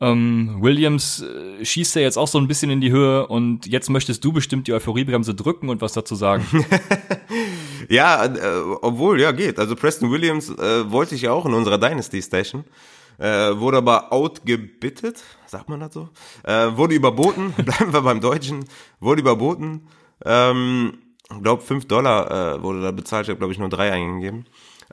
Ähm, 0.00 0.58
Williams 0.60 1.22
äh, 1.22 1.64
schießt 1.64 1.94
ja 1.94 2.02
jetzt 2.02 2.16
auch 2.16 2.26
so 2.26 2.38
ein 2.38 2.48
bisschen 2.48 2.70
in 2.70 2.80
die 2.80 2.90
Höhe 2.90 3.26
und 3.26 3.66
jetzt 3.66 3.90
möchtest 3.90 4.24
du 4.24 4.32
bestimmt 4.32 4.66
die 4.66 4.72
Euphoriebremse 4.72 5.34
drücken 5.34 5.68
und 5.68 5.80
was 5.80 5.92
dazu 5.92 6.14
sagen. 6.14 6.44
ja, 7.88 8.24
äh, 8.24 8.60
obwohl, 8.82 9.20
ja, 9.20 9.32
geht. 9.32 9.58
Also 9.58 9.76
Preston 9.76 10.10
Williams 10.10 10.50
äh, 10.50 10.90
wollte 10.90 11.14
ich 11.14 11.22
ja 11.22 11.32
auch 11.32 11.46
in 11.46 11.54
unserer 11.54 11.78
Dynasty 11.78 12.20
Station. 12.20 12.64
Äh, 13.18 13.58
wurde 13.58 13.78
aber 13.78 14.12
outgebittet, 14.12 15.22
sagt 15.46 15.68
man 15.68 15.80
das 15.80 15.94
so? 15.94 16.08
Äh, 16.42 16.76
wurde 16.76 16.94
überboten, 16.94 17.52
bleiben 17.56 17.92
wir 17.92 18.02
beim 18.02 18.20
Deutschen, 18.20 18.64
wurde 19.00 19.20
überboten. 19.20 19.88
Ähm, 20.24 20.98
glaube 21.42 21.62
5 21.62 21.86
Dollar 21.86 22.56
äh, 22.56 22.62
wurde 22.62 22.82
da 22.82 22.90
bezahlt, 22.90 23.26
ich 23.26 23.30
habe 23.30 23.38
glaube 23.38 23.52
ich 23.52 23.58
nur 23.58 23.68
drei 23.68 23.92
eingegeben. 23.92 24.46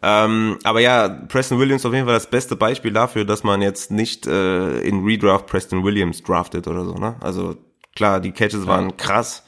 Ähm, 0.04 0.58
aber 0.64 0.80
ja, 0.80 1.08
Preston 1.08 1.60
Williams 1.60 1.86
auf 1.86 1.94
jeden 1.94 2.06
Fall 2.06 2.16
das 2.16 2.30
beste 2.30 2.56
Beispiel 2.56 2.92
dafür, 2.92 3.24
dass 3.24 3.44
man 3.44 3.62
jetzt 3.62 3.92
nicht 3.92 4.26
äh, 4.26 4.80
in 4.82 5.04
Redraft 5.04 5.46
Preston 5.46 5.84
Williams 5.84 6.24
draftet 6.24 6.68
oder 6.68 6.86
so. 6.86 6.94
Ne? 6.96 7.16
Also 7.20 7.56
klar, 7.96 8.20
die 8.20 8.32
Catches 8.32 8.66
waren 8.66 8.98
krass, 8.98 9.44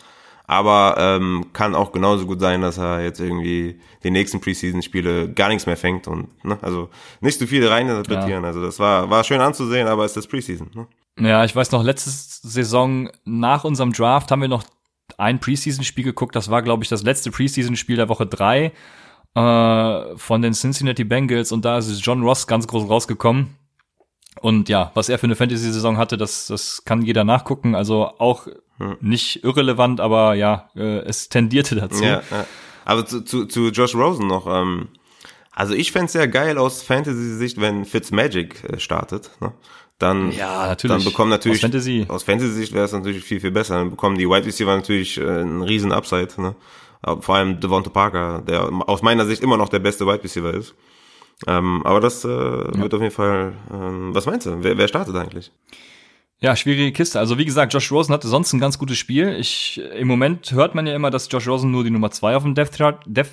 aber 0.53 0.95
ähm, 0.97 1.47
kann 1.53 1.75
auch 1.75 1.91
genauso 1.91 2.25
gut 2.25 2.39
sein, 2.39 2.61
dass 2.61 2.77
er 2.77 3.01
jetzt 3.01 3.19
irgendwie 3.19 3.79
die 4.03 4.11
nächsten 4.11 4.39
Preseason-Spiele 4.39 5.33
gar 5.33 5.49
nichts 5.49 5.65
mehr 5.65 5.77
fängt 5.77 6.07
und 6.07 6.27
ne? 6.45 6.57
also 6.61 6.89
nicht 7.21 7.39
zu 7.39 7.47
viel 7.47 7.67
reininterpretieren. 7.67 8.43
Ja. 8.43 8.49
Also 8.49 8.61
das 8.61 8.79
war 8.79 9.09
war 9.09 9.23
schön 9.23 9.41
anzusehen, 9.41 9.87
aber 9.87 10.05
es 10.05 10.15
ist 10.15 10.27
Preseason. 10.27 10.69
Ne? 10.73 10.87
Ja, 11.19 11.43
ich 11.43 11.55
weiß 11.55 11.71
noch, 11.71 11.83
letzte 11.83 12.09
Saison 12.09 13.09
nach 13.25 13.63
unserem 13.63 13.93
Draft 13.93 14.31
haben 14.31 14.41
wir 14.41 14.47
noch 14.47 14.63
ein 15.17 15.39
Preseason-Spiel 15.39 16.03
geguckt. 16.03 16.35
Das 16.35 16.49
war, 16.49 16.61
glaube 16.61 16.83
ich, 16.83 16.89
das 16.89 17.03
letzte 17.03 17.31
Preseason-Spiel 17.31 17.97
der 17.97 18.09
Woche 18.09 18.25
drei 18.25 18.71
äh, 19.35 20.17
von 20.17 20.41
den 20.41 20.53
Cincinnati 20.53 21.03
Bengals 21.03 21.51
und 21.51 21.65
da 21.65 21.77
ist 21.77 22.05
John 22.05 22.23
Ross 22.23 22.47
ganz 22.47 22.67
groß 22.67 22.89
rausgekommen. 22.89 23.55
Und 24.41 24.67
ja, 24.69 24.91
was 24.93 25.09
er 25.09 25.19
für 25.19 25.27
eine 25.27 25.35
Fantasy-Saison 25.35 25.97
hatte, 25.97 26.17
das, 26.17 26.47
das 26.47 26.83
kann 26.85 27.01
jeder 27.01 27.23
nachgucken. 27.23 27.75
Also 27.75 28.05
auch 28.17 28.47
hm. 28.77 28.97
nicht 29.01 29.43
irrelevant, 29.43 29.99
aber 29.99 30.33
ja, 30.35 30.69
äh, 30.75 30.99
es 30.99 31.29
tendierte 31.29 31.75
dazu. 31.75 32.03
Ja, 32.03 32.21
ja. 32.29 32.45
Aber 32.85 33.05
zu, 33.05 33.21
zu, 33.21 33.45
zu 33.45 33.69
Josh 33.69 33.95
Rosen 33.95 34.27
noch. 34.27 34.47
Ähm, 34.47 34.89
also 35.51 35.73
ich 35.73 35.91
fände 35.91 36.11
sehr 36.11 36.27
geil 36.27 36.57
aus 36.57 36.81
Fantasy-Sicht, 36.81 37.61
wenn 37.61 37.85
Fitzmagic 37.85 38.63
äh, 38.63 38.79
startet. 38.79 39.31
Ne? 39.39 39.53
Dann, 39.99 40.31
ja, 40.31 40.67
natürlich. 40.67 40.97
dann 40.97 41.05
bekommen 41.05 41.29
natürlich 41.29 41.57
aus 41.57 41.61
Fantasy, 41.61 42.05
Fantasy-Sicht 42.07 42.73
wäre 42.73 42.85
es 42.85 42.91
natürlich 42.91 43.23
viel, 43.23 43.39
viel 43.39 43.51
besser. 43.51 43.75
Dann 43.75 43.91
bekommen 43.91 44.17
die 44.17 44.27
Wide 44.27 44.45
Receiver 44.45 44.75
natürlich 44.75 45.19
äh, 45.19 45.23
einen 45.23 45.61
riesen 45.61 45.91
Upside. 45.91 46.29
Ne? 46.37 46.55
Vor 47.19 47.35
allem 47.35 47.59
Devonta 47.59 47.89
Parker, 47.89 48.41
der 48.41 48.69
aus 48.87 49.01
meiner 49.01 49.25
Sicht 49.25 49.43
immer 49.43 49.57
noch 49.57 49.69
der 49.69 49.79
beste 49.79 50.05
Wide 50.05 50.23
Receiver 50.23 50.53
ist. 50.53 50.73
Ähm, 51.47 51.81
aber 51.85 51.99
das 51.99 52.23
äh, 52.23 52.29
ja. 52.29 52.77
wird 52.77 52.93
auf 52.93 53.01
jeden 53.01 53.13
Fall. 53.13 53.53
Ähm, 53.71 54.15
was 54.15 54.25
meinst 54.25 54.45
du? 54.45 54.63
Wer, 54.63 54.77
wer 54.77 54.87
startet 54.87 55.15
eigentlich? 55.15 55.51
Ja, 56.43 56.57
schwierige 56.57 56.91
Kiste. 56.91 57.19
Also 57.19 57.37
wie 57.37 57.45
gesagt, 57.45 57.73
Josh 57.73 57.89
Rosen 57.89 58.13
hatte 58.13 58.27
sonst 58.27 58.51
ein 58.51 58.59
ganz 58.59 58.77
gutes 58.77 58.97
Spiel. 58.97 59.35
Ich 59.39 59.81
im 59.95 60.09
Moment 60.09 60.51
hört 60.51 60.75
man 60.75 60.85
ja 60.85 60.93
immer, 60.93 61.09
dass 61.09 61.29
Josh 61.31 61.47
Rosen 61.47 61.71
nur 61.71 61.85
die 61.85 61.89
Nummer 61.89 62.11
zwei 62.11 62.35
auf 62.35 62.43
dem 62.43 62.53
Depth 62.53 62.77
Chart, 62.77 63.01
Depth 63.05 63.31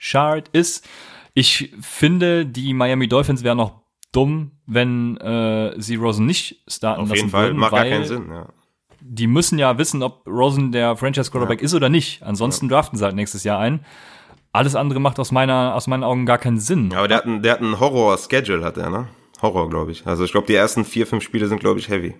Chart 0.00 0.48
ist. 0.52 0.88
Ich 1.34 1.74
finde, 1.80 2.46
die 2.46 2.72
Miami 2.72 3.06
Dolphins 3.06 3.44
wären 3.44 3.58
noch 3.58 3.82
dumm, 4.12 4.52
wenn 4.66 5.18
äh, 5.18 5.74
sie 5.78 5.96
Rosen 5.96 6.24
nicht 6.24 6.64
starten 6.66 7.02
Auf 7.02 7.14
jeden 7.14 7.28
Fall, 7.28 7.48
würden, 7.48 7.58
macht 7.58 7.72
gar 7.72 7.84
keinen 7.84 8.06
Sinn, 8.06 8.28
ja 8.30 8.48
die 9.00 9.26
müssen 9.26 9.58
ja 9.58 9.78
wissen, 9.78 10.02
ob 10.02 10.26
Rosen 10.26 10.72
der 10.72 10.96
Franchise 10.96 11.30
Quarterback 11.30 11.60
ja. 11.60 11.64
ist 11.64 11.74
oder 11.74 11.88
nicht. 11.88 12.22
Ansonsten 12.22 12.66
ja. 12.66 12.76
draften 12.76 12.98
sie 12.98 13.04
halt 13.04 13.14
nächstes 13.14 13.44
Jahr 13.44 13.58
ein. 13.58 13.84
Alles 14.52 14.74
andere 14.74 15.00
macht 15.00 15.18
aus 15.18 15.30
meiner, 15.30 15.74
aus 15.74 15.86
meinen 15.86 16.04
Augen 16.04 16.26
gar 16.26 16.38
keinen 16.38 16.58
Sinn. 16.58 16.90
Ja, 16.90 16.98
aber 16.98 17.08
der 17.08 17.18
hat 17.18 17.24
einen, 17.24 17.42
der 17.42 17.52
hat 17.52 17.60
einen 17.60 17.78
Horror-Schedule, 17.78 18.64
hat 18.64 18.76
er, 18.76 18.90
ne? 18.90 19.08
Horror, 19.40 19.70
glaube 19.70 19.92
ich. 19.92 20.06
Also 20.06 20.24
ich 20.24 20.32
glaube, 20.32 20.46
die 20.46 20.54
ersten 20.54 20.84
vier, 20.84 21.06
fünf 21.06 21.22
Spiele 21.22 21.46
sind, 21.46 21.60
glaube 21.60 21.78
ich, 21.78 21.88
heavy. 21.88 22.16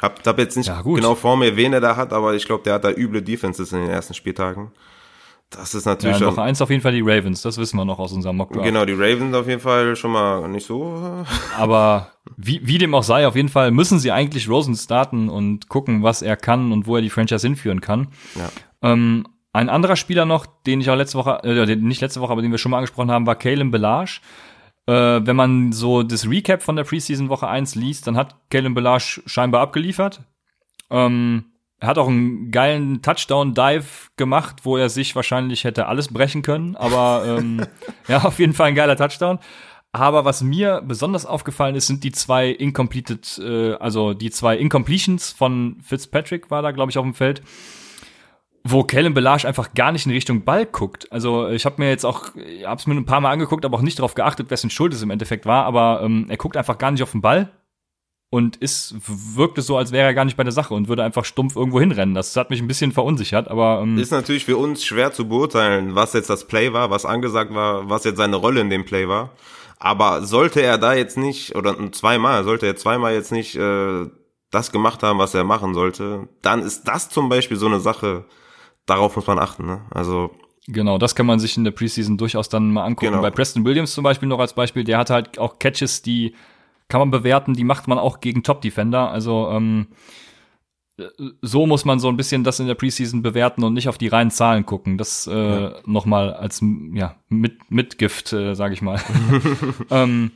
Hab, 0.00 0.26
hab 0.26 0.38
jetzt 0.38 0.56
nicht 0.56 0.66
ja, 0.66 0.82
genau 0.82 1.14
vor 1.14 1.36
mir, 1.36 1.56
wen 1.56 1.72
er 1.72 1.80
da 1.80 1.96
hat, 1.96 2.12
aber 2.12 2.34
ich 2.34 2.44
glaube, 2.44 2.62
der 2.64 2.74
hat 2.74 2.84
da 2.84 2.90
üble 2.90 3.22
Defenses 3.22 3.72
in 3.72 3.80
den 3.80 3.90
ersten 3.90 4.14
Spieltagen. 4.14 4.72
Das 5.50 5.74
ist 5.74 5.86
natürlich 5.86 6.18
ja, 6.18 6.26
Woche 6.26 6.42
eins 6.42 6.60
auf 6.60 6.70
jeden 6.70 6.82
Fall 6.82 6.92
die 6.92 7.02
Ravens, 7.02 7.40
das 7.40 7.56
wissen 7.56 7.76
wir 7.76 7.84
noch 7.84 8.00
aus 8.00 8.12
unserem 8.12 8.36
Mock 8.36 8.52
Genau, 8.52 8.84
die 8.84 8.94
Ravens 8.94 9.34
auf 9.34 9.46
jeden 9.46 9.60
Fall 9.60 9.94
schon 9.94 10.10
mal 10.10 10.48
nicht 10.48 10.66
so. 10.66 11.24
Aber 11.56 12.10
wie, 12.36 12.60
wie 12.66 12.78
dem 12.78 12.94
auch 12.94 13.04
sei, 13.04 13.26
auf 13.26 13.36
jeden 13.36 13.48
Fall 13.48 13.70
müssen 13.70 14.00
sie 14.00 14.10
eigentlich 14.10 14.48
Rosen 14.48 14.74
starten 14.74 15.28
und 15.28 15.68
gucken, 15.68 16.02
was 16.02 16.20
er 16.20 16.36
kann 16.36 16.72
und 16.72 16.86
wo 16.86 16.96
er 16.96 17.02
die 17.02 17.10
Franchise 17.10 17.46
hinführen 17.46 17.80
kann. 17.80 18.08
Ja. 18.34 18.50
Ähm, 18.82 19.24
ein 19.52 19.70
anderer 19.70 19.96
Spieler 19.96 20.26
noch, 20.26 20.44
den 20.66 20.80
ich 20.80 20.90
auch 20.90 20.96
letzte 20.96 21.16
Woche, 21.16 21.40
äh, 21.44 21.76
nicht 21.76 22.02
letzte 22.02 22.20
Woche, 22.20 22.32
aber 22.32 22.42
den 22.42 22.50
wir 22.50 22.58
schon 22.58 22.70
mal 22.70 22.78
angesprochen 22.78 23.10
haben, 23.10 23.26
war 23.26 23.36
Kalen 23.36 23.70
Belage. 23.70 24.20
Äh, 24.86 25.26
wenn 25.26 25.36
man 25.36 25.72
so 25.72 26.02
das 26.02 26.28
Recap 26.28 26.62
von 26.62 26.76
der 26.76 26.84
Preseason 26.84 27.28
Woche 27.28 27.48
1 27.48 27.74
liest, 27.74 28.06
dann 28.06 28.16
hat 28.16 28.36
Kalen 28.50 28.74
Belage 28.74 29.22
scheinbar 29.26 29.60
abgeliefert. 29.62 30.22
Ähm, 30.90 31.46
er 31.78 31.88
hat 31.88 31.98
auch 31.98 32.08
einen 32.08 32.50
geilen 32.50 33.02
Touchdown-Dive 33.02 34.10
gemacht, 34.16 34.60
wo 34.62 34.76
er 34.76 34.88
sich 34.88 35.14
wahrscheinlich 35.14 35.64
hätte 35.64 35.86
alles 35.86 36.08
brechen 36.08 36.42
können. 36.42 36.76
Aber 36.76 37.24
ähm, 37.26 37.66
ja, 38.08 38.22
auf 38.22 38.38
jeden 38.38 38.54
Fall 38.54 38.68
ein 38.68 38.74
geiler 38.74 38.96
Touchdown. 38.96 39.38
Aber 39.92 40.24
was 40.24 40.42
mir 40.42 40.82
besonders 40.84 41.26
aufgefallen 41.26 41.74
ist, 41.74 41.86
sind 41.86 42.04
die 42.04 42.12
zwei 42.12 42.50
incompleted, 42.50 43.38
äh, 43.38 43.74
also 43.74 44.14
die 44.14 44.30
zwei 44.30 44.56
Incompletions 44.56 45.32
von 45.32 45.78
Fitzpatrick 45.82 46.50
war 46.50 46.62
da, 46.62 46.70
glaube 46.70 46.90
ich, 46.90 46.98
auf 46.98 47.04
dem 47.04 47.14
Feld, 47.14 47.42
wo 48.70 48.84
Kellen 48.84 49.14
Belage 49.14 49.46
einfach 49.46 49.74
gar 49.74 49.92
nicht 49.92 50.06
in 50.06 50.12
Richtung 50.12 50.44
Ball 50.44 50.66
guckt. 50.66 51.10
Also 51.12 51.48
ich 51.48 51.64
habe 51.64 51.82
mir 51.82 51.88
jetzt 51.88 52.04
auch, 52.04 52.34
habe 52.64 52.80
es 52.80 52.86
mir 52.86 52.94
ein 52.94 53.06
paar 53.06 53.20
Mal 53.20 53.30
angeguckt, 53.30 53.64
aber 53.64 53.76
auch 53.76 53.82
nicht 53.82 53.98
darauf 53.98 54.14
geachtet, 54.14 54.50
wessen 54.50 54.70
Schuld 54.70 54.94
es 54.94 55.02
im 55.02 55.10
Endeffekt 55.10 55.46
war. 55.46 55.64
Aber 55.64 56.00
ähm, 56.02 56.26
er 56.28 56.36
guckt 56.36 56.56
einfach 56.56 56.78
gar 56.78 56.90
nicht 56.90 57.02
auf 57.02 57.12
den 57.12 57.22
Ball, 57.22 57.50
und 58.28 58.56
ist 58.56 58.94
wirkte 59.06 59.62
so, 59.62 59.76
als 59.76 59.92
wäre 59.92 60.06
er 60.06 60.14
gar 60.14 60.24
nicht 60.24 60.36
bei 60.36 60.42
der 60.42 60.52
Sache 60.52 60.74
und 60.74 60.88
würde 60.88 61.04
einfach 61.04 61.24
stumpf 61.24 61.56
irgendwo 61.56 61.80
hinrennen. 61.80 62.14
Das 62.14 62.36
hat 62.36 62.50
mich 62.50 62.60
ein 62.60 62.66
bisschen 62.66 62.92
verunsichert, 62.92 63.48
aber 63.48 63.80
ähm, 63.82 63.98
ist 63.98 64.10
natürlich 64.10 64.44
für 64.44 64.56
uns 64.56 64.84
schwer 64.84 65.12
zu 65.12 65.28
beurteilen, 65.28 65.94
was 65.94 66.12
jetzt 66.12 66.28
das 66.28 66.46
Play 66.46 66.72
war, 66.72 66.90
was 66.90 67.06
angesagt 67.06 67.54
war, 67.54 67.88
was 67.88 68.04
jetzt 68.04 68.18
seine 68.18 68.36
Rolle 68.36 68.60
in 68.60 68.70
dem 68.70 68.84
Play 68.84 69.08
war. 69.08 69.30
Aber 69.78 70.22
sollte 70.22 70.60
er 70.60 70.78
da 70.78 70.94
jetzt 70.94 71.16
nicht 71.16 71.54
oder 71.54 71.76
zweimal, 71.92 72.44
sollte 72.44 72.66
er 72.66 72.76
zweimal 72.76 73.14
jetzt 73.14 73.30
nicht 73.30 73.56
äh, 73.56 74.06
das 74.50 74.72
gemacht 74.72 75.02
haben, 75.02 75.18
was 75.18 75.34
er 75.34 75.44
machen 75.44 75.74
sollte, 75.74 76.28
dann 76.42 76.62
ist 76.62 76.84
das 76.84 77.08
zum 77.08 77.28
Beispiel 77.28 77.56
so 77.56 77.66
eine 77.66 77.80
Sache, 77.80 78.24
darauf 78.86 79.16
muss 79.16 79.26
man 79.26 79.38
achten. 79.38 79.66
Ne? 79.66 79.82
Also 79.90 80.30
Genau, 80.68 80.98
das 80.98 81.14
kann 81.14 81.26
man 81.26 81.38
sich 81.38 81.56
in 81.56 81.62
der 81.64 81.70
Preseason 81.70 82.18
durchaus 82.18 82.48
dann 82.48 82.72
mal 82.72 82.84
angucken. 82.84 83.12
Genau. 83.12 83.22
Bei 83.22 83.30
Preston 83.30 83.64
Williams 83.64 83.94
zum 83.94 84.02
Beispiel 84.02 84.28
noch 84.28 84.40
als 84.40 84.52
Beispiel, 84.54 84.82
der 84.82 84.98
hat 84.98 85.10
halt 85.10 85.38
auch 85.38 85.60
Catches, 85.60 86.02
die 86.02 86.34
kann 86.88 87.00
man 87.00 87.10
bewerten, 87.10 87.54
die 87.54 87.64
macht 87.64 87.86
man 87.86 87.98
auch 87.98 88.20
gegen 88.20 88.42
Top-Defender. 88.42 89.10
Also 89.10 89.48
ähm, 89.50 89.88
so 91.42 91.66
muss 91.66 91.84
man 91.84 92.00
so 92.00 92.08
ein 92.08 92.16
bisschen 92.16 92.42
das 92.42 92.58
in 92.58 92.66
der 92.66 92.74
Preseason 92.74 93.22
bewerten 93.22 93.62
und 93.62 93.74
nicht 93.74 93.88
auf 93.88 93.98
die 93.98 94.08
reinen 94.08 94.30
Zahlen 94.30 94.66
gucken. 94.66 94.98
Das 94.98 95.26
äh, 95.26 95.34
ja. 95.34 95.74
noch 95.84 96.04
mal 96.04 96.32
als 96.32 96.60
ja 96.94 97.16
mit 97.28 97.70
Mitgift, 97.70 98.32
äh, 98.32 98.54
sage 98.54 98.74
ich 98.74 98.82
mal. 98.82 99.00
ähm, 99.90 100.32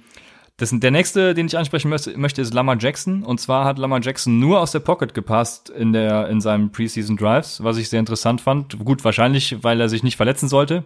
das, 0.61 0.71
der 0.75 0.91
nächste, 0.91 1.33
den 1.33 1.47
ich 1.47 1.57
ansprechen 1.57 1.89
möchte, 1.89 2.43
ist 2.43 2.53
Lamar 2.53 2.77
Jackson. 2.79 3.23
Und 3.23 3.41
zwar 3.41 3.65
hat 3.65 3.79
Lamar 3.79 4.03
Jackson 4.03 4.39
nur 4.39 4.61
aus 4.61 4.73
der 4.73 4.81
Pocket 4.81 5.15
gepasst 5.15 5.71
in, 5.71 5.95
der, 5.95 6.29
in 6.29 6.43
seinem 6.43 6.71
Preseason 6.71 7.17
Drives, 7.17 7.65
was 7.65 7.79
ich 7.79 7.89
sehr 7.89 7.99
interessant 7.99 8.43
fand. 8.43 8.79
Gut, 8.85 9.03
wahrscheinlich, 9.03 9.65
weil 9.65 9.81
er 9.81 9.89
sich 9.89 10.03
nicht 10.03 10.19
verletzen 10.19 10.51
sollte. 10.51 10.85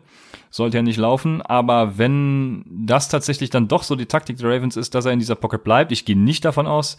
Sollte 0.48 0.76
er 0.76 0.84
nicht 0.84 0.96
laufen. 0.96 1.42
Aber 1.42 1.98
wenn 1.98 2.64
das 2.86 3.08
tatsächlich 3.08 3.50
dann 3.50 3.66
doch 3.66 3.82
so 3.82 3.96
die 3.96 4.06
Taktik 4.06 4.36
der 4.36 4.48
Ravens 4.48 4.76
ist, 4.76 4.94
dass 4.94 5.06
er 5.06 5.12
in 5.12 5.18
dieser 5.18 5.34
Pocket 5.34 5.64
bleibt, 5.64 5.90
ich 5.90 6.04
gehe 6.04 6.16
nicht 6.16 6.44
davon 6.44 6.68
aus, 6.68 6.96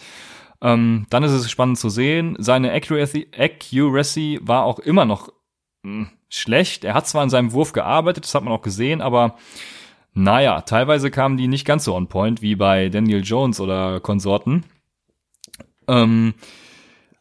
ähm, 0.62 1.06
dann 1.10 1.24
ist 1.24 1.32
es 1.32 1.50
spannend 1.50 1.78
zu 1.78 1.88
sehen. 1.88 2.36
Seine 2.40 2.74
Accuracy, 2.74 3.30
Accuracy 3.38 4.42
war 4.42 4.66
auch 4.66 4.80
immer 4.80 5.06
noch 5.06 5.30
mh, 5.84 6.08
hm, 6.08 6.10
schlecht. 6.28 6.84
Er 6.84 6.94
hat 6.94 7.08
zwar 7.08 7.24
in 7.24 7.30
seinem 7.30 7.54
Wurf 7.54 7.72
gearbeitet, 7.72 8.26
das 8.26 8.36
hat 8.36 8.44
man 8.44 8.52
auch 8.52 8.62
gesehen, 8.62 9.00
aber 9.00 9.38
naja, 10.16 10.62
teilweise 10.62 11.12
kamen 11.12 11.36
die 11.36 11.48
nicht 11.48 11.66
ganz 11.66 11.84
so 11.84 11.94
on 11.94 12.08
point 12.08 12.42
wie 12.42 12.56
bei 12.56 12.88
Daniel 12.88 13.22
Jones 13.22 13.60
oder 13.60 14.00
Konsorten. 14.00 14.64
Ähm, 15.90 16.34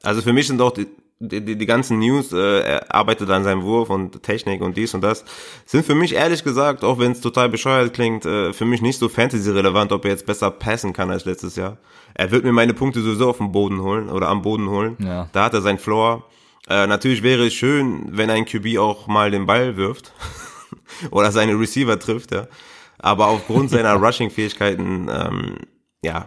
also 0.03 0.22
für 0.22 0.32
mich 0.32 0.47
sind 0.47 0.61
auch 0.62 0.70
die, 0.70 0.86
die, 1.18 1.57
die 1.57 1.66
ganzen 1.66 1.99
News, 1.99 2.32
äh, 2.32 2.61
er 2.61 2.95
arbeitet 2.95 3.30
an 3.30 3.42
seinem 3.42 3.62
Wurf 3.62 3.90
und 3.90 4.22
Technik 4.22 4.62
und 4.62 4.76
dies 4.76 4.95
und 4.95 5.01
das, 5.01 5.24
sind 5.66 5.84
für 5.84 5.97
mich 5.97 6.14
ehrlich 6.14 6.45
gesagt, 6.45 6.84
auch 6.84 7.01
wenn 7.01 7.12
es 7.12 7.20
total 7.20 7.49
bescheuert 7.49 7.95
klingt, 7.95 8.26
äh, 8.26 8.53
für 8.53 8.64
mich 8.64 8.80
nicht 8.80 9.01
so 9.01 9.09
Fantasy-relevant, 9.09 9.90
ob 9.90 10.05
er 10.05 10.12
jetzt 10.12 10.26
besser 10.26 10.53
passen 10.53 10.92
kann 10.92 11.11
als 11.11 11.24
letztes 11.24 11.57
Jahr. 11.57 11.78
Er 12.14 12.30
wird 12.30 12.45
mir 12.45 12.53
meine 12.53 12.74
Punkte 12.74 13.03
sowieso 13.03 13.28
auf 13.30 13.38
den 13.38 13.51
Boden 13.51 13.80
holen 13.80 14.09
oder 14.09 14.28
am 14.28 14.42
Boden 14.42 14.68
holen. 14.68 14.97
Ja. 15.01 15.28
Da 15.32 15.47
hat 15.47 15.55
er 15.55 15.62
sein 15.62 15.78
Floor. 15.78 16.24
Äh, 16.68 16.86
natürlich 16.86 17.24
wäre 17.24 17.47
es 17.47 17.55
schön, 17.55 18.07
wenn 18.12 18.30
ein 18.30 18.45
QB 18.45 18.78
auch 18.78 19.09
mal 19.09 19.32
den 19.32 19.47
Ball 19.47 19.76
wirft 19.76 20.12
oder 21.11 21.32
seine 21.32 21.59
Receiver 21.59 21.99
trifft, 21.99 22.30
ja. 22.30 22.47
Aber 23.05 23.26
aufgrund 23.26 23.68
seiner 23.68 23.92
Rushing-Fähigkeiten, 24.02 25.11
ähm, 25.11 25.57
ja, 26.02 26.26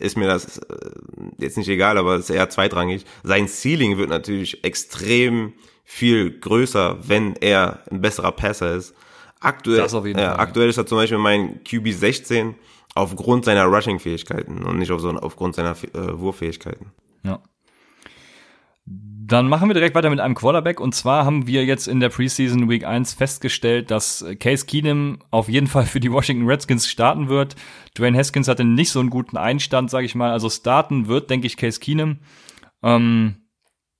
ist 0.00 0.16
mir 0.16 0.26
das 0.26 0.58
äh, 0.58 0.90
jetzt 1.38 1.56
nicht 1.56 1.68
egal, 1.68 1.98
aber 1.98 2.16
es 2.16 2.28
ist 2.28 2.34
eher 2.34 2.50
zweitrangig. 2.50 3.04
Sein 3.22 3.46
Ceiling 3.46 3.96
wird 3.96 4.10
natürlich 4.10 4.64
extrem 4.64 5.52
viel 5.84 6.40
größer, 6.40 6.98
wenn 7.08 7.36
er 7.36 7.84
ein 7.92 8.00
besserer 8.00 8.32
Passer 8.32 8.74
ist. 8.74 8.92
Aktuell, 9.38 9.86
ja, 10.16 10.36
aktuell 10.36 10.68
ist 10.68 10.78
er 10.78 10.86
zum 10.86 10.98
Beispiel 10.98 11.18
mein 11.18 11.62
QB 11.62 11.92
16 11.92 12.56
aufgrund 12.96 13.44
seiner 13.44 13.66
Rushing-Fähigkeiten 13.66 14.64
und 14.64 14.78
nicht 14.78 14.90
auf 14.90 15.00
so, 15.00 15.10
aufgrund 15.10 15.54
seiner 15.54 15.76
äh, 15.94 16.18
Wurffähigkeiten. 16.18 16.90
Ja. 17.22 17.40
Dann 19.28 19.48
machen 19.48 19.68
wir 19.68 19.74
direkt 19.74 19.96
weiter 19.96 20.10
mit 20.10 20.20
einem 20.20 20.36
Quarterback. 20.36 20.78
Und 20.78 20.94
zwar 20.94 21.24
haben 21.24 21.48
wir 21.48 21.64
jetzt 21.64 21.88
in 21.88 21.98
der 21.98 22.10
Preseason 22.10 22.68
Week 22.68 22.84
1 22.86 23.14
festgestellt, 23.14 23.90
dass 23.90 24.24
Case 24.38 24.66
Keenum 24.66 25.18
auf 25.30 25.48
jeden 25.48 25.66
Fall 25.66 25.84
für 25.84 25.98
die 25.98 26.12
Washington 26.12 26.46
Redskins 26.46 26.86
starten 26.86 27.28
wird. 27.28 27.56
Dwayne 27.98 28.16
Haskins 28.16 28.46
hatte 28.46 28.64
nicht 28.64 28.90
so 28.90 29.00
einen 29.00 29.10
guten 29.10 29.36
Einstand, 29.36 29.90
sage 29.90 30.06
ich 30.06 30.14
mal. 30.14 30.30
Also 30.30 30.48
starten 30.48 31.08
wird, 31.08 31.28
denke 31.28 31.48
ich, 31.48 31.56
Case 31.56 31.80
Keenum. 31.80 32.18
Ähm, 32.84 33.36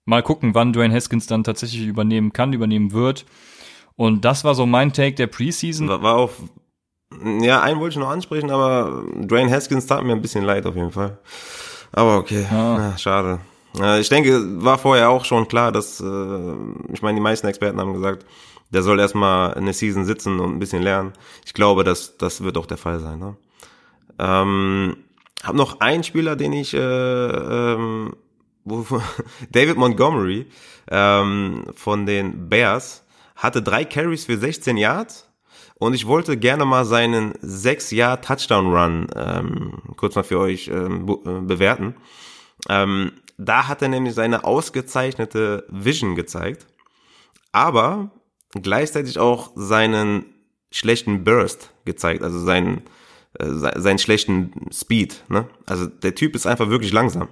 mal 0.04 0.22
gucken, 0.22 0.54
wann 0.54 0.72
Dwayne 0.72 0.94
Haskins 0.94 1.26
dann 1.26 1.42
tatsächlich 1.42 1.86
übernehmen 1.88 2.32
kann, 2.32 2.52
übernehmen 2.52 2.92
wird. 2.92 3.26
Und 3.96 4.24
das 4.24 4.44
war 4.44 4.54
so 4.54 4.64
mein 4.64 4.92
Take 4.92 5.16
der 5.16 5.26
Preseason. 5.26 5.88
War, 5.88 6.02
war 6.02 6.16
auch, 6.16 6.30
ja, 7.40 7.62
einen 7.62 7.80
wollte 7.80 7.94
ich 7.94 7.98
noch 7.98 8.10
ansprechen, 8.10 8.50
aber 8.50 9.02
Dwayne 9.12 9.50
Haskins 9.50 9.86
tat 9.86 10.04
mir 10.04 10.12
ein 10.12 10.22
bisschen 10.22 10.44
leid 10.44 10.66
auf 10.66 10.76
jeden 10.76 10.92
Fall. 10.92 11.18
Aber 11.90 12.18
okay, 12.18 12.46
ja. 12.48 12.78
Ja, 12.78 12.98
schade. 12.98 13.40
Ich 14.00 14.08
denke, 14.08 14.64
war 14.64 14.78
vorher 14.78 15.10
auch 15.10 15.24
schon 15.24 15.48
klar, 15.48 15.72
dass, 15.72 16.00
äh, 16.00 16.54
ich 16.92 17.02
meine, 17.02 17.16
die 17.16 17.22
meisten 17.22 17.46
Experten 17.46 17.80
haben 17.80 17.92
gesagt, 17.92 18.24
der 18.70 18.82
soll 18.82 18.98
erstmal 18.98 19.54
eine 19.54 19.72
Season 19.72 20.04
sitzen 20.04 20.40
und 20.40 20.54
ein 20.54 20.58
bisschen 20.58 20.82
lernen. 20.82 21.12
Ich 21.44 21.54
glaube, 21.54 21.84
dass 21.84 22.16
das 22.16 22.42
wird 22.42 22.56
auch 22.56 22.66
der 22.66 22.78
Fall 22.78 23.00
sein. 23.00 23.18
Ne? 23.18 23.36
Ähm, 24.18 24.96
hab 25.42 25.54
noch 25.54 25.80
einen 25.80 26.04
Spieler, 26.04 26.36
den 26.36 26.52
ich, 26.52 26.74
äh, 26.74 26.78
ähm, 26.78 28.16
David 29.50 29.76
Montgomery 29.76 30.46
ähm, 30.90 31.64
von 31.74 32.06
den 32.06 32.48
Bears 32.48 33.04
hatte 33.36 33.62
drei 33.62 33.84
Carries 33.84 34.24
für 34.24 34.38
16 34.38 34.76
Yards 34.76 35.28
und 35.78 35.94
ich 35.94 36.06
wollte 36.06 36.36
gerne 36.36 36.64
mal 36.64 36.84
seinen 36.84 37.34
6 37.42 37.92
Yard 37.92 38.24
Touchdown 38.24 38.74
Run 38.74 39.06
ähm, 39.14 39.82
kurz 39.96 40.16
mal 40.16 40.24
für 40.24 40.40
euch 40.40 40.68
ähm, 40.68 41.06
äh, 41.08 41.40
bewerten. 41.42 41.94
Ähm, 42.68 43.12
da 43.38 43.68
hat 43.68 43.82
er 43.82 43.88
nämlich 43.88 44.14
seine 44.14 44.44
ausgezeichnete 44.44 45.66
Vision 45.68 46.14
gezeigt, 46.14 46.66
aber 47.52 48.10
gleichzeitig 48.52 49.18
auch 49.18 49.52
seinen 49.54 50.26
schlechten 50.70 51.24
Burst 51.24 51.70
gezeigt, 51.84 52.22
also 52.22 52.38
seinen, 52.38 52.82
äh, 53.38 53.48
seinen 53.48 53.98
schlechten 53.98 54.68
Speed. 54.72 55.24
Ne? 55.28 55.48
Also 55.66 55.86
der 55.86 56.14
Typ 56.14 56.34
ist 56.34 56.46
einfach 56.46 56.68
wirklich 56.68 56.92
langsam. 56.92 57.28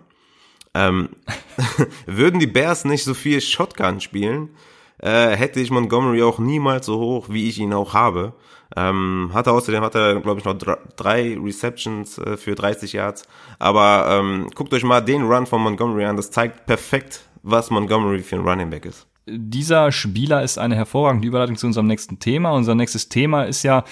Ähm, 0.74 1.10
würden 2.06 2.40
die 2.40 2.46
Bears 2.46 2.84
nicht 2.84 3.04
so 3.04 3.14
viel 3.14 3.40
Shotgun 3.40 4.00
spielen, 4.00 4.50
äh, 5.04 5.36
hätte 5.36 5.60
ich 5.60 5.70
Montgomery 5.70 6.22
auch 6.22 6.38
niemals 6.38 6.86
so 6.86 6.98
hoch, 6.98 7.26
wie 7.28 7.48
ich 7.48 7.58
ihn 7.58 7.74
auch 7.74 7.92
habe. 7.92 8.32
Ähm, 8.74 9.30
hatte 9.34 9.52
außerdem 9.52 9.84
hat 9.84 9.94
er, 9.94 10.20
glaube 10.20 10.40
ich, 10.40 10.46
noch 10.46 10.56
drei 10.96 11.38
Receptions 11.38 12.16
äh, 12.18 12.38
für 12.38 12.54
30 12.54 12.94
Yards. 12.94 13.28
Aber 13.58 14.06
ähm, 14.08 14.48
guckt 14.54 14.72
euch 14.72 14.82
mal 14.82 15.02
den 15.02 15.22
Run 15.22 15.46
von 15.46 15.60
Montgomery 15.60 16.06
an. 16.06 16.16
Das 16.16 16.30
zeigt 16.30 16.64
perfekt, 16.64 17.20
was 17.42 17.70
Montgomery 17.70 18.20
für 18.20 18.36
ein 18.36 18.42
Running 18.48 18.70
Back 18.70 18.86
ist. 18.86 19.06
Dieser 19.26 19.92
Spieler 19.92 20.42
ist 20.42 20.58
eine 20.58 20.74
hervorragende 20.74 21.28
Überleitung 21.28 21.56
zu 21.56 21.66
unserem 21.66 21.86
nächsten 21.86 22.18
Thema. 22.18 22.52
Unser 22.52 22.74
nächstes 22.74 23.10
Thema 23.10 23.44
ist 23.44 23.62
ja 23.62 23.84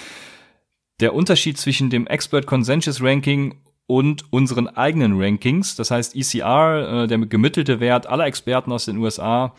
der 1.00 1.14
Unterschied 1.14 1.58
zwischen 1.58 1.90
dem 1.90 2.06
Expert 2.06 2.46
Consensus 2.46 3.02
Ranking 3.02 3.56
und 3.86 4.32
unseren 4.32 4.66
eigenen 4.66 5.20
Rankings. 5.20 5.76
Das 5.76 5.90
heißt, 5.90 6.16
ECR, 6.16 7.02
äh, 7.04 7.06
der 7.06 7.18
gemittelte 7.18 7.80
Wert 7.80 8.06
aller 8.06 8.24
Experten 8.24 8.72
aus 8.72 8.86
den 8.86 8.96
USA, 8.96 9.54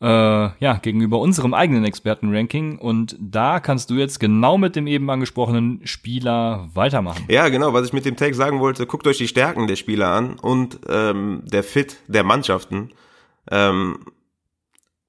äh, 0.00 0.06
ja, 0.06 0.78
gegenüber 0.82 1.18
unserem 1.18 1.54
eigenen 1.54 1.84
Expertenranking. 1.84 2.78
Und 2.78 3.16
da 3.18 3.60
kannst 3.60 3.90
du 3.90 3.94
jetzt 3.94 4.20
genau 4.20 4.58
mit 4.58 4.76
dem 4.76 4.86
eben 4.86 5.08
angesprochenen 5.10 5.80
Spieler 5.84 6.68
weitermachen. 6.74 7.24
Ja, 7.28 7.48
genau, 7.48 7.72
was 7.72 7.86
ich 7.86 7.92
mit 7.92 8.04
dem 8.04 8.16
Tag 8.16 8.34
sagen 8.34 8.60
wollte, 8.60 8.86
guckt 8.86 9.06
euch 9.06 9.18
die 9.18 9.28
Stärken 9.28 9.66
der 9.66 9.76
Spieler 9.76 10.08
an 10.08 10.38
und 10.38 10.80
ähm, 10.88 11.42
der 11.44 11.62
Fit 11.62 11.96
der 12.08 12.24
Mannschaften. 12.24 12.90
Ähm, 13.50 13.98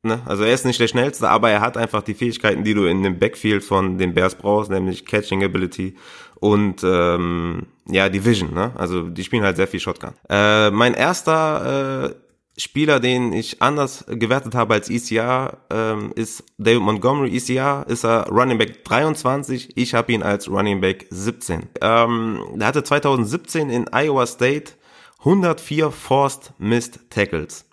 ne? 0.03 0.21
Also 0.25 0.43
er 0.43 0.53
ist 0.53 0.65
nicht 0.65 0.79
der 0.79 0.87
schnellste, 0.87 1.29
aber 1.29 1.49
er 1.49 1.61
hat 1.61 1.77
einfach 1.77 2.01
die 2.01 2.13
Fähigkeiten, 2.13 2.63
die 2.63 2.73
du 2.73 2.85
in 2.85 3.03
dem 3.03 3.19
Backfield 3.19 3.63
von 3.63 3.97
den 3.97 4.13
Bears 4.13 4.35
brauchst, 4.35 4.71
nämlich 4.71 5.05
Catching 5.05 5.43
Ability 5.43 5.95
und 6.39 6.83
ähm, 6.83 7.63
ja, 7.87 8.09
die 8.09 8.23
Vision. 8.23 8.53
Ne? 8.53 8.71
Also 8.75 9.03
die 9.09 9.23
spielen 9.23 9.43
halt 9.43 9.57
sehr 9.57 9.67
viel 9.67 9.79
Shotgun. 9.79 10.13
Äh, 10.29 10.71
mein 10.71 10.93
erster 10.93 12.11
äh, 12.11 12.15
Spieler, 12.57 12.99
den 12.99 13.33
ich 13.33 13.61
anders 13.61 14.03
gewertet 14.07 14.55
habe 14.55 14.73
als 14.73 14.89
ECR, 14.89 15.59
ähm, 15.69 16.11
ist 16.15 16.43
David 16.57 16.81
Montgomery. 16.81 17.35
ECR 17.35 17.85
ist 17.87 18.03
er 18.03 18.27
Running 18.29 18.57
Back 18.57 18.83
23. 18.83 19.77
Ich 19.77 19.93
habe 19.93 20.11
ihn 20.11 20.23
als 20.23 20.49
Running 20.49 20.81
Back 20.81 21.05
17. 21.11 21.69
Ähm, 21.81 22.39
er 22.59 22.67
hatte 22.67 22.83
2017 22.83 23.69
in 23.69 23.85
Iowa 23.93 24.25
State 24.25 24.73
104 25.19 25.91
Forced 25.91 26.53
Missed 26.57 27.11
Tackles. 27.11 27.65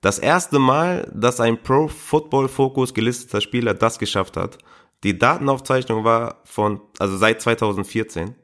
Das 0.00 0.20
erste 0.20 0.58
Mal, 0.58 1.10
dass 1.12 1.40
ein 1.40 1.60
Pro 1.60 1.88
Football 1.88 2.48
Focus 2.48 2.94
gelisteter 2.94 3.40
Spieler 3.40 3.74
das 3.74 3.98
geschafft 3.98 4.36
hat. 4.36 4.58
Die 5.02 5.18
Datenaufzeichnung 5.18 6.04
war 6.04 6.40
von, 6.44 6.80
also 6.98 7.16
seit 7.16 7.42
2014. 7.42 8.34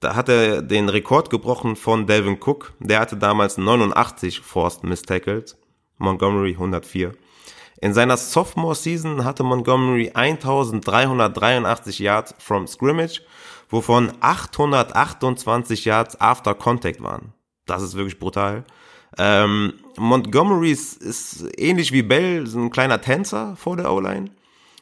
Da 0.00 0.16
hat 0.16 0.30
er 0.30 0.62
den 0.62 0.88
Rekord 0.88 1.28
gebrochen 1.28 1.76
von 1.76 2.06
Delvin 2.06 2.38
Cook. 2.40 2.72
Der 2.80 3.00
hatte 3.00 3.18
damals 3.18 3.58
89 3.58 4.40
Forced 4.40 4.82
Miss 4.82 5.02
Tackles. 5.02 5.58
Montgomery 5.98 6.52
104. 6.52 7.12
In 7.82 7.92
seiner 7.92 8.16
Sophomore 8.16 8.74
Season 8.74 9.24
hatte 9.24 9.42
Montgomery 9.42 10.10
1383 10.14 11.98
Yards 11.98 12.34
from 12.38 12.66
Scrimmage, 12.66 13.20
wovon 13.68 14.12
828 14.20 15.84
Yards 15.84 16.18
after 16.18 16.54
Contact 16.54 17.02
waren. 17.02 17.34
Das 17.66 17.82
ist 17.82 17.94
wirklich 17.94 18.18
brutal. 18.18 18.64
Ähm, 19.18 19.74
Montgomery 19.98 20.70
ist, 20.70 21.02
ist, 21.02 21.46
ähnlich 21.58 21.92
wie 21.92 22.02
Bell, 22.02 22.46
so 22.46 22.58
ein 22.58 22.70
kleiner 22.70 23.02
Tänzer 23.02 23.56
vor 23.56 23.76
der 23.76 23.92
O-Line. 23.92 24.30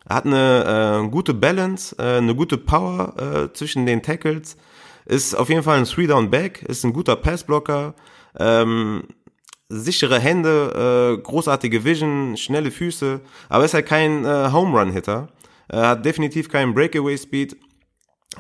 Er 0.09 0.17
hat 0.17 0.27
eine 0.27 1.03
äh, 1.05 1.09
gute 1.09 1.35
Balance, 1.35 1.97
äh, 1.99 2.19
eine 2.19 2.35
gute 2.35 2.57
Power 2.57 3.15
äh, 3.19 3.53
zwischen 3.53 3.85
den 3.87 4.03
Tackles 4.03 4.57
ist 5.09 5.35
auf 5.35 5.49
jeden 5.49 5.63
Fall 5.63 5.79
ein 5.79 5.85
Three-Down-Back, 5.85 6.63
ist 6.63 6.85
ein 6.85 6.93
guter 6.93 7.17
Passblocker, 7.17 7.95
ähm, 8.39 9.05
sichere 9.69 10.21
Hände, 10.21 11.17
äh, 11.19 11.23
großartige 11.23 11.85
Vision, 11.85 12.37
schnelle 12.37 12.71
Füße, 12.71 13.21
aber 13.49 13.65
ist 13.65 13.75
halt 13.75 13.87
kein 13.87 14.25
äh, 14.25 14.51
Home 14.53 14.79
Run 14.79 14.93
Hitter. 14.93 15.29
Er 15.69 15.89
hat 15.89 16.05
definitiv 16.05 16.49
keinen 16.49 16.75
Breakaway 16.75 17.17
Speed. 17.17 17.57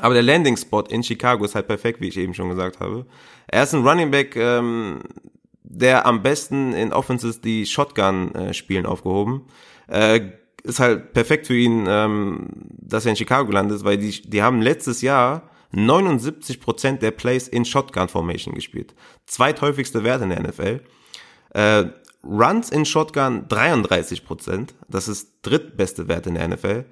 Aber 0.01 0.15
der 0.15 0.23
Landing 0.23 0.57
Spot 0.57 0.83
in 0.83 1.03
Chicago 1.03 1.45
ist 1.45 1.55
halt 1.55 1.67
perfekt, 1.67 2.01
wie 2.01 2.09
ich 2.09 2.17
eben 2.19 2.35
schon 2.35 2.51
gesagt 2.51 2.79
habe. 2.79 3.07
Er 3.49 3.63
ist 3.65 3.75
ein 3.75 3.87
Running 3.87 4.11
Back, 4.11 4.37
ähm, 4.37 5.01
der 5.63 6.07
am 6.07 6.23
besten 6.23 6.73
in 6.73 6.93
Offenses 6.93 7.41
die 7.41 7.67
Shotgun 7.67 8.35
äh, 8.35 8.87
aufgehoben. 8.87 9.47
Äh, 9.89 10.33
ist 10.63 10.81
halt 10.81 11.15
perfekt 11.15 11.47
für 11.47 11.57
ihn, 11.57 11.87
ähm, 11.89 12.49
dass 12.71 13.07
er 13.07 13.11
in 13.11 13.17
Chicago 13.17 13.47
gelandet 13.47 13.79
ist, 13.79 13.85
weil 13.85 13.97
die, 13.97 14.23
die 14.23 14.43
haben 14.43 14.61
letztes 14.61 15.01
Jahr 15.03 15.51
79% 15.75 16.99
der 16.99 17.11
Plays 17.11 17.49
in 17.49 17.65
Shotgun 17.65 18.09
Formation 18.09 18.55
gespielt. 18.55 18.95
Zweithäufigste 19.27 20.05
Wert 20.05 20.23
in 20.23 20.31
der 20.31 20.43
NFL. 20.43 20.81
Äh, 21.51 21.85
Runs 22.25 22.71
in 22.71 22.85
Shotgun 22.85 23.47
33%. 23.49 24.71
Das 24.89 25.09
ist 25.09 25.31
drittbeste 25.43 26.09
Wert 26.09 26.27
in 26.27 26.35
der 26.35 26.49
NFL. 26.49 26.85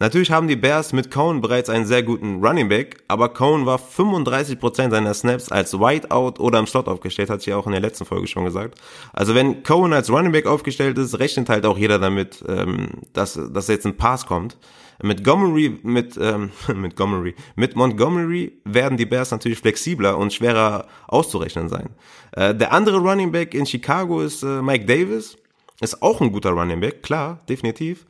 Natürlich 0.00 0.30
haben 0.30 0.46
die 0.46 0.54
Bears 0.54 0.92
mit 0.92 1.10
Cohen 1.10 1.40
bereits 1.40 1.68
einen 1.68 1.84
sehr 1.84 2.04
guten 2.04 2.44
Running 2.44 2.68
Back, 2.68 3.02
aber 3.08 3.30
Cohen 3.30 3.66
war 3.66 3.80
35% 3.80 4.90
seiner 4.90 5.12
Snaps 5.12 5.50
als 5.50 5.74
Whiteout 5.74 6.40
oder 6.40 6.60
im 6.60 6.68
Slot 6.68 6.86
aufgestellt, 6.86 7.30
hat 7.30 7.42
sie 7.42 7.52
auch 7.52 7.66
in 7.66 7.72
der 7.72 7.80
letzten 7.80 8.04
Folge 8.04 8.28
schon 8.28 8.44
gesagt. 8.44 8.80
Also 9.12 9.34
wenn 9.34 9.64
Cohen 9.64 9.92
als 9.92 10.08
Running 10.08 10.30
Back 10.30 10.46
aufgestellt 10.46 10.98
ist, 10.98 11.18
rechnet 11.18 11.48
halt 11.48 11.66
auch 11.66 11.76
jeder 11.76 11.98
damit, 11.98 12.44
ähm, 12.46 12.90
dass, 13.12 13.40
dass 13.52 13.66
jetzt 13.66 13.86
ein 13.86 13.96
Pass 13.96 14.26
kommt. 14.26 14.56
Montgomery, 15.02 15.78
mit, 15.82 16.18
ähm, 16.20 16.50
Montgomery, 16.74 17.34
mit 17.56 17.76
Montgomery 17.76 18.60
werden 18.64 18.98
die 18.98 19.06
Bears 19.06 19.30
natürlich 19.30 19.58
flexibler 19.58 20.18
und 20.18 20.32
schwerer 20.32 20.86
auszurechnen 21.06 21.68
sein. 21.68 21.90
Äh, 22.32 22.54
der 22.54 22.72
andere 22.72 22.98
Running 22.98 23.32
Back 23.32 23.54
in 23.54 23.66
Chicago 23.66 24.20
ist 24.20 24.42
äh, 24.42 24.62
Mike 24.62 24.86
Davis. 24.86 25.36
Ist 25.80 26.02
auch 26.02 26.20
ein 26.20 26.32
guter 26.32 26.50
Running 26.50 26.80
Back, 26.80 27.02
klar, 27.02 27.40
definitiv. 27.48 28.04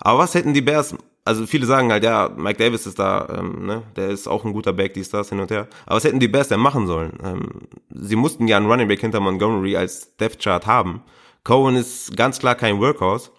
Aber 0.00 0.20
was 0.20 0.34
hätten 0.34 0.54
die 0.54 0.62
Bears 0.62 0.96
also 1.24 1.46
viele 1.46 1.66
sagen 1.66 1.92
halt, 1.92 2.02
ja, 2.04 2.30
Mike 2.36 2.58
Davis 2.58 2.86
ist 2.86 2.98
da, 2.98 3.28
ähm, 3.38 3.66
ne, 3.66 3.82
der 3.96 4.08
ist 4.08 4.26
auch 4.26 4.44
ein 4.44 4.52
guter 4.52 4.72
Back, 4.72 4.94
dies, 4.94 5.10
das, 5.10 5.28
hin 5.28 5.40
und 5.40 5.50
her. 5.50 5.68
Aber 5.86 5.96
was 5.96 6.04
hätten 6.04 6.20
die 6.20 6.28
Bears 6.28 6.48
denn 6.48 6.60
machen 6.60 6.86
sollen? 6.86 7.12
Ähm, 7.22 7.48
sie 7.90 8.16
mussten 8.16 8.48
ja 8.48 8.56
einen 8.56 8.70
Running 8.70 8.88
Back 8.88 9.00
hinter 9.00 9.20
Montgomery 9.20 9.76
als 9.76 10.16
Death 10.16 10.40
Chart 10.40 10.66
haben. 10.66 11.02
Cohen 11.44 11.76
ist 11.76 12.16
ganz 12.16 12.38
klar 12.38 12.54
kein 12.54 12.80
Workhorse. 12.80 13.30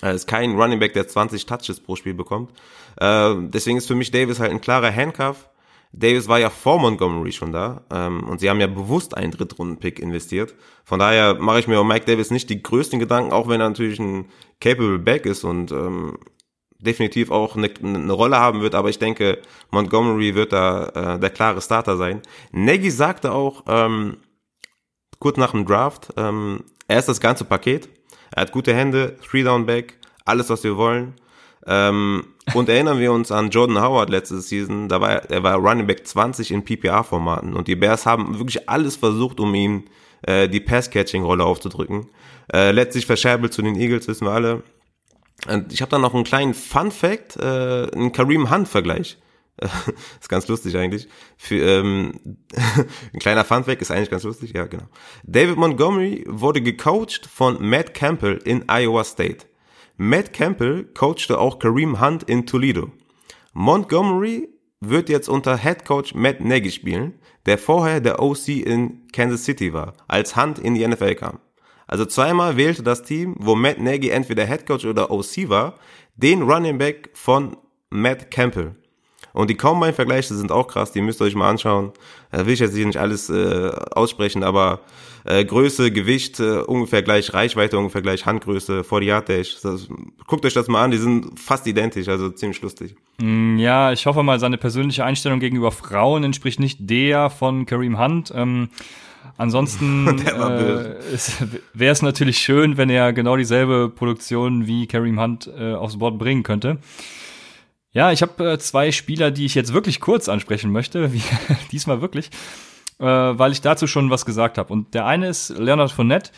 Er 0.00 0.12
ist 0.12 0.26
kein 0.26 0.58
Running 0.58 0.78
Back, 0.78 0.94
der 0.94 1.06
20 1.06 1.46
Touches 1.46 1.80
pro 1.80 1.96
Spiel 1.96 2.14
bekommt. 2.14 2.50
Äh, 2.96 3.34
deswegen 3.40 3.78
ist 3.78 3.86
für 3.86 3.94
mich 3.94 4.10
Davis 4.10 4.40
halt 4.40 4.50
ein 4.50 4.60
klarer 4.60 4.94
Handcuff. 4.94 5.48
Davis 5.92 6.26
war 6.26 6.38
ja 6.38 6.48
vor 6.48 6.78
Montgomery 6.78 7.32
schon 7.32 7.52
da 7.52 7.82
ähm, 7.90 8.24
und 8.24 8.40
sie 8.40 8.48
haben 8.48 8.60
ja 8.60 8.66
bewusst 8.66 9.14
einen 9.14 9.30
Drittrunden-Pick 9.30 9.98
investiert. 9.98 10.54
Von 10.84 10.98
daher 10.98 11.34
mache 11.34 11.58
ich 11.58 11.68
mir 11.68 11.80
um 11.80 11.88
Mike 11.88 12.06
Davis 12.06 12.30
nicht 12.30 12.48
die 12.48 12.62
größten 12.62 12.98
Gedanken, 12.98 13.32
auch 13.32 13.46
wenn 13.46 13.60
er 13.60 13.68
natürlich 13.68 13.98
ein 13.98 14.26
capable 14.58 14.98
Back 14.98 15.26
ist 15.26 15.44
und 15.44 15.70
ähm, 15.70 16.16
definitiv 16.78 17.30
auch 17.30 17.56
eine, 17.56 17.70
eine 17.82 18.12
Rolle 18.12 18.38
haben 18.38 18.62
wird, 18.62 18.74
aber 18.74 18.88
ich 18.88 18.98
denke, 18.98 19.40
Montgomery 19.70 20.34
wird 20.34 20.52
da 20.52 21.16
äh, 21.16 21.20
der 21.20 21.30
klare 21.30 21.60
Starter 21.60 21.96
sein. 21.98 22.22
Nagy 22.52 22.90
sagte 22.90 23.32
auch 23.32 23.64
ähm, 23.68 24.16
kurz 25.18 25.36
nach 25.36 25.52
dem 25.52 25.66
Draft, 25.66 26.12
ähm, 26.16 26.64
er 26.88 26.98
ist 26.98 27.08
das 27.08 27.20
ganze 27.20 27.44
Paket. 27.44 27.88
Er 28.34 28.42
hat 28.42 28.52
gute 28.52 28.74
Hände, 28.74 29.16
Three-Down-Back, 29.28 29.98
alles, 30.24 30.50
was 30.50 30.64
wir 30.64 30.76
wollen. 30.76 31.14
Ähm, 31.66 32.24
und 32.54 32.68
erinnern 32.68 32.98
wir 32.98 33.12
uns 33.12 33.30
an 33.30 33.50
Jordan 33.50 33.80
Howard 33.80 34.10
letzte 34.10 34.40
Season, 34.40 34.88
da 34.88 35.00
war 35.00 35.30
er 35.30 35.42
war 35.44 35.54
Running 35.56 35.86
Back 35.86 36.06
20 36.06 36.50
in 36.50 36.64
PPR-Formaten 36.64 37.54
und 37.54 37.68
die 37.68 37.76
Bears 37.76 38.04
haben 38.04 38.38
wirklich 38.38 38.68
alles 38.68 38.96
versucht, 38.96 39.38
um 39.38 39.54
ihm 39.54 39.84
äh, 40.22 40.48
die 40.48 40.60
Pass-Catching-Rolle 40.60 41.44
aufzudrücken. 41.44 42.08
Äh, 42.52 42.72
letztlich 42.72 43.06
verscherbelt 43.06 43.52
zu 43.52 43.62
den 43.62 43.76
Eagles, 43.76 44.08
wissen 44.08 44.26
wir 44.26 44.32
alle. 44.32 44.64
Und 45.48 45.72
ich 45.72 45.82
habe 45.82 45.90
dann 45.90 46.00
noch 46.00 46.14
einen 46.14 46.24
kleinen 46.24 46.54
Fun 46.54 46.90
Fact, 46.90 47.36
äh, 47.36 47.90
einen 47.92 48.12
Kareem 48.12 48.50
Hunt 48.50 48.68
Vergleich. 48.68 49.18
ist 50.20 50.28
ganz 50.28 50.48
lustig 50.48 50.76
eigentlich. 50.76 51.08
Für, 51.36 51.56
ähm, 51.56 52.12
ein 53.12 53.18
kleiner 53.20 53.44
Fun 53.44 53.64
Fact 53.64 53.82
ist 53.82 53.90
eigentlich 53.90 54.10
ganz 54.10 54.24
lustig, 54.24 54.52
ja 54.54 54.66
genau. 54.66 54.88
David 55.24 55.56
Montgomery 55.56 56.24
wurde 56.28 56.62
gecoacht 56.62 57.26
von 57.26 57.58
Matt 57.60 57.94
Campbell 57.94 58.40
in 58.44 58.64
Iowa 58.68 59.04
State. 59.04 59.46
Matt 59.96 60.32
Campbell 60.32 60.84
coachte 60.94 61.38
auch 61.38 61.58
Kareem 61.58 62.00
Hunt 62.00 62.24
in 62.24 62.46
Toledo. 62.46 62.90
Montgomery 63.52 64.48
wird 64.80 65.08
jetzt 65.08 65.28
unter 65.28 65.56
Head 65.56 65.84
Coach 65.84 66.14
Matt 66.14 66.40
Nagy 66.40 66.70
spielen, 66.70 67.20
der 67.46 67.58
vorher 67.58 68.00
der 68.00 68.20
OC 68.20 68.48
in 68.48 69.06
Kansas 69.12 69.44
City 69.44 69.72
war, 69.72 69.94
als 70.08 70.36
Hunt 70.36 70.58
in 70.58 70.74
die 70.74 70.86
NFL 70.86 71.14
kam. 71.14 71.38
Also 71.86 72.06
zweimal 72.06 72.56
wählte 72.56 72.82
das 72.82 73.02
Team, 73.02 73.36
wo 73.38 73.54
Matt 73.54 73.78
Nagy 73.78 74.08
entweder 74.08 74.46
Head 74.46 74.66
Coach 74.66 74.86
oder 74.86 75.10
OC 75.10 75.48
war, 75.48 75.78
den 76.16 76.42
Running 76.42 76.78
Back 76.78 77.10
von 77.12 77.56
Matt 77.90 78.30
Campbell. 78.30 78.76
Und 79.32 79.50
die 79.50 79.56
Combine-Vergleiche 79.56 80.34
sind 80.34 80.52
auch 80.52 80.68
krass, 80.68 80.92
die 80.92 81.00
müsst 81.00 81.20
ihr 81.20 81.24
euch 81.24 81.34
mal 81.34 81.48
anschauen. 81.48 81.92
Da 82.30 82.46
will 82.46 82.54
ich 82.54 82.60
jetzt 82.60 82.74
hier 82.74 82.86
nicht 82.86 82.98
alles 82.98 83.30
äh, 83.30 83.70
aussprechen, 83.92 84.42
aber 84.42 84.80
äh, 85.24 85.44
Größe, 85.44 85.90
Gewicht 85.90 86.40
äh, 86.40 86.58
ungefähr 86.58 87.02
gleich, 87.02 87.32
Reichweite 87.32 87.78
ungefähr 87.78 88.02
gleich, 88.02 88.26
Handgröße, 88.26 88.84
40 88.84 89.08
Yard 89.08 89.28
Dash. 89.28 89.60
Das, 89.62 89.88
guckt 90.26 90.44
euch 90.44 90.54
das 90.54 90.68
mal 90.68 90.82
an, 90.82 90.90
die 90.90 90.98
sind 90.98 91.38
fast 91.38 91.66
identisch, 91.66 92.08
also 92.08 92.30
ziemlich 92.30 92.60
lustig. 92.60 92.94
Mm, 93.20 93.56
ja, 93.58 93.92
ich 93.92 94.04
hoffe 94.06 94.22
mal, 94.22 94.40
seine 94.40 94.58
persönliche 94.58 95.04
Einstellung 95.04 95.40
gegenüber 95.40 95.70
Frauen 95.70 96.24
entspricht 96.24 96.60
nicht 96.60 96.78
der 96.80 97.30
von 97.30 97.66
Kareem 97.66 97.98
Hunt. 97.98 98.32
Ähm, 98.34 98.68
Ansonsten 99.36 100.18
äh, 100.26 100.94
wäre 101.74 101.92
es 101.92 102.02
natürlich 102.02 102.38
schön, 102.38 102.76
wenn 102.76 102.90
er 102.90 103.12
genau 103.12 103.36
dieselbe 103.36 103.88
Produktion 103.88 104.66
wie 104.66 104.86
Kareem 104.86 105.20
Hunt 105.20 105.50
äh, 105.58 105.74
aufs 105.74 105.98
Board 105.98 106.18
bringen 106.18 106.42
könnte. 106.42 106.78
Ja, 107.92 108.10
ich 108.10 108.22
habe 108.22 108.52
äh, 108.52 108.58
zwei 108.58 108.90
Spieler, 108.90 109.30
die 109.30 109.44
ich 109.44 109.54
jetzt 109.54 109.74
wirklich 109.74 110.00
kurz 110.00 110.28
ansprechen 110.28 110.72
möchte, 110.72 111.12
wie, 111.14 111.22
diesmal 111.70 112.00
wirklich, 112.00 112.30
äh, 112.98 113.04
weil 113.04 113.52
ich 113.52 113.60
dazu 113.60 113.86
schon 113.86 114.10
was 114.10 114.24
gesagt 114.24 114.58
habe. 114.58 114.72
Und 114.72 114.94
der 114.94 115.06
eine 115.06 115.28
ist 115.28 115.50
Leonard 115.50 115.92
Fournette, 115.92 116.32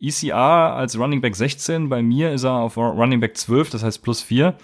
ECR 0.00 0.36
als 0.36 0.98
Running 0.98 1.20
Back 1.20 1.36
16. 1.36 1.88
Bei 1.88 2.02
mir 2.02 2.32
ist 2.32 2.42
er 2.42 2.54
auf 2.54 2.76
Running 2.76 3.20
Back 3.20 3.36
12, 3.36 3.70
das 3.70 3.82
heißt 3.82 4.02
plus 4.02 4.20
4. 4.20 4.54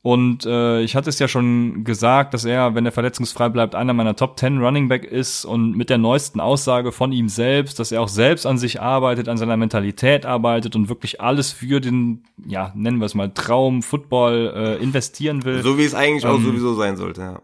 Und 0.00 0.46
äh, 0.46 0.80
ich 0.82 0.94
hatte 0.94 1.10
es 1.10 1.18
ja 1.18 1.26
schon 1.26 1.82
gesagt, 1.82 2.32
dass 2.32 2.44
er, 2.44 2.76
wenn 2.76 2.86
er 2.86 2.92
verletzungsfrei 2.92 3.48
bleibt, 3.48 3.74
einer 3.74 3.92
meiner 3.92 4.14
Top 4.14 4.38
10 4.38 4.58
Running 4.58 4.88
Back 4.88 5.04
ist 5.04 5.44
und 5.44 5.76
mit 5.76 5.90
der 5.90 5.98
neuesten 5.98 6.38
Aussage 6.40 6.92
von 6.92 7.10
ihm 7.10 7.28
selbst, 7.28 7.80
dass 7.80 7.90
er 7.90 8.00
auch 8.00 8.08
selbst 8.08 8.46
an 8.46 8.58
sich 8.58 8.80
arbeitet, 8.80 9.28
an 9.28 9.38
seiner 9.38 9.56
Mentalität 9.56 10.24
arbeitet 10.24 10.76
und 10.76 10.88
wirklich 10.88 11.20
alles 11.20 11.50
für 11.52 11.80
den, 11.80 12.22
ja, 12.46 12.72
nennen 12.76 12.98
wir 12.98 13.06
es 13.06 13.16
mal, 13.16 13.30
Traum, 13.30 13.82
Football 13.82 14.52
äh, 14.54 14.82
investieren 14.82 15.44
will. 15.44 15.62
So 15.62 15.78
wie 15.78 15.84
es 15.84 15.94
eigentlich 15.94 16.24
ähm, 16.24 16.30
auch 16.30 16.40
sowieso 16.40 16.74
sein 16.74 16.96
sollte, 16.96 17.20
ja. 17.20 17.42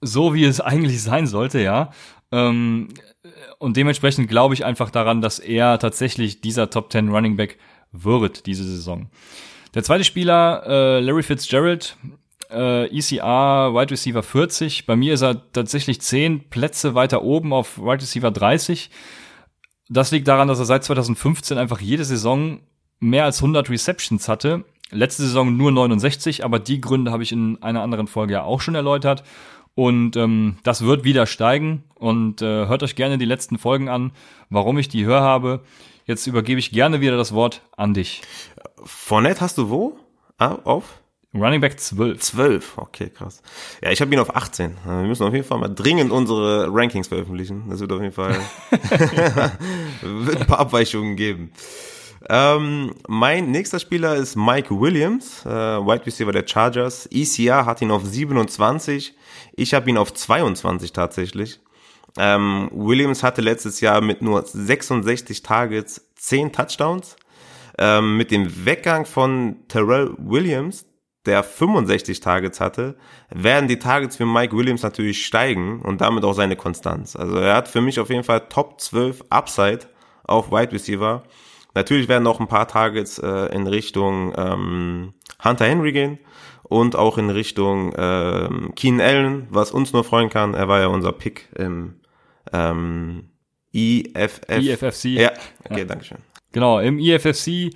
So 0.00 0.34
wie 0.34 0.44
es 0.44 0.60
eigentlich 0.60 1.00
sein 1.02 1.28
sollte, 1.28 1.60
ja. 1.60 1.92
Ähm, 2.32 2.88
und 3.58 3.76
dementsprechend 3.76 4.28
glaube 4.28 4.54
ich 4.54 4.64
einfach 4.64 4.90
daran, 4.90 5.20
dass 5.20 5.38
er 5.38 5.78
tatsächlich 5.78 6.40
dieser 6.40 6.68
Top 6.68 6.90
10 6.90 7.10
Running 7.10 7.36
Back 7.36 7.58
wird 7.92 8.46
diese 8.46 8.64
Saison. 8.64 9.08
Der 9.74 9.82
zweite 9.82 10.04
Spieler, 10.04 10.64
äh, 10.66 11.00
Larry 11.00 11.22
Fitzgerald, 11.22 11.96
äh, 12.50 12.86
ECR 12.94 13.72
Wide 13.72 13.90
Receiver 13.90 14.22
40. 14.22 14.84
Bei 14.84 14.96
mir 14.96 15.14
ist 15.14 15.22
er 15.22 15.50
tatsächlich 15.52 16.02
zehn 16.02 16.48
Plätze 16.50 16.94
weiter 16.94 17.22
oben 17.22 17.54
auf 17.54 17.78
Wide 17.78 18.02
Receiver 18.02 18.30
30. 18.30 18.90
Das 19.88 20.10
liegt 20.10 20.28
daran, 20.28 20.48
dass 20.48 20.58
er 20.58 20.66
seit 20.66 20.84
2015 20.84 21.56
einfach 21.56 21.80
jede 21.80 22.04
Saison 22.04 22.60
mehr 23.00 23.24
als 23.24 23.38
100 23.38 23.70
Receptions 23.70 24.28
hatte. 24.28 24.64
Letzte 24.90 25.22
Saison 25.22 25.56
nur 25.56 25.72
69, 25.72 26.44
aber 26.44 26.58
die 26.58 26.82
Gründe 26.82 27.10
habe 27.10 27.22
ich 27.22 27.32
in 27.32 27.62
einer 27.62 27.80
anderen 27.80 28.08
Folge 28.08 28.34
ja 28.34 28.42
auch 28.42 28.60
schon 28.60 28.74
erläutert. 28.74 29.24
Und 29.74 30.16
ähm, 30.16 30.58
das 30.64 30.84
wird 30.84 31.02
wieder 31.04 31.24
steigen. 31.24 31.84
Und 31.94 32.42
äh, 32.42 32.66
hört 32.66 32.82
euch 32.82 32.94
gerne 32.94 33.16
die 33.16 33.24
letzten 33.24 33.56
Folgen 33.56 33.88
an, 33.88 34.12
warum 34.50 34.76
ich 34.76 34.90
die 34.90 35.06
höher 35.06 35.22
habe. 35.22 35.62
Jetzt 36.04 36.26
übergebe 36.26 36.58
ich 36.58 36.72
gerne 36.72 37.00
wieder 37.00 37.16
das 37.16 37.32
Wort 37.32 37.62
an 37.76 37.94
dich. 37.94 38.22
Fournette 38.84 39.40
hast 39.40 39.58
du 39.58 39.70
wo? 39.70 39.98
Ah, 40.38 40.58
auf? 40.64 41.00
Running 41.34 41.62
Back 41.62 41.80
12. 41.80 42.20
12, 42.20 42.76
okay, 42.76 43.08
krass. 43.08 43.40
Ja, 43.82 43.90
ich 43.90 44.00
habe 44.02 44.12
ihn 44.12 44.20
auf 44.20 44.36
18. 44.36 44.76
Wir 44.84 44.92
müssen 45.04 45.24
auf 45.24 45.32
jeden 45.32 45.46
Fall 45.46 45.58
mal 45.58 45.68
dringend 45.68 46.12
unsere 46.12 46.68
Rankings 46.70 47.08
veröffentlichen. 47.08 47.64
Das 47.70 47.80
wird 47.80 47.90
auf 47.92 48.02
jeden 48.02 48.12
Fall 48.12 48.38
wird 50.02 50.40
ein 50.40 50.46
paar 50.46 50.58
Abweichungen 50.58 51.16
geben. 51.16 51.52
Ähm, 52.28 52.94
mein 53.08 53.50
nächster 53.50 53.78
Spieler 53.78 54.14
ist 54.16 54.36
Mike 54.36 54.78
Williams, 54.78 55.44
äh, 55.46 55.48
Wide 55.48 56.04
Receiver 56.04 56.32
der 56.32 56.46
Chargers. 56.46 57.08
ECR 57.10 57.64
hat 57.64 57.80
ihn 57.80 57.90
auf 57.90 58.04
27. 58.04 59.14
Ich 59.56 59.74
habe 59.74 59.88
ihn 59.88 59.96
auf 59.96 60.12
22 60.12 60.92
tatsächlich. 60.92 61.60
Ähm, 62.18 62.68
Williams 62.72 63.22
hatte 63.22 63.40
letztes 63.40 63.80
Jahr 63.80 64.00
mit 64.00 64.22
nur 64.22 64.42
66 64.44 65.42
Targets 65.42 66.08
10 66.16 66.52
Touchdowns. 66.52 67.16
Ähm, 67.78 68.16
mit 68.16 68.30
dem 68.30 68.66
Weggang 68.66 69.06
von 69.06 69.56
Terrell 69.68 70.14
Williams, 70.18 70.84
der 71.24 71.42
65 71.42 72.20
Targets 72.20 72.60
hatte, 72.60 72.96
werden 73.30 73.68
die 73.68 73.78
Targets 73.78 74.16
für 74.16 74.26
Mike 74.26 74.56
Williams 74.56 74.82
natürlich 74.82 75.24
steigen 75.24 75.80
und 75.80 76.00
damit 76.00 76.24
auch 76.24 76.34
seine 76.34 76.56
Konstanz. 76.56 77.16
Also 77.16 77.36
er 77.36 77.54
hat 77.54 77.68
für 77.68 77.80
mich 77.80 77.98
auf 77.98 78.10
jeden 78.10 78.24
Fall 78.24 78.40
Top 78.48 78.80
12 78.80 79.24
Upside 79.30 79.80
auf 80.24 80.50
Wide 80.50 80.72
Receiver. 80.72 81.22
Natürlich 81.74 82.08
werden 82.08 82.24
noch 82.24 82.40
ein 82.40 82.48
paar 82.48 82.68
Targets 82.68 83.18
äh, 83.18 83.46
in 83.54 83.66
Richtung 83.66 84.34
ähm, 84.36 85.14
Hunter 85.42 85.64
Henry 85.64 85.92
gehen 85.92 86.18
und 86.64 86.96
auch 86.96 87.16
in 87.16 87.30
Richtung 87.30 87.94
ähm, 87.96 88.72
Keenan 88.76 89.00
Allen, 89.00 89.46
was 89.50 89.70
uns 89.70 89.92
nur 89.92 90.04
freuen 90.04 90.28
kann. 90.28 90.54
Er 90.54 90.68
war 90.68 90.80
ja 90.80 90.88
unser 90.88 91.12
Pick 91.12 91.48
im 91.56 91.94
ähm, 92.52 93.30
IFF. 93.72 94.40
IFFC. 94.48 95.04
Ja, 95.04 95.32
okay, 95.64 95.80
ja. 95.80 95.84
danke 95.84 96.04
schön. 96.04 96.18
Genau, 96.52 96.78
im 96.78 96.98
IFFC 96.98 97.72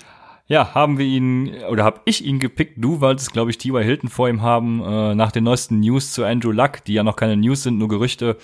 ja, 0.49 0.75
haben 0.75 0.99
wir 0.99 1.07
ihn 1.07 1.57
oder 1.71 1.85
habe 1.85 2.01
ich 2.05 2.25
ihn 2.25 2.39
gepickt. 2.39 2.75
Du 2.77 3.01
wolltest, 3.01 3.33
glaube 3.33 3.51
ich, 3.51 3.59
T.Y. 3.59 3.83
Hilton 3.83 4.09
vor 4.09 4.29
ihm 4.29 4.43
haben 4.43 4.81
äh, 4.83 5.15
nach 5.15 5.33
den 5.33 5.45
neuesten 5.45 5.81
News 5.81 6.13
zu 6.13 6.25
Andrew 6.25 6.53
Luck, 6.53 6.85
die 6.85 6.95
ja 6.95 7.03
noch 7.03 7.17
keine 7.17 7.37
News 7.37 7.65
sind, 7.65 7.79
nur 7.79 7.89
Gerüchte. 7.89 8.37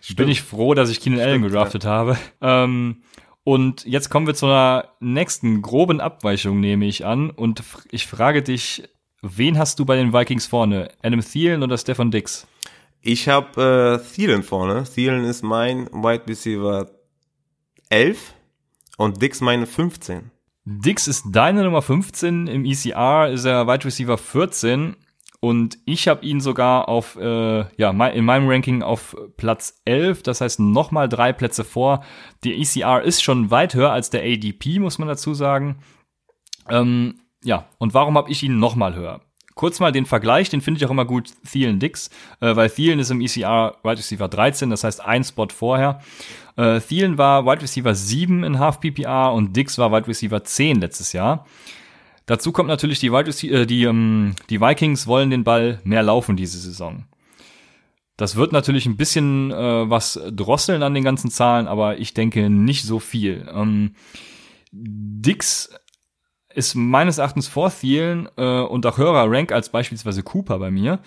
Stimmt. 0.00 0.16
Bin 0.18 0.28
ich 0.28 0.42
froh, 0.42 0.72
dass 0.74 0.88
ich 0.88 1.00
Keenan 1.00 1.20
Allen 1.20 1.42
gedraftet 1.42 1.84
ja. 1.84 1.90
habe. 1.90 2.18
Ähm, 2.40 3.02
und 3.44 3.84
jetzt 3.84 4.08
kommen 4.08 4.26
wir 4.26 4.34
zu 4.34 4.46
einer 4.46 4.88
nächsten 5.00 5.62
groben 5.62 6.00
Abweichung, 6.00 6.58
nehme 6.60 6.86
ich 6.86 7.04
an. 7.04 7.30
Und 7.30 7.62
ich 7.90 8.06
frage 8.06 8.42
dich, 8.42 8.84
wen 9.20 9.58
hast 9.58 9.78
du 9.78 9.84
bei 9.84 9.96
den 9.96 10.12
Vikings 10.12 10.46
vorne? 10.46 10.88
Adam 11.02 11.20
Thielen 11.20 11.62
oder 11.62 11.76
Stefan 11.76 12.10
Dix? 12.10 12.46
Ich 13.06 13.28
habe 13.28 14.00
äh, 14.02 14.12
Thielen 14.14 14.42
vorne. 14.42 14.82
Thielen 14.82 15.22
ist 15.22 15.44
mein 15.44 15.86
Wide 15.92 16.26
Receiver 16.26 16.90
11 17.88 18.34
und 18.96 19.22
Dix 19.22 19.40
meine 19.40 19.66
15. 19.66 20.32
Dix 20.64 21.06
ist 21.06 21.26
deine 21.30 21.62
Nummer 21.62 21.82
15, 21.82 22.48
im 22.48 22.64
ECR 22.64 23.30
ist 23.30 23.44
er 23.44 23.68
Wide 23.68 23.84
Receiver 23.84 24.18
14 24.18 24.96
und 25.38 25.78
ich 25.84 26.08
habe 26.08 26.26
ihn 26.26 26.40
sogar 26.40 26.88
auf, 26.88 27.14
äh, 27.14 27.66
ja, 27.76 27.90
in 27.90 28.24
meinem 28.24 28.48
Ranking 28.48 28.82
auf 28.82 29.16
Platz 29.36 29.80
11, 29.84 30.24
das 30.24 30.40
heißt 30.40 30.58
nochmal 30.58 31.08
drei 31.08 31.32
Plätze 31.32 31.62
vor. 31.62 32.02
Die 32.42 32.60
ECR 32.60 33.02
ist 33.02 33.22
schon 33.22 33.52
weit 33.52 33.74
höher 33.74 33.92
als 33.92 34.10
der 34.10 34.22
ADP, 34.22 34.80
muss 34.80 34.98
man 34.98 35.06
dazu 35.06 35.32
sagen. 35.32 35.78
Ähm, 36.68 37.20
ja, 37.44 37.68
und 37.78 37.94
warum 37.94 38.18
habe 38.18 38.32
ich 38.32 38.42
ihn 38.42 38.58
nochmal 38.58 38.96
höher? 38.96 39.20
Kurz 39.56 39.80
mal 39.80 39.90
den 39.90 40.04
Vergleich, 40.04 40.50
den 40.50 40.60
finde 40.60 40.76
ich 40.76 40.84
auch 40.84 40.90
immer 40.90 41.06
gut, 41.06 41.30
Thielen 41.50 41.78
Dix, 41.78 42.10
äh, 42.40 42.54
weil 42.54 42.68
Thielen 42.68 42.98
ist 42.98 43.10
im 43.10 43.22
ECR 43.22 43.78
Wide 43.82 43.96
Receiver 43.96 44.28
13, 44.28 44.68
das 44.68 44.84
heißt 44.84 45.00
ein 45.00 45.24
Spot 45.24 45.48
vorher. 45.48 46.02
Äh, 46.56 46.78
Thielen 46.78 47.16
war 47.16 47.46
Wide 47.46 47.62
Receiver 47.62 47.94
7 47.94 48.44
in 48.44 48.58
Half 48.58 48.80
PPR 48.80 49.32
und 49.32 49.56
Dix 49.56 49.78
war 49.78 49.90
Wide 49.90 50.08
Receiver 50.08 50.44
10 50.44 50.82
letztes 50.82 51.14
Jahr. 51.14 51.46
Dazu 52.26 52.52
kommt 52.52 52.68
natürlich 52.68 53.00
die, 53.00 53.10
Wide 53.10 53.30
äh, 53.48 53.64
die, 53.64 53.84
ähm, 53.84 54.34
die 54.50 54.60
Vikings 54.60 55.06
wollen 55.06 55.30
den 55.30 55.42
Ball 55.42 55.80
mehr 55.84 56.02
laufen 56.02 56.36
diese 56.36 56.58
Saison. 56.58 57.04
Das 58.18 58.36
wird 58.36 58.52
natürlich 58.52 58.84
ein 58.84 58.98
bisschen 58.98 59.52
äh, 59.52 59.88
was 59.88 60.20
drosseln 60.32 60.82
an 60.82 60.92
den 60.92 61.04
ganzen 61.04 61.30
Zahlen, 61.30 61.66
aber 61.66 61.98
ich 61.98 62.12
denke 62.12 62.50
nicht 62.50 62.84
so 62.84 62.98
viel. 62.98 63.48
Ähm, 63.50 63.94
Dix 64.70 65.70
ist 66.56 66.74
meines 66.74 67.18
Erachtens 67.18 67.46
vor 67.46 67.70
Thielen 67.70 68.28
äh, 68.36 68.60
und 68.60 68.84
auch 68.86 68.98
höherer 68.98 69.30
Rank 69.30 69.52
als 69.52 69.68
beispielsweise 69.68 70.22
Cooper 70.22 70.58
bei 70.58 70.70
mir 70.70 71.00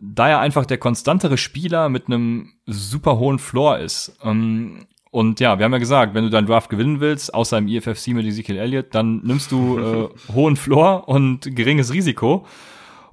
da 0.00 0.28
er 0.28 0.40
einfach 0.40 0.66
der 0.66 0.78
konstantere 0.78 1.38
Spieler 1.38 1.88
mit 1.88 2.06
einem 2.06 2.52
super 2.66 3.18
hohen 3.18 3.38
Floor 3.38 3.78
ist. 3.78 4.16
Ähm, 4.22 4.86
und 5.10 5.40
ja, 5.40 5.58
wir 5.58 5.64
haben 5.64 5.72
ja 5.72 5.78
gesagt, 5.78 6.14
wenn 6.14 6.24
du 6.24 6.30
deinen 6.30 6.46
Draft 6.46 6.70
gewinnen 6.70 7.00
willst, 7.00 7.32
außer 7.32 7.58
im 7.58 7.68
IFFC 7.68 8.08
mit 8.08 8.26
Ezekiel 8.26 8.58
Elliott, 8.58 8.94
dann 8.94 9.20
nimmst 9.24 9.50
du 9.50 9.78
äh, 9.78 10.08
hohen 10.32 10.56
Floor 10.56 11.08
und 11.08 11.54
geringes 11.56 11.92
Risiko. 11.92 12.46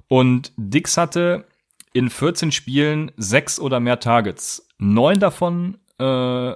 Und 0.08 0.52
Dix 0.56 0.96
hatte 0.96 1.46
in 1.92 2.10
14 2.10 2.52
Spielen 2.52 3.10
sechs 3.16 3.58
oder 3.58 3.80
mehr 3.80 3.98
Targets. 3.98 4.68
Neun 4.78 5.18
davon 5.18 5.78
äh, 5.98 6.52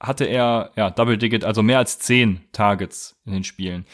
hatte 0.00 0.24
er 0.24 0.70
ja 0.76 0.90
Double 0.90 1.18
Digit, 1.18 1.44
also 1.44 1.62
mehr 1.62 1.78
als 1.78 1.98
zehn 1.98 2.40
Targets 2.52 3.16
in 3.26 3.32
den 3.32 3.44
Spielen. 3.44 3.84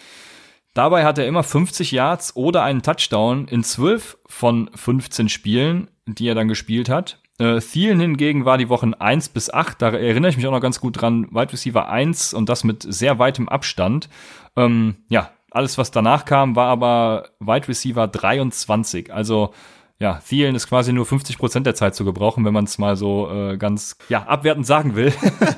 Dabei 0.75 1.05
hat 1.05 1.19
er 1.19 1.27
immer 1.27 1.43
50 1.43 1.91
Yards 1.91 2.37
oder 2.37 2.63
einen 2.63 2.83
Touchdown 2.83 3.49
in 3.49 3.65
12 3.65 4.19
von 4.27 4.71
15 4.75 5.29
Spielen, 5.29 5.91
die 6.07 6.29
er 6.29 6.35
dann 6.35 6.49
gespielt 6.49 6.89
hat. 6.89 7.21
Äh, 7.39 7.61
Thielen 7.61 7.99
hingegen 8.01 8.45
war 8.45 8.59
die 8.59 8.69
Wochen 8.69 8.95
1 8.95 9.31
bis 9.31 9.53
8, 9.53 9.81
da 9.81 9.91
erinnere 9.91 10.31
ich 10.31 10.37
mich 10.37 10.47
auch 10.47 10.53
noch 10.53 10.61
ganz 10.61 10.79
gut 10.79 11.01
dran, 11.01 11.27
Wide 11.31 11.53
Receiver 11.53 11.89
1 11.89 12.35
und 12.35 12.49
das 12.49 12.65
mit 12.65 12.85
sehr 12.87 13.19
weitem 13.19 13.49
Abstand. 13.49 14.09
Ähm, 14.57 14.97
ja, 15.09 15.31
alles 15.51 15.79
was 15.79 15.91
danach 15.91 16.25
kam, 16.25 16.55
war 16.55 16.69
aber 16.69 17.31
Wide 17.41 17.67
Receiver 17.67 18.07
23. 18.07 19.13
Also 19.13 19.53
ja, 19.99 20.21
Thielen 20.27 20.55
ist 20.55 20.69
quasi 20.69 20.93
nur 20.93 21.05
50 21.05 21.39
Prozent 21.39 21.67
der 21.67 21.75
Zeit 21.75 21.95
zu 21.95 22.05
gebrauchen, 22.05 22.45
wenn 22.45 22.55
man 22.55 22.65
es 22.65 22.79
mal 22.79 22.97
so 22.97 23.31
äh, 23.31 23.57
ganz 23.57 23.97
ja 24.09 24.23
abwertend 24.23 24.67
sagen 24.67 24.95
will. 24.95 25.13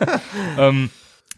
ähm, 0.59 0.91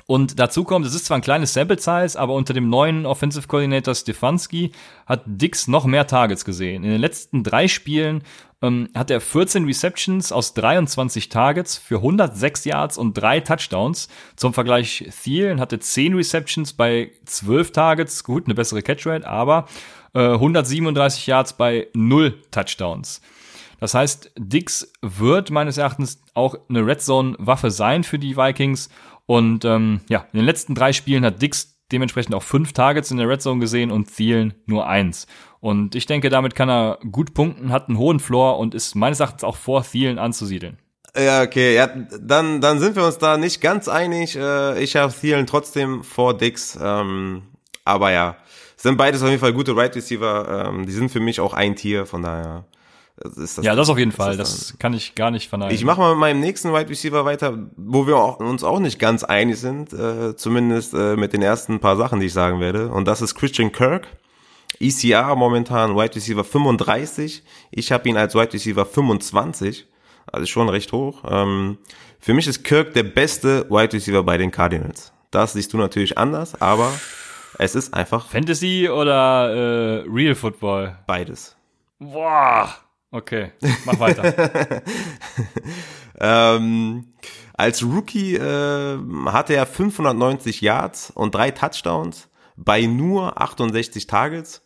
und 0.07 0.39
dazu 0.39 0.65
kommt, 0.65 0.85
es 0.85 0.95
ist 0.95 1.07
zwar 1.07 1.17
ein 1.17 1.23
kleines 1.23 1.55
Sample 1.55 1.79
Size, 1.79 2.19
aber 2.19 2.35
unter 2.35 2.53
dem 2.53 2.69
neuen 2.69 3.07
Offensive 3.07 3.49
Coordinator 3.49 3.95
Stefanski 3.95 4.73
hat 5.07 5.23
Dix 5.25 5.67
noch 5.67 5.87
mehr 5.87 6.07
Targets 6.07 6.45
gesehen. 6.45 6.85
In 6.85 6.91
den 6.91 7.01
letzten 7.01 7.43
drei 7.43 7.69
Spielen 7.69 8.23
ähm, 8.61 8.91
hat 8.95 9.11
er 9.11 9.23
14 9.23 9.65
Receptions 9.65 10.31
aus 10.31 10.53
23 10.53 11.31
Targets 11.31 11.79
für 11.79 11.97
106 11.97 12.67
Yards 12.67 12.99
und 12.99 13.15
drei 13.15 13.41
Touchdowns. 13.41 14.09
Zum 14.37 14.53
Vergleich, 14.53 15.09
Thielen 15.23 15.59
hatte 15.59 15.79
10 15.79 16.15
Receptions 16.15 16.75
bei 16.75 17.11
12 17.25 17.73
Targets, 17.73 18.25
gut, 18.25 18.45
eine 18.45 18.55
bessere 18.55 18.83
Catchrate, 18.83 19.27
aber 19.27 19.67
äh, 20.15 20.21
137 20.21 21.27
Yards 21.27 21.55
bei 21.55 21.89
0 21.95 22.43
Touchdowns. 22.51 23.23
Das 23.81 23.95
heißt, 23.95 24.33
Dix 24.39 24.93
wird 25.03 25.51
meines 25.51 25.79
Erachtens 25.79 26.23
auch 26.33 26.55
eine 26.69 26.87
Red 26.87 27.03
Zone 27.03 27.37
Waffe 27.39 27.71
sein 27.71 28.05
für 28.05 28.19
die 28.19 28.37
Vikings 28.37 28.89
und 29.27 29.65
ähm, 29.65 30.01
ja, 30.09 30.27
in 30.33 30.39
den 30.39 30.47
letzten 30.47 30.75
drei 30.75 30.93
Spielen 30.93 31.25
hat 31.25 31.41
Dix 31.41 31.79
dementsprechend 31.93 32.35
auch 32.35 32.43
fünf 32.43 32.73
Targets 32.73 33.11
in 33.11 33.19
der 33.19 33.29
Red 33.29 33.43
Zone 33.43 33.61
gesehen 33.61 33.91
und 33.91 34.15
Thielen 34.15 34.55
nur 34.67 34.87
eins. 34.87 35.27
Und 35.61 35.95
ich 35.95 36.07
denke, 36.07 36.29
damit 36.29 36.55
kann 36.55 36.69
er 36.69 36.99
gut 37.11 37.35
punkten, 37.35 37.73
hat 37.73 37.89
einen 37.89 37.99
hohen 37.99 38.21
Floor 38.21 38.59
und 38.59 38.75
ist 38.75 38.95
meines 38.95 39.21
Erachtens 39.21 39.45
auch 39.45 39.57
vor 39.57 39.83
Thielen 39.83 40.19
anzusiedeln. 40.19 40.79
Ja, 41.17 41.43
okay, 41.43 41.75
ja, 41.75 41.87
dann, 41.87 42.61
dann 42.61 42.81
sind 42.81 42.97
wir 42.97 43.05
uns 43.05 43.19
da 43.19 43.37
nicht 43.37 43.61
ganz 43.61 43.89
einig. 43.89 44.37
Äh, 44.37 44.83
ich 44.83 44.97
habe 44.97 45.13
Thielen 45.13 45.47
trotzdem 45.47 46.03
vor 46.03 46.37
Dix. 46.37 46.77
Ähm, 46.81 47.43
aber 47.85 48.11
ja, 48.11 48.37
sind 48.77 48.97
beides 48.97 49.23
auf 49.23 49.29
jeden 49.29 49.41
Fall 49.41 49.53
gute 49.53 49.77
Right 49.77 49.95
Receiver. 49.95 50.69
Ähm, 50.69 50.87
die 50.87 50.93
sind 50.93 51.11
für 51.11 51.21
mich 51.21 51.41
auch 51.41 51.55
ein 51.55 51.77
Tier, 51.77 52.05
von 52.05 52.23
daher 52.23 52.65
das 53.25 53.57
ja, 53.63 53.75
das 53.75 53.89
auf 53.89 53.99
jeden 53.99 54.13
Fall. 54.13 54.37
Das 54.37 54.77
kann 54.79 54.93
ich 54.93 55.15
gar 55.15 55.31
nicht 55.31 55.49
verneinen. 55.49 55.75
Ich 55.75 55.85
mache 55.85 56.01
mal 56.01 56.11
mit 56.11 56.21
meinem 56.21 56.41
nächsten 56.41 56.73
Wide 56.73 56.91
Receiver 56.91 57.25
weiter, 57.25 57.59
wo 57.77 58.07
wir 58.07 58.17
auch, 58.17 58.39
uns 58.39 58.63
auch 58.63 58.81
nicht 58.81 58.99
ganz 58.99 59.25
einig 59.25 59.59
sind, 59.59 59.93
äh, 59.93 60.37
zumindest 60.37 60.93
äh, 60.93 61.17
mit 61.17 61.33
den 61.33 61.41
ersten 61.41 61.81
paar 61.81 61.97
Sachen, 61.97 62.21
die 62.21 62.27
ich 62.27 62.35
sagen 62.35 62.61
werde. 62.61 62.89
Und 62.89 63.07
das 63.07 63.23
ist 63.23 63.35
Christian 63.35 63.73
Kirk. 63.73 64.07
ECR 64.81 65.35
momentan 65.37 65.97
Wide 65.97 66.17
Receiver 66.17 66.45
35. 66.45 67.43
Ich 67.71 67.93
habe 67.93 68.09
ihn 68.09 68.17
als 68.17 68.35
Wide 68.35 68.53
Receiver 68.53 68.85
25. 68.85 69.87
Also 70.27 70.47
schon 70.47 70.69
recht 70.69 70.93
hoch. 70.93 71.23
Ähm, 71.27 71.79
für 72.19 72.35
mich 72.35 72.47
ist 72.47 72.65
Kirk 72.65 72.93
der 72.95 73.05
beste 73.05 73.69
Wide 73.71 73.93
Receiver 73.93 74.23
bei 74.23 74.37
den 74.37 74.51
Cardinals. 74.51 75.13
Das 75.31 75.55
siehst 75.55 75.73
du 75.73 75.79
natürlich 75.79 76.19
anders, 76.19 76.61
aber 76.61 76.93
es 77.59 77.75
ist 77.75 77.95
einfach. 77.95 78.29
Fantasy 78.29 78.89
oder 78.89 79.51
äh, 79.51 80.05
Real 80.09 80.35
Football? 80.35 80.99
Beides. 81.07 81.57
Boah. 81.99 82.75
Okay, 83.15 83.53
mach 83.85 84.01
weiter. 84.01 84.83
ähm, 86.21 87.13
als 87.53 87.85
Rookie 87.85 88.35
äh, 88.35 88.99
hatte 89.27 89.55
er 89.55 89.67
590 89.67 90.61
Yards 90.61 91.13
und 91.15 91.33
drei 91.33 91.53
Touchdowns 91.53 92.29
bei 92.57 92.87
nur 92.87 93.41
68 93.41 94.09
Targets. 94.09 94.65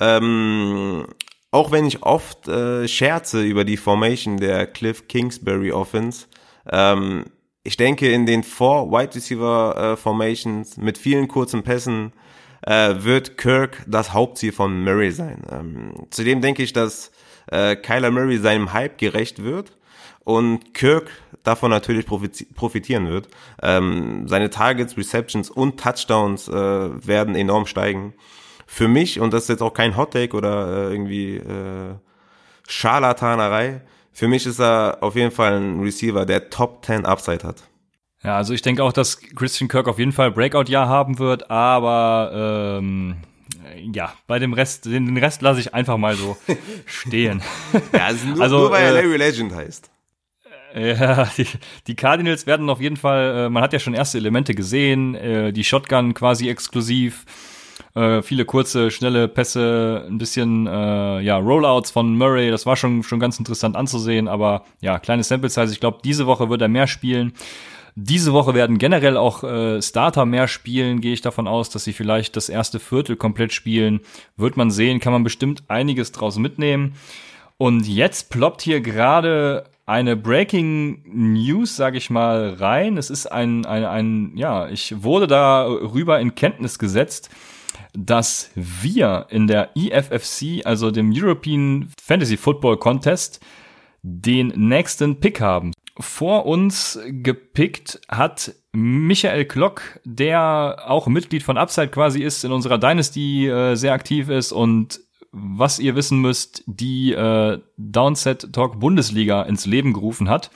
Ähm, 0.00 1.06
auch 1.50 1.70
wenn 1.70 1.84
ich 1.84 2.02
oft 2.02 2.48
äh, 2.48 2.88
scherze 2.88 3.42
über 3.42 3.64
die 3.64 3.76
Formation 3.76 4.38
der 4.38 4.66
Cliff 4.66 5.06
Kingsbury 5.06 5.70
Offense, 5.70 6.28
ähm, 6.70 7.26
ich 7.62 7.76
denke 7.76 8.10
in 8.10 8.24
den 8.24 8.42
four 8.42 8.90
Wide 8.90 9.16
Receiver 9.16 9.76
äh, 9.76 9.96
Formations 9.98 10.78
mit 10.78 10.96
vielen 10.96 11.28
kurzen 11.28 11.62
Pässen 11.62 12.14
äh, 12.62 12.94
wird 13.00 13.36
Kirk 13.36 13.84
das 13.86 14.14
Hauptziel 14.14 14.52
von 14.52 14.82
Murray 14.82 15.10
sein. 15.10 15.42
Ähm, 15.50 16.06
zudem 16.08 16.40
denke 16.40 16.62
ich, 16.62 16.72
dass 16.72 17.12
äh, 17.50 17.76
Kyler 17.76 18.10
Murray 18.10 18.38
seinem 18.38 18.72
Hype 18.72 18.98
gerecht 18.98 19.42
wird 19.42 19.72
und 20.24 20.74
Kirk 20.74 21.10
davon 21.42 21.70
natürlich 21.70 22.06
profitieren 22.06 23.08
wird. 23.08 23.28
Ähm, 23.62 24.28
seine 24.28 24.50
Targets, 24.50 24.96
Receptions 24.96 25.50
und 25.50 25.80
Touchdowns 25.80 26.48
äh, 26.48 26.52
werden 26.52 27.34
enorm 27.34 27.66
steigen. 27.66 28.14
Für 28.66 28.88
mich, 28.88 29.20
und 29.20 29.32
das 29.32 29.44
ist 29.44 29.48
jetzt 29.48 29.62
auch 29.62 29.74
kein 29.74 29.96
Hottake 29.96 30.36
oder 30.36 30.88
äh, 30.88 30.92
irgendwie 30.92 31.36
äh, 31.36 31.94
Scharlatanerei, 32.68 33.82
für 34.12 34.28
mich 34.28 34.46
ist 34.46 34.60
er 34.60 34.98
auf 35.00 35.16
jeden 35.16 35.30
Fall 35.30 35.54
ein 35.54 35.80
Receiver, 35.80 36.26
der 36.26 36.50
Top 36.50 36.84
10 36.84 37.06
Upside 37.06 37.46
hat. 37.46 37.64
Ja, 38.22 38.36
also 38.36 38.54
ich 38.54 38.62
denke 38.62 38.84
auch, 38.84 38.92
dass 38.92 39.20
Christian 39.20 39.68
Kirk 39.68 39.88
auf 39.88 39.98
jeden 39.98 40.12
Fall 40.12 40.30
Breakout-Jahr 40.30 40.88
haben 40.88 41.18
wird, 41.18 41.50
aber 41.50 42.78
ähm, 42.78 43.16
ja, 43.94 44.12
bei 44.26 44.38
dem 44.38 44.52
Rest, 44.52 44.86
den, 44.86 45.06
den 45.06 45.16
Rest 45.18 45.42
lasse 45.42 45.60
ich 45.60 45.74
einfach 45.74 45.96
mal 45.96 46.14
so 46.14 46.36
stehen. 46.86 47.42
ja, 47.92 48.06
also 48.06 48.26
nur, 48.26 48.40
also, 48.40 48.58
nur 48.58 48.70
weil 48.70 48.84
er 48.84 48.90
äh, 48.90 49.02
Larry 49.02 49.16
Legend 49.16 49.54
heißt. 49.54 49.90
Ja, 50.74 51.28
die, 51.36 51.46
die 51.86 51.94
Cardinals 51.94 52.46
werden 52.46 52.70
auf 52.70 52.80
jeden 52.80 52.96
Fall, 52.96 53.46
äh, 53.46 53.48
man 53.50 53.62
hat 53.62 53.72
ja 53.72 53.78
schon 53.78 53.94
erste 53.94 54.18
Elemente 54.18 54.54
gesehen, 54.54 55.14
äh, 55.14 55.52
die 55.52 55.64
Shotgun 55.64 56.14
quasi 56.14 56.48
exklusiv, 56.48 57.26
äh, 57.94 58.22
viele 58.22 58.46
kurze, 58.46 58.90
schnelle 58.90 59.28
Pässe, 59.28 60.06
ein 60.08 60.16
bisschen 60.16 60.66
äh, 60.66 61.20
ja 61.20 61.36
Rollouts 61.36 61.90
von 61.90 62.16
Murray, 62.16 62.50
das 62.50 62.64
war 62.64 62.76
schon 62.76 63.02
schon 63.02 63.20
ganz 63.20 63.38
interessant 63.38 63.76
anzusehen, 63.76 64.28
aber 64.28 64.64
ja, 64.80 64.98
kleine 64.98 65.24
Sample 65.24 65.50
Size, 65.50 65.72
ich 65.72 65.80
glaube, 65.80 65.98
diese 66.02 66.26
Woche 66.26 66.48
wird 66.48 66.62
er 66.62 66.68
mehr 66.68 66.86
spielen. 66.86 67.34
Diese 67.94 68.32
Woche 68.32 68.54
werden 68.54 68.78
generell 68.78 69.18
auch 69.18 69.44
äh, 69.44 69.82
Starter 69.82 70.24
mehr 70.24 70.48
spielen, 70.48 71.00
gehe 71.02 71.12
ich 71.12 71.20
davon 71.20 71.46
aus, 71.46 71.68
dass 71.68 71.84
sie 71.84 71.92
vielleicht 71.92 72.36
das 72.36 72.48
erste 72.48 72.80
Viertel 72.80 73.16
komplett 73.16 73.52
spielen. 73.52 74.00
Wird 74.36 74.56
man 74.56 74.70
sehen, 74.70 74.98
kann 74.98 75.12
man 75.12 75.24
bestimmt 75.24 75.62
einiges 75.68 76.12
draus 76.12 76.38
mitnehmen. 76.38 76.94
Und 77.58 77.86
jetzt 77.86 78.30
ploppt 78.30 78.62
hier 78.62 78.80
gerade 78.80 79.64
eine 79.84 80.16
Breaking 80.16 81.02
News, 81.04 81.76
sage 81.76 81.98
ich 81.98 82.08
mal, 82.08 82.54
rein. 82.54 82.96
Es 82.96 83.10
ist 83.10 83.26
ein, 83.26 83.66
ein, 83.66 83.84
ein, 83.84 84.32
ja, 84.36 84.68
ich 84.68 85.02
wurde 85.02 85.26
darüber 85.26 86.18
in 86.18 86.34
Kenntnis 86.34 86.78
gesetzt, 86.78 87.28
dass 87.92 88.50
wir 88.54 89.26
in 89.28 89.46
der 89.46 89.70
EFFC, 89.76 90.64
also 90.64 90.90
dem 90.90 91.12
European 91.14 91.90
Fantasy 92.02 92.38
Football 92.38 92.78
Contest, 92.78 93.40
den 94.02 94.48
nächsten 94.56 95.20
Pick 95.20 95.40
haben. 95.42 95.72
Vor 95.98 96.46
uns 96.46 96.98
gepickt 97.06 98.00
hat 98.08 98.54
Michael 98.72 99.44
Klock, 99.44 100.00
der 100.04 100.84
auch 100.86 101.06
Mitglied 101.06 101.42
von 101.42 101.58
Upside 101.58 101.88
quasi 101.88 102.22
ist, 102.22 102.44
in 102.44 102.52
unserer 102.52 102.78
Dynasty 102.78 103.46
äh, 103.46 103.74
sehr 103.74 103.92
aktiv 103.92 104.30
ist 104.30 104.52
und 104.52 105.00
was 105.32 105.78
ihr 105.78 105.94
wissen 105.94 106.20
müsst, 106.20 106.62
die 106.66 107.12
äh, 107.12 107.58
Downset 107.76 108.52
Talk 108.52 108.80
Bundesliga 108.80 109.42
ins 109.42 109.66
Leben 109.66 109.92
gerufen 109.92 110.28
hat. 110.28 110.50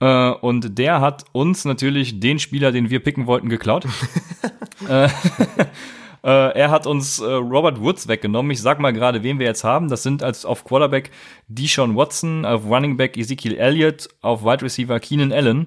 Äh, 0.00 0.30
und 0.30 0.78
der 0.78 1.00
hat 1.00 1.24
uns 1.32 1.64
natürlich 1.64 2.18
den 2.18 2.38
Spieler, 2.38 2.72
den 2.72 2.90
wir 2.90 3.00
picken 3.00 3.26
wollten, 3.26 3.48
geklaut. 3.48 3.86
äh, 4.88 5.08
äh, 6.24 6.58
er 6.58 6.70
hat 6.70 6.86
uns 6.86 7.18
äh, 7.18 7.24
Robert 7.24 7.80
Woods 7.80 8.06
weggenommen. 8.08 8.52
Ich 8.52 8.62
sag 8.62 8.78
mal 8.78 8.92
gerade, 8.92 9.22
wen 9.22 9.38
wir 9.38 9.46
jetzt 9.46 9.64
haben. 9.64 9.88
Das 9.88 10.02
sind 10.02 10.22
als 10.22 10.44
auf 10.44 10.64
Quarterback 10.64 11.10
Deshaun 11.48 11.96
Watson, 11.96 12.44
auf 12.44 12.64
Running 12.64 12.96
Back 12.96 13.16
Ezekiel 13.16 13.56
Elliott, 13.56 14.08
auf 14.20 14.44
Wide 14.44 14.62
Receiver 14.62 15.00
Keenan 15.00 15.32
Allen. 15.32 15.66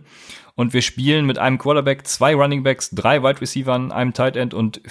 Und 0.56 0.74
wir 0.74 0.82
spielen 0.82 1.26
mit 1.26 1.38
einem 1.38 1.58
Quarterback, 1.58 2.08
zwei 2.08 2.34
Running 2.34 2.64
Backs, 2.64 2.90
drei 2.92 3.22
Wide 3.22 3.42
Receiver, 3.42 3.74
einem 3.74 4.14
Tight 4.14 4.38
End 4.38 4.54
und 4.54 4.82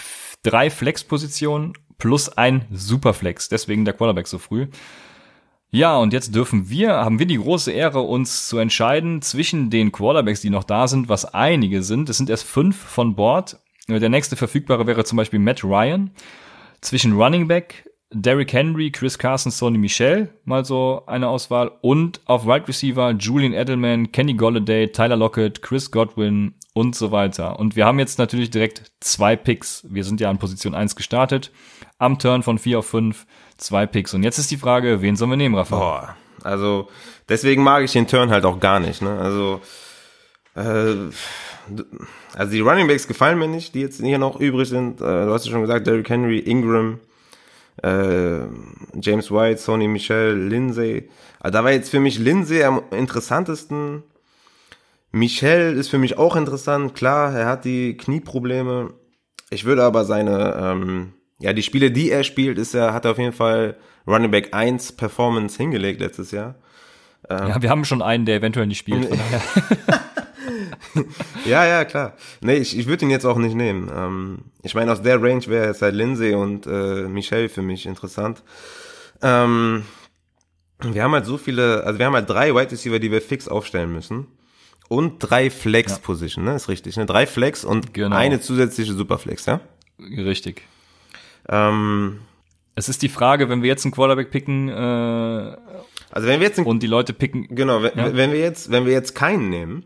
drei 0.43 0.69
Flex-Positionen 0.69 1.73
plus 1.97 2.29
ein 2.29 2.67
Superflex. 2.71 3.49
Deswegen 3.49 3.87
der 3.87 3.95
Quarterback 3.95 4.27
so 4.27 4.39
früh. 4.39 4.67
Ja, 5.71 5.97
und 5.97 6.13
jetzt 6.13 6.35
dürfen 6.35 6.69
wir, 6.69 6.93
haben 6.93 7.19
wir 7.19 7.27
die 7.27 7.39
große 7.39 7.73
Ehre, 7.73 8.03
uns 8.03 8.47
zu 8.47 8.59
entscheiden 8.59 9.23
zwischen 9.23 9.71
den 9.71 9.91
Quarterbacks, 9.91 10.41
die 10.41 10.51
noch 10.51 10.63
da 10.63 10.87
sind, 10.87 11.09
was 11.09 11.25
einige 11.25 11.83
sind. 11.83 12.09
Es 12.09 12.19
sind 12.19 12.31
erst 12.31 12.45
fünf 12.45 12.77
von 12.77 13.17
Bord 13.17 13.59
der 13.89 14.09
nächste 14.09 14.37
verfügbare 14.37 14.87
wäre 14.87 15.05
zum 15.05 15.17
Beispiel 15.17 15.39
Matt 15.39 15.65
Ryan. 15.65 16.11
Zwischen 16.81 17.15
Running 17.15 17.49
Back, 17.49 17.89
Derrick 18.13 18.53
Henry, 18.53 18.91
Chris 18.91 19.19
Carson, 19.19 19.51
Sony 19.51 19.79
Michel, 19.79 20.29
mal 20.45 20.65
so 20.65 21.03
eine 21.07 21.29
Auswahl. 21.29 21.73
Und 21.81 22.21
auf 22.27 22.47
Wide 22.47 22.69
Receiver 22.69 23.11
Julian 23.13 23.53
Edelman, 23.53 24.13
Kenny 24.13 24.35
Golladay, 24.35 24.93
Tyler 24.93 25.17
Lockett, 25.17 25.63
Chris 25.63 25.91
Godwin 25.91 26.55
und 26.75 26.95
so 26.95 27.11
weiter. 27.11 27.59
Und 27.59 27.77
wir 27.77 27.87
haben 27.87 27.99
jetzt 27.99 28.19
natürlich 28.19 28.51
direkt 28.51 28.93
zwei 29.01 29.37
Picks. 29.37 29.87
Wir 29.89 30.05
sind 30.05 30.21
ja 30.21 30.31
an 30.31 30.39
Position 30.39 30.75
1 30.75 30.97
gestartet. 30.97 31.51
Am 31.99 32.19
Turn 32.19 32.43
von 32.43 32.59
4 32.59 32.81
auf 32.81 32.87
5 32.87 33.27
zwei 33.57 33.87
Picks. 33.87 34.15
Und 34.15 34.23
jetzt 34.23 34.39
ist 34.39 34.51
die 34.51 34.57
Frage, 34.57 35.01
wen 35.01 35.17
sollen 35.17 35.31
wir 35.31 35.37
nehmen, 35.37 35.55
Rafa? 35.55 35.77
Boah, 35.77 36.17
also 36.43 36.89
deswegen 37.29 37.63
mag 37.63 37.85
ich 37.85 37.93
den 37.93 38.07
Turn 38.07 38.31
halt 38.31 38.45
auch 38.45 38.61
gar 38.61 38.81
nicht. 38.81 39.03
Ne? 39.03 39.19
Also 39.19 39.61
äh, 40.55 41.11
also 42.35 42.53
die 42.53 42.61
Running 42.61 42.87
Backs 42.87 43.09
gefallen 43.09 43.39
mir 43.39 43.49
nicht, 43.49 43.75
die 43.75 43.81
jetzt 43.81 44.01
hier 44.01 44.19
noch 44.19 44.41
übrig 44.41 44.69
sind. 44.69 45.01
Äh, 45.01 45.05
du 45.05 45.33
hast 45.33 45.47
ja 45.47 45.53
schon 45.53 45.63
gesagt, 45.63 45.87
Derrick 45.87 46.09
Henry, 46.09 46.39
Ingram, 46.39 47.01
äh, 47.83 48.41
James 49.01 49.31
White, 49.31 49.61
Sony 49.61 49.89
Michel, 49.89 50.37
Lindsay. 50.49 51.09
Also 51.41 51.53
da 51.53 51.65
war 51.65 51.73
jetzt 51.73 51.91
für 51.91 52.01
mich 52.01 52.19
Lindsay 52.19 52.63
am 52.65 52.83
interessantesten. 52.91 54.03
Michel 55.13 55.77
ist 55.77 55.89
für 55.89 55.99
mich 55.99 56.19
auch 56.19 56.37
interessant. 56.37 56.95
Klar, 56.95 57.35
er 57.35 57.47
hat 57.47 57.65
die 57.65 57.97
Knieprobleme. 57.97 58.95
Ich 59.51 59.65
würde 59.65 59.85
aber 59.85 60.05
seine, 60.05 60.57
ähm, 60.59 61.13
ja, 61.39 61.53
die 61.53 61.63
Spiele, 61.63 61.91
die 61.91 62.11
er 62.11 62.25
spielt, 62.25 62.59
ist 62.59 62.75
er, 62.75 62.93
hat 62.93 63.05
er 63.05 63.13
auf 63.13 63.19
jeden 63.19 63.33
Fall 63.33 63.77
Running 64.07 64.31
Back 64.31 64.53
1 64.53 64.93
Performance 64.93 65.57
hingelegt 65.57 66.01
letztes 66.01 66.31
Jahr. 66.31 66.57
Ähm, 67.29 67.49
ja, 67.49 67.63
wir 67.63 67.71
haben 67.71 67.85
schon 67.85 68.03
einen, 68.03 68.27
der 68.27 68.37
eventuell 68.37 68.67
nicht 68.67 68.79
spielt. 68.79 69.09
ja, 71.45 71.67
ja, 71.67 71.85
klar. 71.85 72.15
Nee, 72.41 72.57
ich, 72.57 72.79
ich 72.79 72.87
würde 72.87 73.05
ihn 73.05 73.11
jetzt 73.11 73.25
auch 73.25 73.39
nicht 73.39 73.55
nehmen. 73.55 73.91
Ähm, 73.95 74.39
ich 74.63 74.75
meine, 74.75 74.93
aus 74.93 75.03
der 75.03 75.23
Range 75.23 75.47
wäre 75.47 75.67
jetzt 75.67 75.83
halt 75.83 75.95
Lindsay 75.95 76.35
und 76.35 76.67
äh, 76.67 77.09
Michelle 77.09 77.49
für 77.49 77.63
mich 77.63 77.87
interessant. 77.87 78.43
Ähm, 79.23 79.85
wir 80.81 81.03
haben 81.03 81.13
halt 81.13 81.27
so 81.27 81.39
viele, 81.39 81.85
also 81.85 81.99
wir 81.99 82.07
haben 82.07 82.15
halt 82.15 82.29
drei 82.29 82.55
Wide 82.55 82.71
Receiver, 82.71 82.99
die 82.99 83.11
wir 83.11 83.23
fix 83.23 83.49
aufstellen 83.49 83.93
müssen. 83.93 84.27
Und 84.89 85.19
drei 85.19 85.49
Flex-Position, 85.49 86.45
ne? 86.45 86.57
Ist 86.57 86.69
richtig, 86.69 86.97
ne? 86.97 87.07
Drei 87.07 87.27
Flex 87.27 87.65
und 87.65 87.95
genau. 87.95 88.17
eine 88.17 88.41
zusätzliche 88.41 88.93
Superflex, 88.93 89.47
ja? 89.47 89.61
Richtig. 89.99 90.63
Ähm, 91.49 92.21
es 92.75 92.89
ist 92.89 93.03
die 93.03 93.09
Frage, 93.09 93.49
wenn 93.49 93.63
wir 93.63 93.69
jetzt 93.69 93.85
einen 93.85 93.93
Quarterback 93.93 94.31
picken, 94.31 94.69
äh, 94.69 94.73
also 94.73 96.29
wenn 96.29 96.41
wir 96.41 96.47
jetzt 96.47 96.59
einen, 96.59 96.67
und 96.67 96.83
die 96.83 96.87
Leute 96.87 97.13
picken, 97.13 97.49
genau, 97.51 97.83
wenn, 97.83 97.97
ja. 97.97 98.15
wenn 98.15 98.33
wir 98.33 98.41
jetzt, 98.41 98.71
wenn 98.71 98.85
wir 98.85 98.93
jetzt 98.93 99.15
keinen 99.15 99.49
nehmen, 99.49 99.85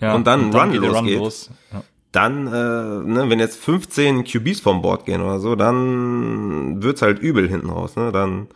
ja, 0.00 0.14
und 0.14 0.26
dann, 0.26 0.46
und 0.46 0.54
dann 0.54 0.70
Run, 0.70 0.82
losgeht, 0.82 1.16
Run 1.16 1.24
los. 1.24 1.50
ja. 1.72 1.82
dann, 2.12 2.46
äh, 2.46 2.50
ne, 2.50 3.24
wenn 3.28 3.38
jetzt 3.38 3.58
15 3.58 4.24
QBs 4.24 4.60
vom 4.60 4.82
Board 4.82 5.04
gehen 5.04 5.20
oder 5.20 5.40
so, 5.40 5.56
dann 5.56 6.82
wird's 6.82 7.02
halt 7.02 7.18
übel 7.18 7.48
hinten 7.48 7.70
raus. 7.70 7.96
Ne? 7.96 8.12
Dann 8.12 8.48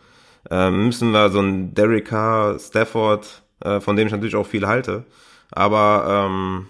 äh, 0.49 0.69
müssen 0.71 1.11
wir 1.11 1.29
so 1.29 1.39
ein 1.39 1.73
Derek 1.73 2.05
Carr, 2.05 2.59
Stafford, 2.59 3.43
äh, 3.61 3.79
von 3.79 3.95
dem 3.95 4.07
ich 4.07 4.13
natürlich 4.13 4.35
auch 4.35 4.47
viel 4.47 4.67
halte, 4.67 5.05
aber 5.51 6.27
ähm, 6.27 6.67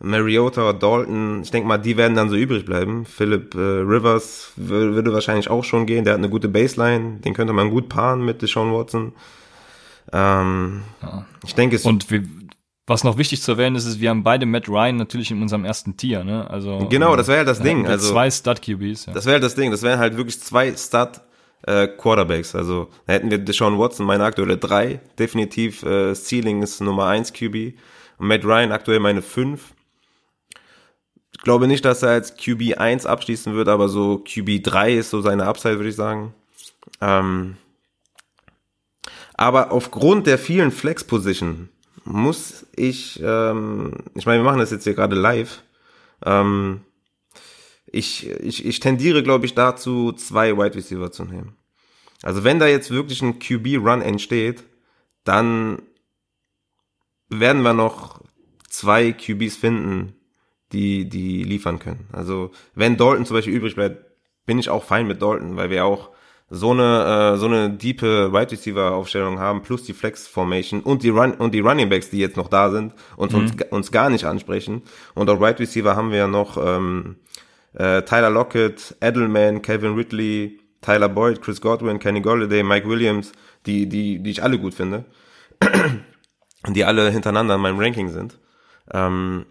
Mariota, 0.00 0.72
Dalton, 0.72 1.42
ich 1.42 1.50
denke 1.50 1.66
mal, 1.66 1.78
die 1.78 1.96
werden 1.96 2.14
dann 2.14 2.30
so 2.30 2.36
übrig 2.36 2.64
bleiben. 2.64 3.04
Philip 3.04 3.54
äh, 3.54 3.58
Rivers 3.58 4.52
würde 4.56 5.12
wahrscheinlich 5.12 5.50
auch 5.50 5.64
schon 5.64 5.86
gehen, 5.86 6.04
der 6.04 6.14
hat 6.14 6.18
eine 6.18 6.28
gute 6.28 6.48
Baseline, 6.48 7.18
den 7.18 7.34
könnte 7.34 7.52
man 7.52 7.70
gut 7.70 7.88
paaren 7.88 8.24
mit 8.24 8.40
Deshaun 8.40 8.72
Watson. 8.72 9.12
Ähm, 10.12 10.82
ja. 11.02 11.26
Ich 11.44 11.54
denke 11.56 11.76
es. 11.76 11.84
Und 11.84 12.10
wir, 12.10 12.22
was 12.88 13.04
noch 13.04 13.18
wichtig 13.18 13.42
zu 13.42 13.52
erwähnen 13.52 13.76
ist, 13.76 13.84
ist, 13.84 14.00
wir 14.00 14.10
haben 14.10 14.22
beide 14.22 14.46
Matt 14.46 14.68
Ryan 14.68 14.96
natürlich 14.96 15.30
in 15.30 15.42
unserem 15.42 15.64
ersten 15.64 15.96
Tier, 15.96 16.24
ne? 16.24 16.48
Also 16.48 16.86
genau, 16.88 17.16
das 17.16 17.28
wäre 17.28 17.38
halt 17.38 17.48
das 17.48 17.60
Ding. 17.60 17.86
Also 17.86 18.12
zwei 18.12 18.30
Stud 18.30 18.62
QBs. 18.62 19.06
Ja. 19.06 19.12
Das 19.12 19.26
wäre 19.26 19.34
halt 19.34 19.44
das 19.44 19.54
Ding. 19.54 19.70
Das 19.70 19.82
wären 19.82 19.98
halt 19.98 20.16
wirklich 20.16 20.40
zwei 20.40 20.74
Stud 20.74 21.20
äh, 21.66 21.86
Quarterbacks. 21.86 22.54
Also 22.54 22.88
da 23.06 23.12
hätten 23.12 23.30
wir 23.30 23.38
Deshaun 23.38 23.78
Watson, 23.78 24.06
meine 24.06 24.24
aktuelle 24.24 24.56
drei, 24.56 25.00
definitiv 25.18 25.82
äh, 25.82 26.14
Ceiling 26.14 26.62
ist 26.62 26.80
Nummer 26.80 27.06
eins 27.06 27.32
QB 27.32 27.74
und 28.18 28.26
Matt 28.26 28.44
Ryan 28.44 28.72
aktuell 28.72 29.00
meine 29.00 29.22
fünf. 29.22 29.74
Ich 31.32 31.42
glaube 31.44 31.68
nicht, 31.68 31.84
dass 31.84 32.02
er 32.02 32.10
als 32.10 32.36
QB 32.36 32.78
1 32.78 33.06
abschließen 33.06 33.54
wird, 33.54 33.68
aber 33.68 33.88
so 33.88 34.18
QB 34.18 34.62
3 34.62 34.94
ist 34.94 35.10
so 35.10 35.20
seine 35.20 35.46
Upside, 35.46 35.76
würde 35.76 35.90
ich 35.90 35.94
sagen. 35.94 36.34
Ähm, 37.00 37.56
aber 39.34 39.70
aufgrund 39.70 40.26
der 40.26 40.36
vielen 40.36 40.72
Flex-Position 40.72 41.68
muss 42.08 42.66
ich, 42.74 43.20
ähm, 43.22 43.92
ich 44.14 44.24
meine, 44.24 44.40
wir 44.40 44.44
machen 44.44 44.60
das 44.60 44.70
jetzt 44.70 44.84
hier 44.84 44.94
gerade 44.94 45.14
live. 45.14 45.62
Ähm, 46.24 46.80
ich, 47.86 48.28
ich, 48.28 48.64
ich 48.64 48.80
tendiere, 48.80 49.22
glaube 49.22 49.46
ich, 49.46 49.54
dazu, 49.54 50.12
zwei 50.12 50.56
Wide 50.56 50.74
Receiver 50.74 51.12
zu 51.12 51.24
nehmen. 51.24 51.56
Also 52.22 52.44
wenn 52.44 52.58
da 52.58 52.66
jetzt 52.66 52.90
wirklich 52.90 53.22
ein 53.22 53.38
QB-Run 53.38 54.02
entsteht, 54.02 54.64
dann 55.24 55.82
werden 57.28 57.62
wir 57.62 57.74
noch 57.74 58.22
zwei 58.68 59.12
QBs 59.12 59.56
finden, 59.56 60.14
die, 60.72 61.08
die 61.08 61.44
liefern 61.44 61.78
können. 61.78 62.08
Also 62.12 62.50
wenn 62.74 62.96
Dalton 62.96 63.26
zum 63.26 63.36
Beispiel 63.36 63.54
übrig 63.54 63.74
bleibt, 63.74 64.04
bin 64.46 64.58
ich 64.58 64.70
auch 64.70 64.84
fein 64.84 65.06
mit 65.06 65.20
Dalton, 65.20 65.56
weil 65.56 65.68
wir 65.68 65.84
auch 65.84 66.10
so 66.50 66.70
eine 66.70 67.34
äh, 67.34 67.36
so 67.36 67.46
eine 67.46 67.70
diepe 67.70 68.32
Wide 68.32 68.52
Receiver 68.52 68.92
Aufstellung 68.92 69.38
haben 69.38 69.62
plus 69.62 69.82
die 69.82 69.92
Flex 69.92 70.26
Formation 70.26 70.80
und 70.80 71.02
die 71.02 71.10
Run 71.10 71.32
und 71.34 71.52
die 71.52 71.60
Running 71.60 71.88
Backs, 71.88 72.10
die 72.10 72.18
jetzt 72.18 72.36
noch 72.36 72.48
da 72.48 72.70
sind 72.70 72.94
und 73.16 73.32
mhm. 73.32 73.38
uns, 73.38 73.52
uns 73.70 73.92
gar 73.92 74.08
nicht 74.08 74.24
ansprechen 74.24 74.82
und 75.14 75.28
auf 75.28 75.40
Wide 75.40 75.58
Receiver 75.58 75.94
haben 75.94 76.10
wir 76.10 76.18
ja 76.18 76.28
noch 76.28 76.56
ähm, 76.56 77.16
äh, 77.74 78.02
Tyler 78.02 78.30
Lockett, 78.30 78.96
Edelman, 79.00 79.60
Kevin 79.60 79.94
Ridley, 79.94 80.58
Tyler 80.80 81.08
Boyd, 81.08 81.42
Chris 81.42 81.60
Godwin, 81.60 81.98
Kenny 81.98 82.20
Golladay, 82.20 82.62
Mike 82.62 82.88
Williams, 82.88 83.32
die 83.66 83.88
die 83.88 84.22
die 84.22 84.30
ich 84.30 84.42
alle 84.42 84.58
gut 84.58 84.72
finde, 84.72 85.04
die 86.68 86.84
alle 86.84 87.10
hintereinander 87.10 87.56
in 87.56 87.60
meinem 87.60 87.78
Ranking 87.78 88.08
sind. 88.08 88.38
Ähm, 88.92 89.44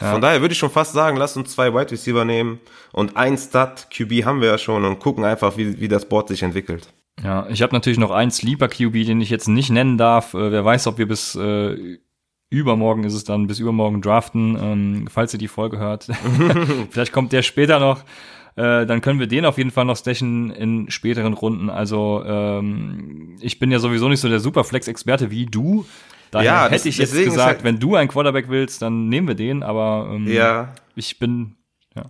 ja. 0.00 0.12
Von 0.12 0.20
daher 0.20 0.40
würde 0.40 0.52
ich 0.52 0.58
schon 0.58 0.70
fast 0.70 0.92
sagen, 0.92 1.16
lass 1.16 1.36
uns 1.36 1.52
zwei 1.52 1.72
Wide 1.72 1.90
Receiver 1.90 2.24
nehmen 2.24 2.60
und 2.92 3.16
ein 3.16 3.38
Stud 3.38 3.88
QB 3.90 4.24
haben 4.24 4.40
wir 4.40 4.48
ja 4.48 4.58
schon 4.58 4.84
und 4.84 4.98
gucken 4.98 5.24
einfach, 5.24 5.56
wie, 5.56 5.80
wie 5.80 5.88
das 5.88 6.08
Board 6.08 6.28
sich 6.28 6.42
entwickelt. 6.42 6.92
Ja, 7.22 7.46
ich 7.48 7.62
habe 7.62 7.74
natürlich 7.74 7.98
noch 7.98 8.10
einen 8.10 8.30
Sleeper 8.30 8.68
QB, 8.68 8.92
den 9.06 9.20
ich 9.20 9.30
jetzt 9.30 9.48
nicht 9.48 9.70
nennen 9.70 9.98
darf. 9.98 10.34
Äh, 10.34 10.52
wer 10.52 10.64
weiß, 10.64 10.86
ob 10.86 10.98
wir 10.98 11.06
bis 11.06 11.34
äh, 11.34 11.98
übermorgen 12.50 13.04
ist 13.04 13.14
es 13.14 13.24
dann, 13.24 13.46
bis 13.46 13.58
übermorgen 13.58 14.02
draften, 14.02 14.56
ähm, 14.60 15.08
falls 15.10 15.32
ihr 15.32 15.38
die 15.38 15.48
Folge 15.48 15.78
hört. 15.78 16.08
Vielleicht 16.90 17.12
kommt 17.12 17.32
der 17.32 17.42
später 17.42 17.78
noch. 17.78 18.04
Äh, 18.56 18.86
dann 18.86 19.00
können 19.00 19.20
wir 19.20 19.28
den 19.28 19.46
auf 19.46 19.58
jeden 19.58 19.70
Fall 19.70 19.84
noch 19.84 19.96
stechen 19.96 20.50
in 20.50 20.90
späteren 20.90 21.34
Runden. 21.34 21.70
Also 21.70 22.22
ähm, 22.26 23.36
ich 23.40 23.58
bin 23.58 23.70
ja 23.70 23.78
sowieso 23.78 24.08
nicht 24.08 24.20
so 24.20 24.28
der 24.28 24.40
Superflex-Experte 24.40 25.30
wie 25.30 25.46
du. 25.46 25.86
Daher 26.30 26.44
Ja, 26.46 26.68
hätte 26.68 26.88
ich 26.88 26.98
jetzt 26.98 27.12
gesagt, 27.14 27.38
halt- 27.38 27.64
wenn 27.64 27.78
du 27.80 27.96
einen 27.96 28.08
Quarterback 28.08 28.48
willst, 28.48 28.82
dann 28.82 29.08
nehmen 29.08 29.26
wir 29.28 29.34
den, 29.34 29.62
aber 29.62 30.08
ähm, 30.12 30.26
Ja. 30.26 30.74
ich 30.94 31.18
bin, 31.18 31.56
Ja, 31.96 32.04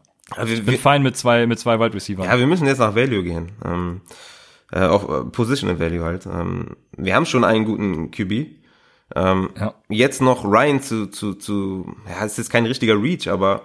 wir, 0.46 0.56
bin 0.56 0.66
wir, 0.66 0.78
fein 0.78 1.02
mit 1.02 1.16
zwei, 1.16 1.46
mit 1.46 1.58
zwei 1.58 1.80
Wide 1.80 1.94
Receiver. 1.94 2.24
ja, 2.24 2.38
wir 2.38 2.46
müssen 2.46 2.66
jetzt 2.66 2.78
nach 2.78 2.94
Value 2.94 3.22
gehen. 3.22 3.52
Ähm, 3.64 4.00
äh, 4.72 4.80
auf 4.84 5.08
äh, 5.08 5.24
Positional 5.30 5.80
Value 5.80 6.04
halt. 6.04 6.26
Ähm, 6.26 6.76
wir 6.96 7.14
haben 7.16 7.26
schon 7.26 7.42
einen 7.44 7.64
guten 7.64 8.10
QB. 8.10 8.46
Ähm, 9.16 9.50
Ja. 9.58 9.74
Jetzt 9.88 10.20
noch 10.22 10.44
Ryan 10.44 10.80
zu, 10.82 11.06
zu, 11.08 11.34
zu, 11.34 11.96
ja, 12.08 12.24
es 12.24 12.38
ist 12.38 12.50
kein 12.50 12.66
richtiger 12.66 12.94
Reach, 13.02 13.28
aber 13.28 13.62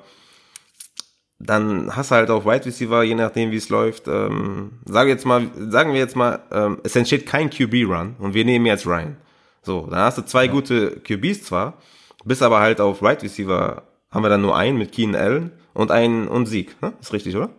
dann 1.38 1.96
hast 1.96 2.12
du 2.12 2.16
halt 2.16 2.30
auch 2.32 2.46
Wide 2.46 2.66
Receiver, 2.66 3.04
je 3.04 3.14
nachdem 3.14 3.52
wie 3.52 3.58
es 3.58 3.70
läuft. 3.70 4.08
Ähm, 4.08 4.72
sage 4.86 5.10
jetzt 5.10 5.26
mal, 5.26 5.48
sagen 5.70 5.92
wir 5.94 6.00
jetzt 6.00 6.16
mal, 6.16 6.40
ähm, 6.52 6.78
es 6.84 6.96
entsteht 6.96 7.26
kein 7.26 7.50
QB-Run 7.50 8.16
und 8.20 8.34
wir 8.34 8.46
nehmen 8.46 8.66
jetzt 8.66 8.88
Ryan. 8.88 9.18
So, 9.66 9.88
dann 9.90 10.00
hast 10.00 10.18
du 10.18 10.22
zwei 10.24 10.48
gute 10.48 10.92
QBs 11.02 11.44
zwar, 11.44 11.82
bist 12.24 12.42
aber 12.44 12.60
halt 12.60 12.80
auf 12.80 13.02
Wide 13.02 13.22
Receiver 13.24 13.84
haben 14.12 14.24
wir 14.24 14.30
dann 14.30 14.42
nur 14.42 14.56
einen 14.56 14.78
mit 14.78 14.92
Keenan 14.92 15.20
Allen 15.20 15.52
und 15.74 15.92
einen 15.92 16.28
und 16.28 16.46
Sieg. 16.46 16.82
Ne? 16.82 16.94
Ist 17.02 17.12
richtig, 17.14 17.36
oder? 17.36 17.50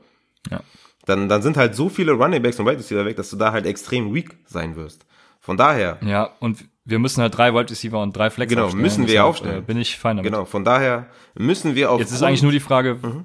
Ja. 0.51 0.61
Dann, 1.05 1.29
dann 1.29 1.43
sind 1.43 1.57
halt 1.57 1.75
so 1.75 1.89
viele 1.89 2.13
Running 2.13 2.43
Backs 2.43 2.59
und 2.59 2.67
Wide 2.67 2.79
Receiver 2.79 3.05
weg, 3.05 3.17
dass 3.17 3.31
du 3.31 3.37
da 3.37 3.53
halt 3.53 3.67
extrem 3.67 4.15
weak 4.15 4.37
sein 4.47 4.75
wirst. 4.77 5.05
Von 5.41 5.57
daher, 5.57 5.99
Ja, 6.03 6.31
und 6.41 6.65
wir 6.85 6.99
müssen 6.99 7.21
halt 7.21 7.37
drei 7.37 7.53
Wide 7.55 7.71
Receiver 7.71 8.01
und 8.03 8.17
drei 8.17 8.31
Flex 8.31 8.51
Genau, 8.51 8.65
aufstellen. 8.65 8.83
müssen 8.83 9.01
wir 9.03 9.07
Deshalb, 9.09 9.27
aufstellen. 9.29 9.65
Bin 9.65 9.79
ich 9.79 9.97
fein 9.99 10.17
damit. 10.17 10.33
genau, 10.33 10.45
von 10.45 10.65
daher 10.65 11.07
müssen 11.35 11.75
wir 11.75 11.91
auf 11.91 12.01
Jetzt 12.01 12.13
ist 12.13 12.23
eigentlich 12.23 12.43
nur 12.43 12.53
die 12.53 12.61
Frage, 12.61 12.99
Mhm. 13.03 13.25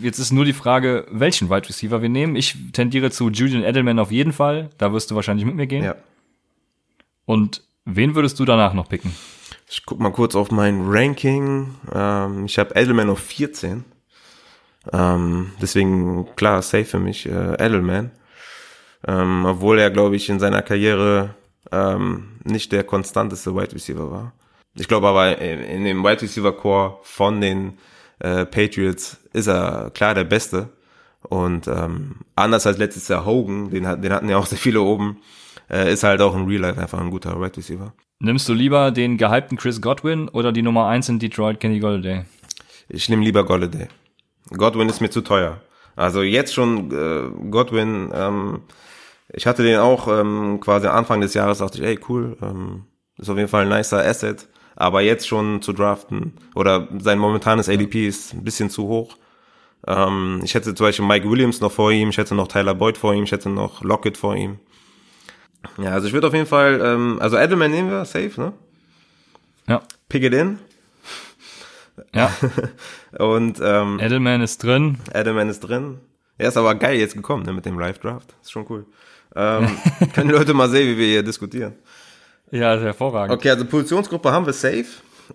jetzt 0.00 0.18
ist 0.18 0.32
nur 0.32 0.44
die 0.44 0.52
Frage, 0.52 1.06
welchen 1.10 1.48
Wide 1.50 1.68
Receiver 1.68 2.02
wir 2.02 2.08
nehmen. 2.08 2.36
Ich 2.36 2.56
tendiere 2.72 3.10
zu 3.10 3.30
Julian 3.30 3.62
Edelman 3.64 3.98
auf 3.98 4.10
jeden 4.12 4.32
Fall. 4.32 4.70
Da 4.78 4.92
wirst 4.92 5.10
du 5.10 5.14
wahrscheinlich 5.16 5.46
mit 5.46 5.54
mir 5.56 5.66
gehen. 5.66 5.82
ja. 5.84 5.94
Und 7.24 7.62
wen 7.86 8.14
würdest 8.14 8.38
du 8.38 8.44
danach 8.44 8.74
noch 8.74 8.88
picken? 8.88 9.14
Ich 9.68 9.86
guck 9.86 9.98
mal 9.98 10.12
kurz 10.12 10.36
auf 10.36 10.50
mein 10.50 10.82
Ranking. 10.86 11.74
Ähm, 11.92 12.44
ich 12.44 12.58
habe 12.58 12.74
Edelman 12.74 13.08
auf 13.08 13.20
14. 13.20 13.84
Ähm, 14.92 15.52
deswegen, 15.60 16.28
klar, 16.36 16.62
safe 16.62 16.84
für 16.84 16.98
mich, 16.98 17.26
äh, 17.26 17.54
Edelman. 17.54 18.10
Ähm, 19.06 19.44
obwohl 19.46 19.78
er, 19.78 19.90
glaube 19.90 20.16
ich, 20.16 20.28
in 20.28 20.38
seiner 20.38 20.62
Karriere 20.62 21.34
ähm, 21.72 22.38
nicht 22.44 22.72
der 22.72 22.84
konstanteste 22.84 23.54
Wide 23.54 23.74
Receiver 23.74 24.10
war. 24.10 24.32
Ich 24.74 24.88
glaube 24.88 25.08
aber, 25.08 25.38
in, 25.38 25.60
in 25.60 25.84
dem 25.84 26.04
Wide 26.04 26.22
Receiver 26.22 26.52
Core 26.52 26.98
von 27.02 27.40
den 27.40 27.78
äh, 28.18 28.44
Patriots 28.46 29.18
ist 29.32 29.48
er 29.48 29.90
klar 29.94 30.14
der 30.14 30.24
Beste. 30.24 30.68
Und 31.22 31.66
ähm, 31.66 32.16
anders 32.36 32.66
als 32.66 32.78
letztes 32.78 33.08
Jahr 33.08 33.24
Hogan, 33.24 33.70
den, 33.70 33.82
den 34.00 34.12
hatten 34.12 34.28
ja 34.28 34.36
auch 34.36 34.46
sehr 34.46 34.58
viele 34.58 34.80
oben, 34.80 35.18
äh, 35.70 35.92
ist 35.92 36.04
halt 36.04 36.20
auch 36.20 36.34
in 36.36 36.46
Real 36.46 36.62
Life 36.62 36.80
einfach 36.80 37.00
ein 37.00 37.10
guter 37.10 37.40
Wide 37.40 37.56
Receiver. 37.56 37.92
Nimmst 38.18 38.48
du 38.48 38.54
lieber 38.54 38.90
den 38.90 39.18
gehypten 39.18 39.58
Chris 39.58 39.80
Godwin 39.80 40.28
oder 40.28 40.52
die 40.52 40.62
Nummer 40.62 40.86
eins 40.86 41.08
in 41.08 41.18
Detroit, 41.18 41.60
Kenny 41.60 41.80
Golladay? 41.80 42.24
Ich 42.88 43.08
nehme 43.08 43.24
lieber 43.24 43.44
Golladay. 43.44 43.88
Godwin 44.50 44.88
ist 44.88 45.00
mir 45.00 45.10
zu 45.10 45.20
teuer. 45.20 45.60
Also 45.96 46.22
jetzt 46.22 46.54
schon 46.54 46.90
äh, 46.92 47.50
Godwin, 47.50 48.10
ähm, 48.14 48.60
ich 49.32 49.46
hatte 49.46 49.62
den 49.62 49.78
auch 49.78 50.08
ähm, 50.08 50.60
quasi 50.60 50.86
Anfang 50.86 51.20
des 51.20 51.34
Jahres, 51.34 51.58
dachte 51.58 51.78
ich, 51.78 51.84
ey 51.84 51.98
cool, 52.08 52.36
ähm, 52.42 52.84
ist 53.18 53.28
auf 53.28 53.36
jeden 53.36 53.48
Fall 53.48 53.62
ein 53.62 53.76
nicer 53.76 54.04
Asset. 54.04 54.48
Aber 54.76 55.00
jetzt 55.00 55.26
schon 55.26 55.62
zu 55.62 55.72
draften 55.72 56.34
oder 56.54 56.88
sein 56.98 57.18
momentanes 57.18 57.68
ADP 57.68 58.06
ist 58.06 58.34
ein 58.34 58.44
bisschen 58.44 58.68
zu 58.68 58.86
hoch. 58.86 59.16
Ähm, 59.86 60.40
ich 60.44 60.54
hätte 60.54 60.74
zum 60.74 60.86
Beispiel 60.86 61.06
Mike 61.06 61.28
Williams 61.28 61.60
noch 61.60 61.72
vor 61.72 61.90
ihm, 61.92 62.10
ich 62.10 62.18
hätte 62.18 62.34
noch 62.34 62.48
Tyler 62.48 62.74
Boyd 62.74 62.98
vor 62.98 63.14
ihm, 63.14 63.24
ich 63.24 63.32
hätte 63.32 63.48
noch 63.48 63.82
Lockett 63.82 64.18
vor 64.18 64.36
ihm. 64.36 64.58
Ja, 65.78 65.90
also 65.92 66.06
ich 66.06 66.12
würde 66.12 66.26
auf 66.26 66.34
jeden 66.34 66.46
Fall, 66.46 66.80
ähm, 66.82 67.18
also 67.20 67.36
Edelman 67.36 67.70
nehmen 67.70 67.90
wir, 67.90 68.04
safe, 68.04 68.32
ne? 68.36 68.52
Ja. 69.68 69.82
Pick 70.08 70.22
it 70.22 70.34
in. 70.34 70.58
Ja, 72.14 72.30
Und 73.18 73.60
ähm, 73.62 73.98
Edelman 74.00 74.42
ist 74.42 74.62
drin. 74.62 74.98
Edelman 75.14 75.48
ist 75.48 75.60
drin. 75.60 75.98
Er 76.38 76.48
ist 76.48 76.56
aber 76.56 76.74
geil 76.74 76.98
jetzt 76.98 77.14
gekommen, 77.14 77.44
ne, 77.44 77.52
mit 77.52 77.64
dem 77.64 77.78
Live-Draft. 77.78 78.34
Ist 78.42 78.52
schon 78.52 78.66
cool. 78.68 78.86
Ähm, 79.34 79.68
können 80.14 80.28
die 80.28 80.34
Leute 80.34 80.54
mal 80.54 80.68
sehen, 80.68 80.94
wie 80.94 80.98
wir 80.98 81.06
hier 81.06 81.22
diskutieren. 81.22 81.74
Ja, 82.50 82.78
hervorragend. 82.78 83.34
Okay, 83.34 83.50
also 83.50 83.64
Positionsgruppe 83.64 84.30
haben 84.30 84.46
wir 84.46 84.52
safe. 84.52 84.86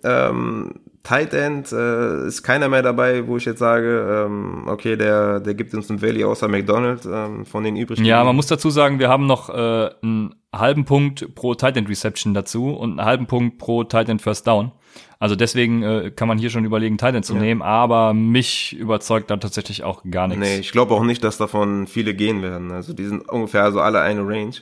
Ähm, 0.02 0.74
Tight 1.02 1.34
End 1.34 1.72
äh, 1.72 2.26
ist 2.26 2.42
keiner 2.42 2.68
mehr 2.68 2.82
dabei, 2.82 3.26
wo 3.26 3.36
ich 3.36 3.44
jetzt 3.44 3.58
sage, 3.58 4.24
ähm, 4.26 4.68
okay, 4.68 4.96
der, 4.96 5.40
der 5.40 5.54
gibt 5.54 5.74
uns 5.74 5.90
ein 5.90 6.00
Value 6.00 6.26
außer 6.26 6.46
McDonald 6.46 7.04
ähm, 7.04 7.44
von 7.44 7.64
den 7.64 7.76
übrigen. 7.76 8.04
Ja, 8.04 8.22
man 8.22 8.36
muss 8.36 8.46
dazu 8.46 8.70
sagen, 8.70 9.00
wir 9.00 9.08
haben 9.08 9.26
noch 9.26 9.48
äh, 9.50 9.90
einen 10.02 10.34
halben 10.54 10.84
Punkt 10.84 11.34
pro 11.34 11.54
Tight 11.54 11.76
End 11.76 11.88
Reception 11.88 12.34
dazu 12.34 12.70
und 12.70 12.98
einen 12.98 13.04
halben 13.04 13.26
Punkt 13.26 13.58
pro 13.58 13.82
Tight 13.82 14.08
End 14.08 14.22
First 14.22 14.46
Down. 14.46 14.70
Also 15.18 15.34
deswegen 15.36 15.82
äh, 15.82 16.10
kann 16.14 16.28
man 16.28 16.38
hier 16.38 16.50
schon 16.50 16.64
überlegen, 16.64 16.98
Tight 16.98 17.14
End 17.14 17.24
zu 17.24 17.34
nehmen, 17.34 17.62
aber 17.62 18.12
mich 18.12 18.76
überzeugt 18.76 19.30
da 19.30 19.36
tatsächlich 19.36 19.82
auch 19.84 20.02
gar 20.08 20.28
nichts. 20.28 20.40
Nee, 20.44 20.58
ich 20.58 20.72
glaube 20.72 20.94
auch 20.94 21.04
nicht, 21.04 21.24
dass 21.24 21.36
davon 21.36 21.86
viele 21.86 22.14
gehen 22.14 22.42
werden. 22.42 22.70
Also 22.70 22.92
die 22.92 23.04
sind 23.04 23.28
ungefähr 23.28 23.70
so 23.72 23.80
alle 23.80 24.00
eine 24.00 24.20
Range. 24.26 24.54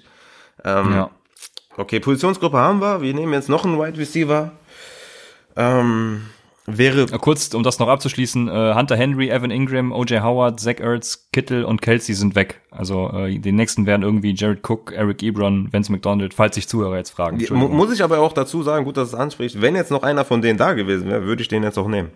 Ähm, 0.65 0.93
Ja. 0.93 1.11
Okay, 1.77 2.01
Positionsgruppe 2.01 2.59
haben 2.59 2.81
wir. 2.81 3.01
Wir 3.01 3.15
nehmen 3.15 3.33
jetzt 3.33 3.49
noch 3.49 3.65
einen 3.65 3.79
Wide 3.79 3.97
Receiver. 3.97 4.53
Ähm, 5.61 6.23
wäre 6.67 7.07
Kurz, 7.19 7.53
um 7.55 7.63
das 7.63 7.79
noch 7.79 7.89
abzuschließen, 7.89 8.49
äh, 8.49 8.75
Hunter 8.75 8.97
Henry, 8.97 9.29
Evan 9.29 9.51
Ingram, 9.51 9.93
O.J. 9.93 10.23
Howard, 10.23 10.59
Zach 10.61 10.79
Ertz, 10.79 11.29
Kittel 11.33 11.65
und 11.65 11.83
Kelsey 11.83 12.15
sind 12.15 12.35
weg. 12.35 12.61
Also 12.71 13.11
äh, 13.11 13.39
die 13.39 13.53
nächsten 13.53 13.87
werden 13.87 14.03
irgendwie 14.03 14.35
Jared 14.35 14.61
Cook, 14.69 14.93
Eric 14.93 15.23
Ebron, 15.23 15.73
Vince 15.73 15.93
McDonald, 15.93 16.33
falls 16.35 16.55
sich 16.55 16.69
Zuhörer 16.69 16.97
jetzt 16.97 17.11
fragen. 17.11 17.39
Muss 17.51 17.93
ich 17.93 18.03
aber 18.03 18.21
auch 18.21 18.33
dazu 18.33 18.63
sagen, 18.63 18.85
gut, 18.85 18.97
dass 18.97 19.09
es 19.09 19.15
anspricht, 19.15 19.61
wenn 19.61 19.75
jetzt 19.77 19.91
noch 19.91 20.03
einer 20.03 20.25
von 20.25 20.41
denen 20.43 20.59
da 20.59 20.73
gewesen 20.73 21.09
wäre, 21.11 21.25
würde 21.25 21.43
ich 21.43 21.49
den 21.49 21.63
jetzt 21.63 21.79
auch 21.79 21.89
nehmen. 21.89 22.11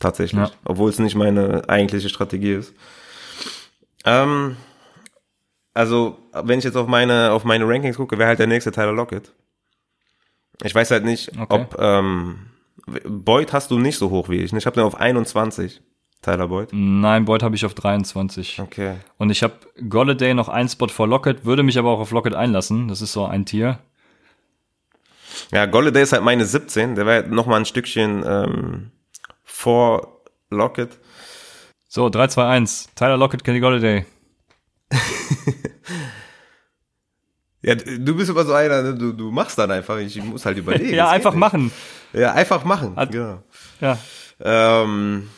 Tatsächlich. 0.00 0.40
Ja. 0.40 0.50
Obwohl 0.64 0.90
es 0.90 0.98
nicht 0.98 1.14
meine 1.14 1.68
eigentliche 1.68 2.08
Strategie 2.08 2.54
ist. 2.54 2.74
Ähm, 4.04 4.56
also, 5.74 6.18
wenn 6.32 6.58
ich 6.58 6.64
jetzt 6.64 6.76
auf 6.76 6.88
meine, 6.88 7.30
auf 7.32 7.44
meine 7.44 7.66
Rankings 7.68 7.96
gucke, 7.96 8.18
wäre 8.18 8.28
halt 8.28 8.40
der 8.40 8.48
nächste 8.48 8.72
Tyler 8.72 8.92
Lockett. 8.92 9.32
Ich 10.64 10.74
weiß 10.74 10.90
halt 10.90 11.04
nicht, 11.04 11.30
Okay. 11.38 11.54
ob, 11.54 11.76
ähm, 11.78 12.46
Boyd 12.86 13.52
hast 13.52 13.70
du 13.70 13.78
nicht 13.78 13.98
so 13.98 14.10
hoch 14.10 14.28
wie 14.28 14.36
ich. 14.36 14.52
Ich 14.52 14.66
habe 14.66 14.74
den 14.74 14.84
auf 14.84 14.96
21, 14.96 15.82
Tyler 16.20 16.48
Boyd. 16.48 16.70
Nein, 16.72 17.24
Boyd 17.24 17.42
habe 17.42 17.54
ich 17.54 17.64
auf 17.64 17.74
23. 17.74 18.60
Okay. 18.60 18.96
Und 19.18 19.30
ich 19.30 19.42
habe 19.42 19.54
Golladay 19.88 20.34
noch 20.34 20.48
einen 20.48 20.68
Spot 20.68 20.88
vor 20.88 21.08
Lockett, 21.08 21.44
würde 21.44 21.62
mich 21.62 21.78
aber 21.78 21.90
auch 21.90 22.00
auf 22.00 22.10
Lockett 22.10 22.34
einlassen. 22.34 22.88
Das 22.88 23.02
ist 23.02 23.12
so 23.12 23.24
ein 23.24 23.46
Tier. 23.46 23.78
Ja, 25.50 25.66
Golladay 25.66 26.02
ist 26.02 26.12
halt 26.12 26.22
meine 26.22 26.44
17, 26.44 26.94
der 26.94 27.06
wäre 27.06 27.28
noch 27.28 27.46
mal 27.46 27.56
ein 27.56 27.64
Stückchen 27.64 28.24
ähm, 28.26 28.90
vor 29.44 30.22
Lockett. 30.50 30.98
So, 31.88 32.08
3, 32.08 32.28
2, 32.28 32.46
1. 32.46 32.88
Tyler 32.94 33.16
Lockett, 33.16 33.44
Kenny 33.44 33.60
Golladay. 33.60 34.06
Ja, 37.62 37.76
du 37.76 38.16
bist 38.16 38.28
immer 38.28 38.44
so 38.44 38.52
einer, 38.52 38.82
ne? 38.82 38.94
du, 38.94 39.12
du 39.12 39.30
machst 39.30 39.56
dann 39.56 39.70
einfach, 39.70 39.96
ich 39.98 40.22
muss 40.22 40.44
halt 40.44 40.58
überlegen. 40.58 40.94
ja, 40.94 41.08
einfach 41.08 41.32
nicht. 41.32 41.72
Ja, 42.12 42.32
einfach 42.32 42.64
machen, 42.64 42.96
Hat- 42.96 43.10
genau. 43.12 43.42
Ja. 43.80 43.98
Ähm, 44.40 45.28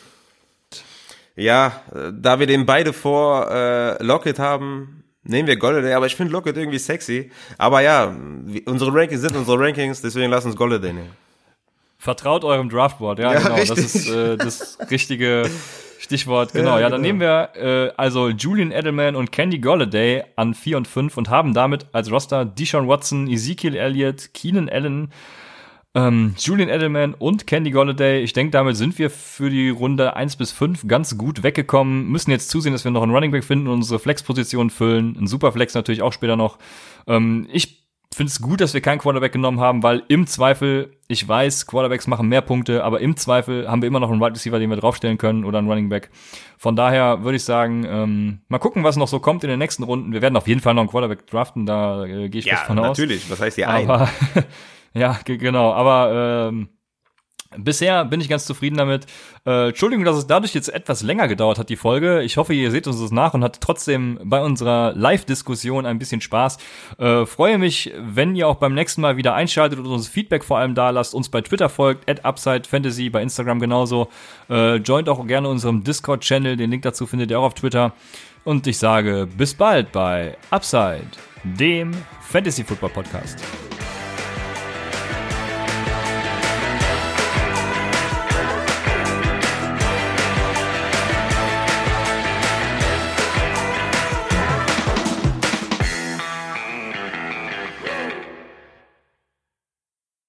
ja, 1.35 1.81
da 2.11 2.39
wir 2.39 2.47
den 2.47 2.65
beide 2.65 2.93
vor 2.93 3.49
äh, 3.51 4.01
Lockett 4.03 4.39
haben, 4.39 5.03
nehmen 5.23 5.47
wir 5.47 5.57
Golladay, 5.57 5.93
aber 5.93 6.05
ich 6.05 6.15
finde 6.15 6.31
Lockett 6.33 6.55
irgendwie 6.57 6.79
sexy. 6.79 7.31
Aber 7.57 7.81
ja, 7.81 8.15
unsere 8.65 8.93
Rankings 8.93 9.21
sind 9.21 9.35
unsere 9.35 9.59
Rankings, 9.59 10.01
deswegen 10.01 10.29
lass 10.31 10.45
uns 10.45 10.55
Golladay 10.55 10.93
nehmen. 10.93 11.11
Vertraut 11.97 12.43
eurem 12.43 12.69
Draftboard, 12.69 13.19
ja, 13.19 13.33
Ja, 13.33 13.39
genau. 13.39 13.55
Das 13.57 13.69
richtig. 13.71 13.85
ist 13.95 14.09
äh, 14.09 14.37
das 14.37 14.77
richtige 14.91 15.49
Stichwort. 15.99 16.53
Genau, 16.53 16.77
ja, 16.77 16.89
dann 16.89 17.01
genau. 17.01 17.17
nehmen 17.17 17.19
wir 17.21 17.49
äh, 17.55 17.91
also 17.97 18.29
Julian 18.29 18.71
Edelman 18.71 19.15
und 19.15 19.31
Candy 19.31 19.59
Golladay 19.59 20.23
an 20.35 20.53
4 20.53 20.77
und 20.77 20.87
5 20.87 21.17
und 21.17 21.29
haben 21.29 21.53
damit 21.53 21.87
als 21.93 22.11
Roster 22.11 22.45
Deshaun 22.45 22.87
Watson, 22.87 23.27
Ezekiel 23.27 23.75
Elliott, 23.75 24.33
Keenan 24.33 24.69
Allen, 24.69 25.11
ähm, 25.95 26.35
Julian 26.37 26.69
Edelman 26.69 27.13
und 27.13 27.47
Candy 27.47 27.71
Golladay. 27.71 28.21
Ich 28.21 28.33
denke, 28.33 28.51
damit 28.51 28.75
sind 28.75 28.99
wir 28.99 29.09
für 29.09 29.49
die 29.49 29.69
Runde 29.69 30.15
1 30.15 30.35
bis 30.35 30.51
5 30.51 30.87
ganz 30.87 31.17
gut 31.17 31.41
weggekommen. 31.41 32.09
Müssen 32.09 32.31
jetzt 32.31 32.49
zusehen, 32.49 32.73
dass 32.73 32.83
wir 32.83 32.91
noch 32.91 33.01
einen 33.01 33.13
Running 33.13 33.31
Back 33.31 33.45
finden 33.45 33.67
und 33.67 33.75
unsere 33.75 33.99
Flex-Position 33.99 34.69
füllen. 34.69 35.17
Ein 35.17 35.27
Superflex 35.27 35.73
natürlich 35.73 36.01
auch 36.01 36.11
später 36.11 36.35
noch. 36.35 36.59
Ähm, 37.07 37.47
ich 37.51 37.85
finde 38.13 38.29
es 38.29 38.41
gut, 38.41 38.61
dass 38.61 38.73
wir 38.73 38.81
keinen 38.81 38.99
Quarterback 38.99 39.31
genommen 39.31 39.59
haben, 39.59 39.83
weil 39.83 40.03
im 40.09 40.27
Zweifel, 40.27 40.97
ich 41.07 41.25
weiß, 41.27 41.65
Quarterbacks 41.65 42.07
machen 42.07 42.27
mehr 42.27 42.41
Punkte, 42.41 42.83
aber 42.83 42.99
im 42.99 43.15
Zweifel 43.15 43.69
haben 43.69 43.81
wir 43.81 43.87
immer 43.87 43.99
noch 43.99 44.11
einen 44.11 44.21
Wide 44.21 44.35
Receiver, 44.35 44.59
den 44.59 44.69
wir 44.69 44.77
draufstellen 44.77 45.17
können 45.17 45.43
oder 45.45 45.59
einen 45.59 45.69
Running 45.69 45.89
Back. 45.89 46.09
Von 46.57 46.75
daher 46.75 47.23
würde 47.23 47.37
ich 47.37 47.43
sagen, 47.43 47.85
ähm, 47.87 48.39
mal 48.47 48.59
gucken, 48.59 48.83
was 48.83 48.95
noch 48.95 49.07
so 49.07 49.19
kommt 49.19 49.43
in 49.43 49.49
den 49.49 49.59
nächsten 49.59 49.83
Runden. 49.83 50.13
Wir 50.13 50.21
werden 50.21 50.37
auf 50.37 50.47
jeden 50.47 50.61
Fall 50.61 50.73
noch 50.73 50.81
einen 50.81 50.89
Quarterback 50.89 51.27
draften, 51.27 51.65
da 51.65 52.05
äh, 52.05 52.29
gehe 52.29 52.39
ich 52.39 52.45
ja, 52.45 52.55
fest 52.55 52.67
von 52.67 52.79
aus. 52.79 52.83
Ja, 52.83 52.89
natürlich. 52.89 53.29
Was 53.29 53.39
heißt 53.39 53.55
hier 53.55 53.69
ein? 53.69 53.87
ja, 54.95 55.19
genau. 55.25 55.73
Aber 55.73 56.49
ähm, 56.49 56.69
Bisher 57.57 58.05
bin 58.05 58.21
ich 58.21 58.29
ganz 58.29 58.45
zufrieden 58.45 58.77
damit. 58.77 59.05
Äh, 59.45 59.69
Entschuldigung, 59.69 60.05
dass 60.05 60.17
es 60.17 60.27
dadurch 60.27 60.53
jetzt 60.53 60.69
etwas 60.69 61.03
länger 61.03 61.27
gedauert 61.27 61.57
hat, 61.57 61.69
die 61.69 61.75
Folge. 61.75 62.21
Ich 62.21 62.37
hoffe, 62.37 62.53
ihr 62.53 62.71
seht 62.71 62.87
uns 62.87 62.99
das 62.99 63.11
nach 63.11 63.33
und 63.33 63.43
habt 63.43 63.61
trotzdem 63.61 64.19
bei 64.23 64.41
unserer 64.41 64.93
Live-Diskussion 64.95 65.85
ein 65.85 65.99
bisschen 65.99 66.21
Spaß. 66.21 66.57
Äh, 66.97 67.25
freue 67.25 67.57
mich, 67.57 67.93
wenn 67.97 68.35
ihr 68.35 68.47
auch 68.47 68.55
beim 68.55 68.73
nächsten 68.73 69.01
Mal 69.01 69.17
wieder 69.17 69.35
einschaltet 69.35 69.79
und 69.79 69.85
uns 69.87 70.07
Feedback 70.07 70.43
vor 70.43 70.57
allem 70.57 70.75
da 70.75 70.89
lasst, 70.89 71.13
uns 71.13 71.29
bei 71.29 71.41
Twitter 71.41 71.69
folgt, 71.69 72.09
at 72.09 72.25
Upside 72.25 72.63
Fantasy, 72.67 73.09
bei 73.09 73.21
Instagram 73.21 73.59
genauso. 73.59 74.09
Äh, 74.49 74.75
joint 74.77 75.07
auch 75.09 75.25
gerne 75.25 75.47
unserem 75.47 75.83
Discord-Channel, 75.83 76.57
den 76.57 76.71
Link 76.71 76.83
dazu 76.83 77.05
findet 77.05 77.31
ihr 77.31 77.39
auch 77.39 77.45
auf 77.45 77.53
Twitter. 77.53 77.93
Und 78.43 78.67
ich 78.67 78.77
sage 78.77 79.27
bis 79.37 79.53
bald 79.53 79.91
bei 79.91 80.37
Upside, 80.51 81.07
dem 81.43 81.91
Fantasy 82.21 82.63
Football 82.63 82.89
Podcast. 82.89 83.39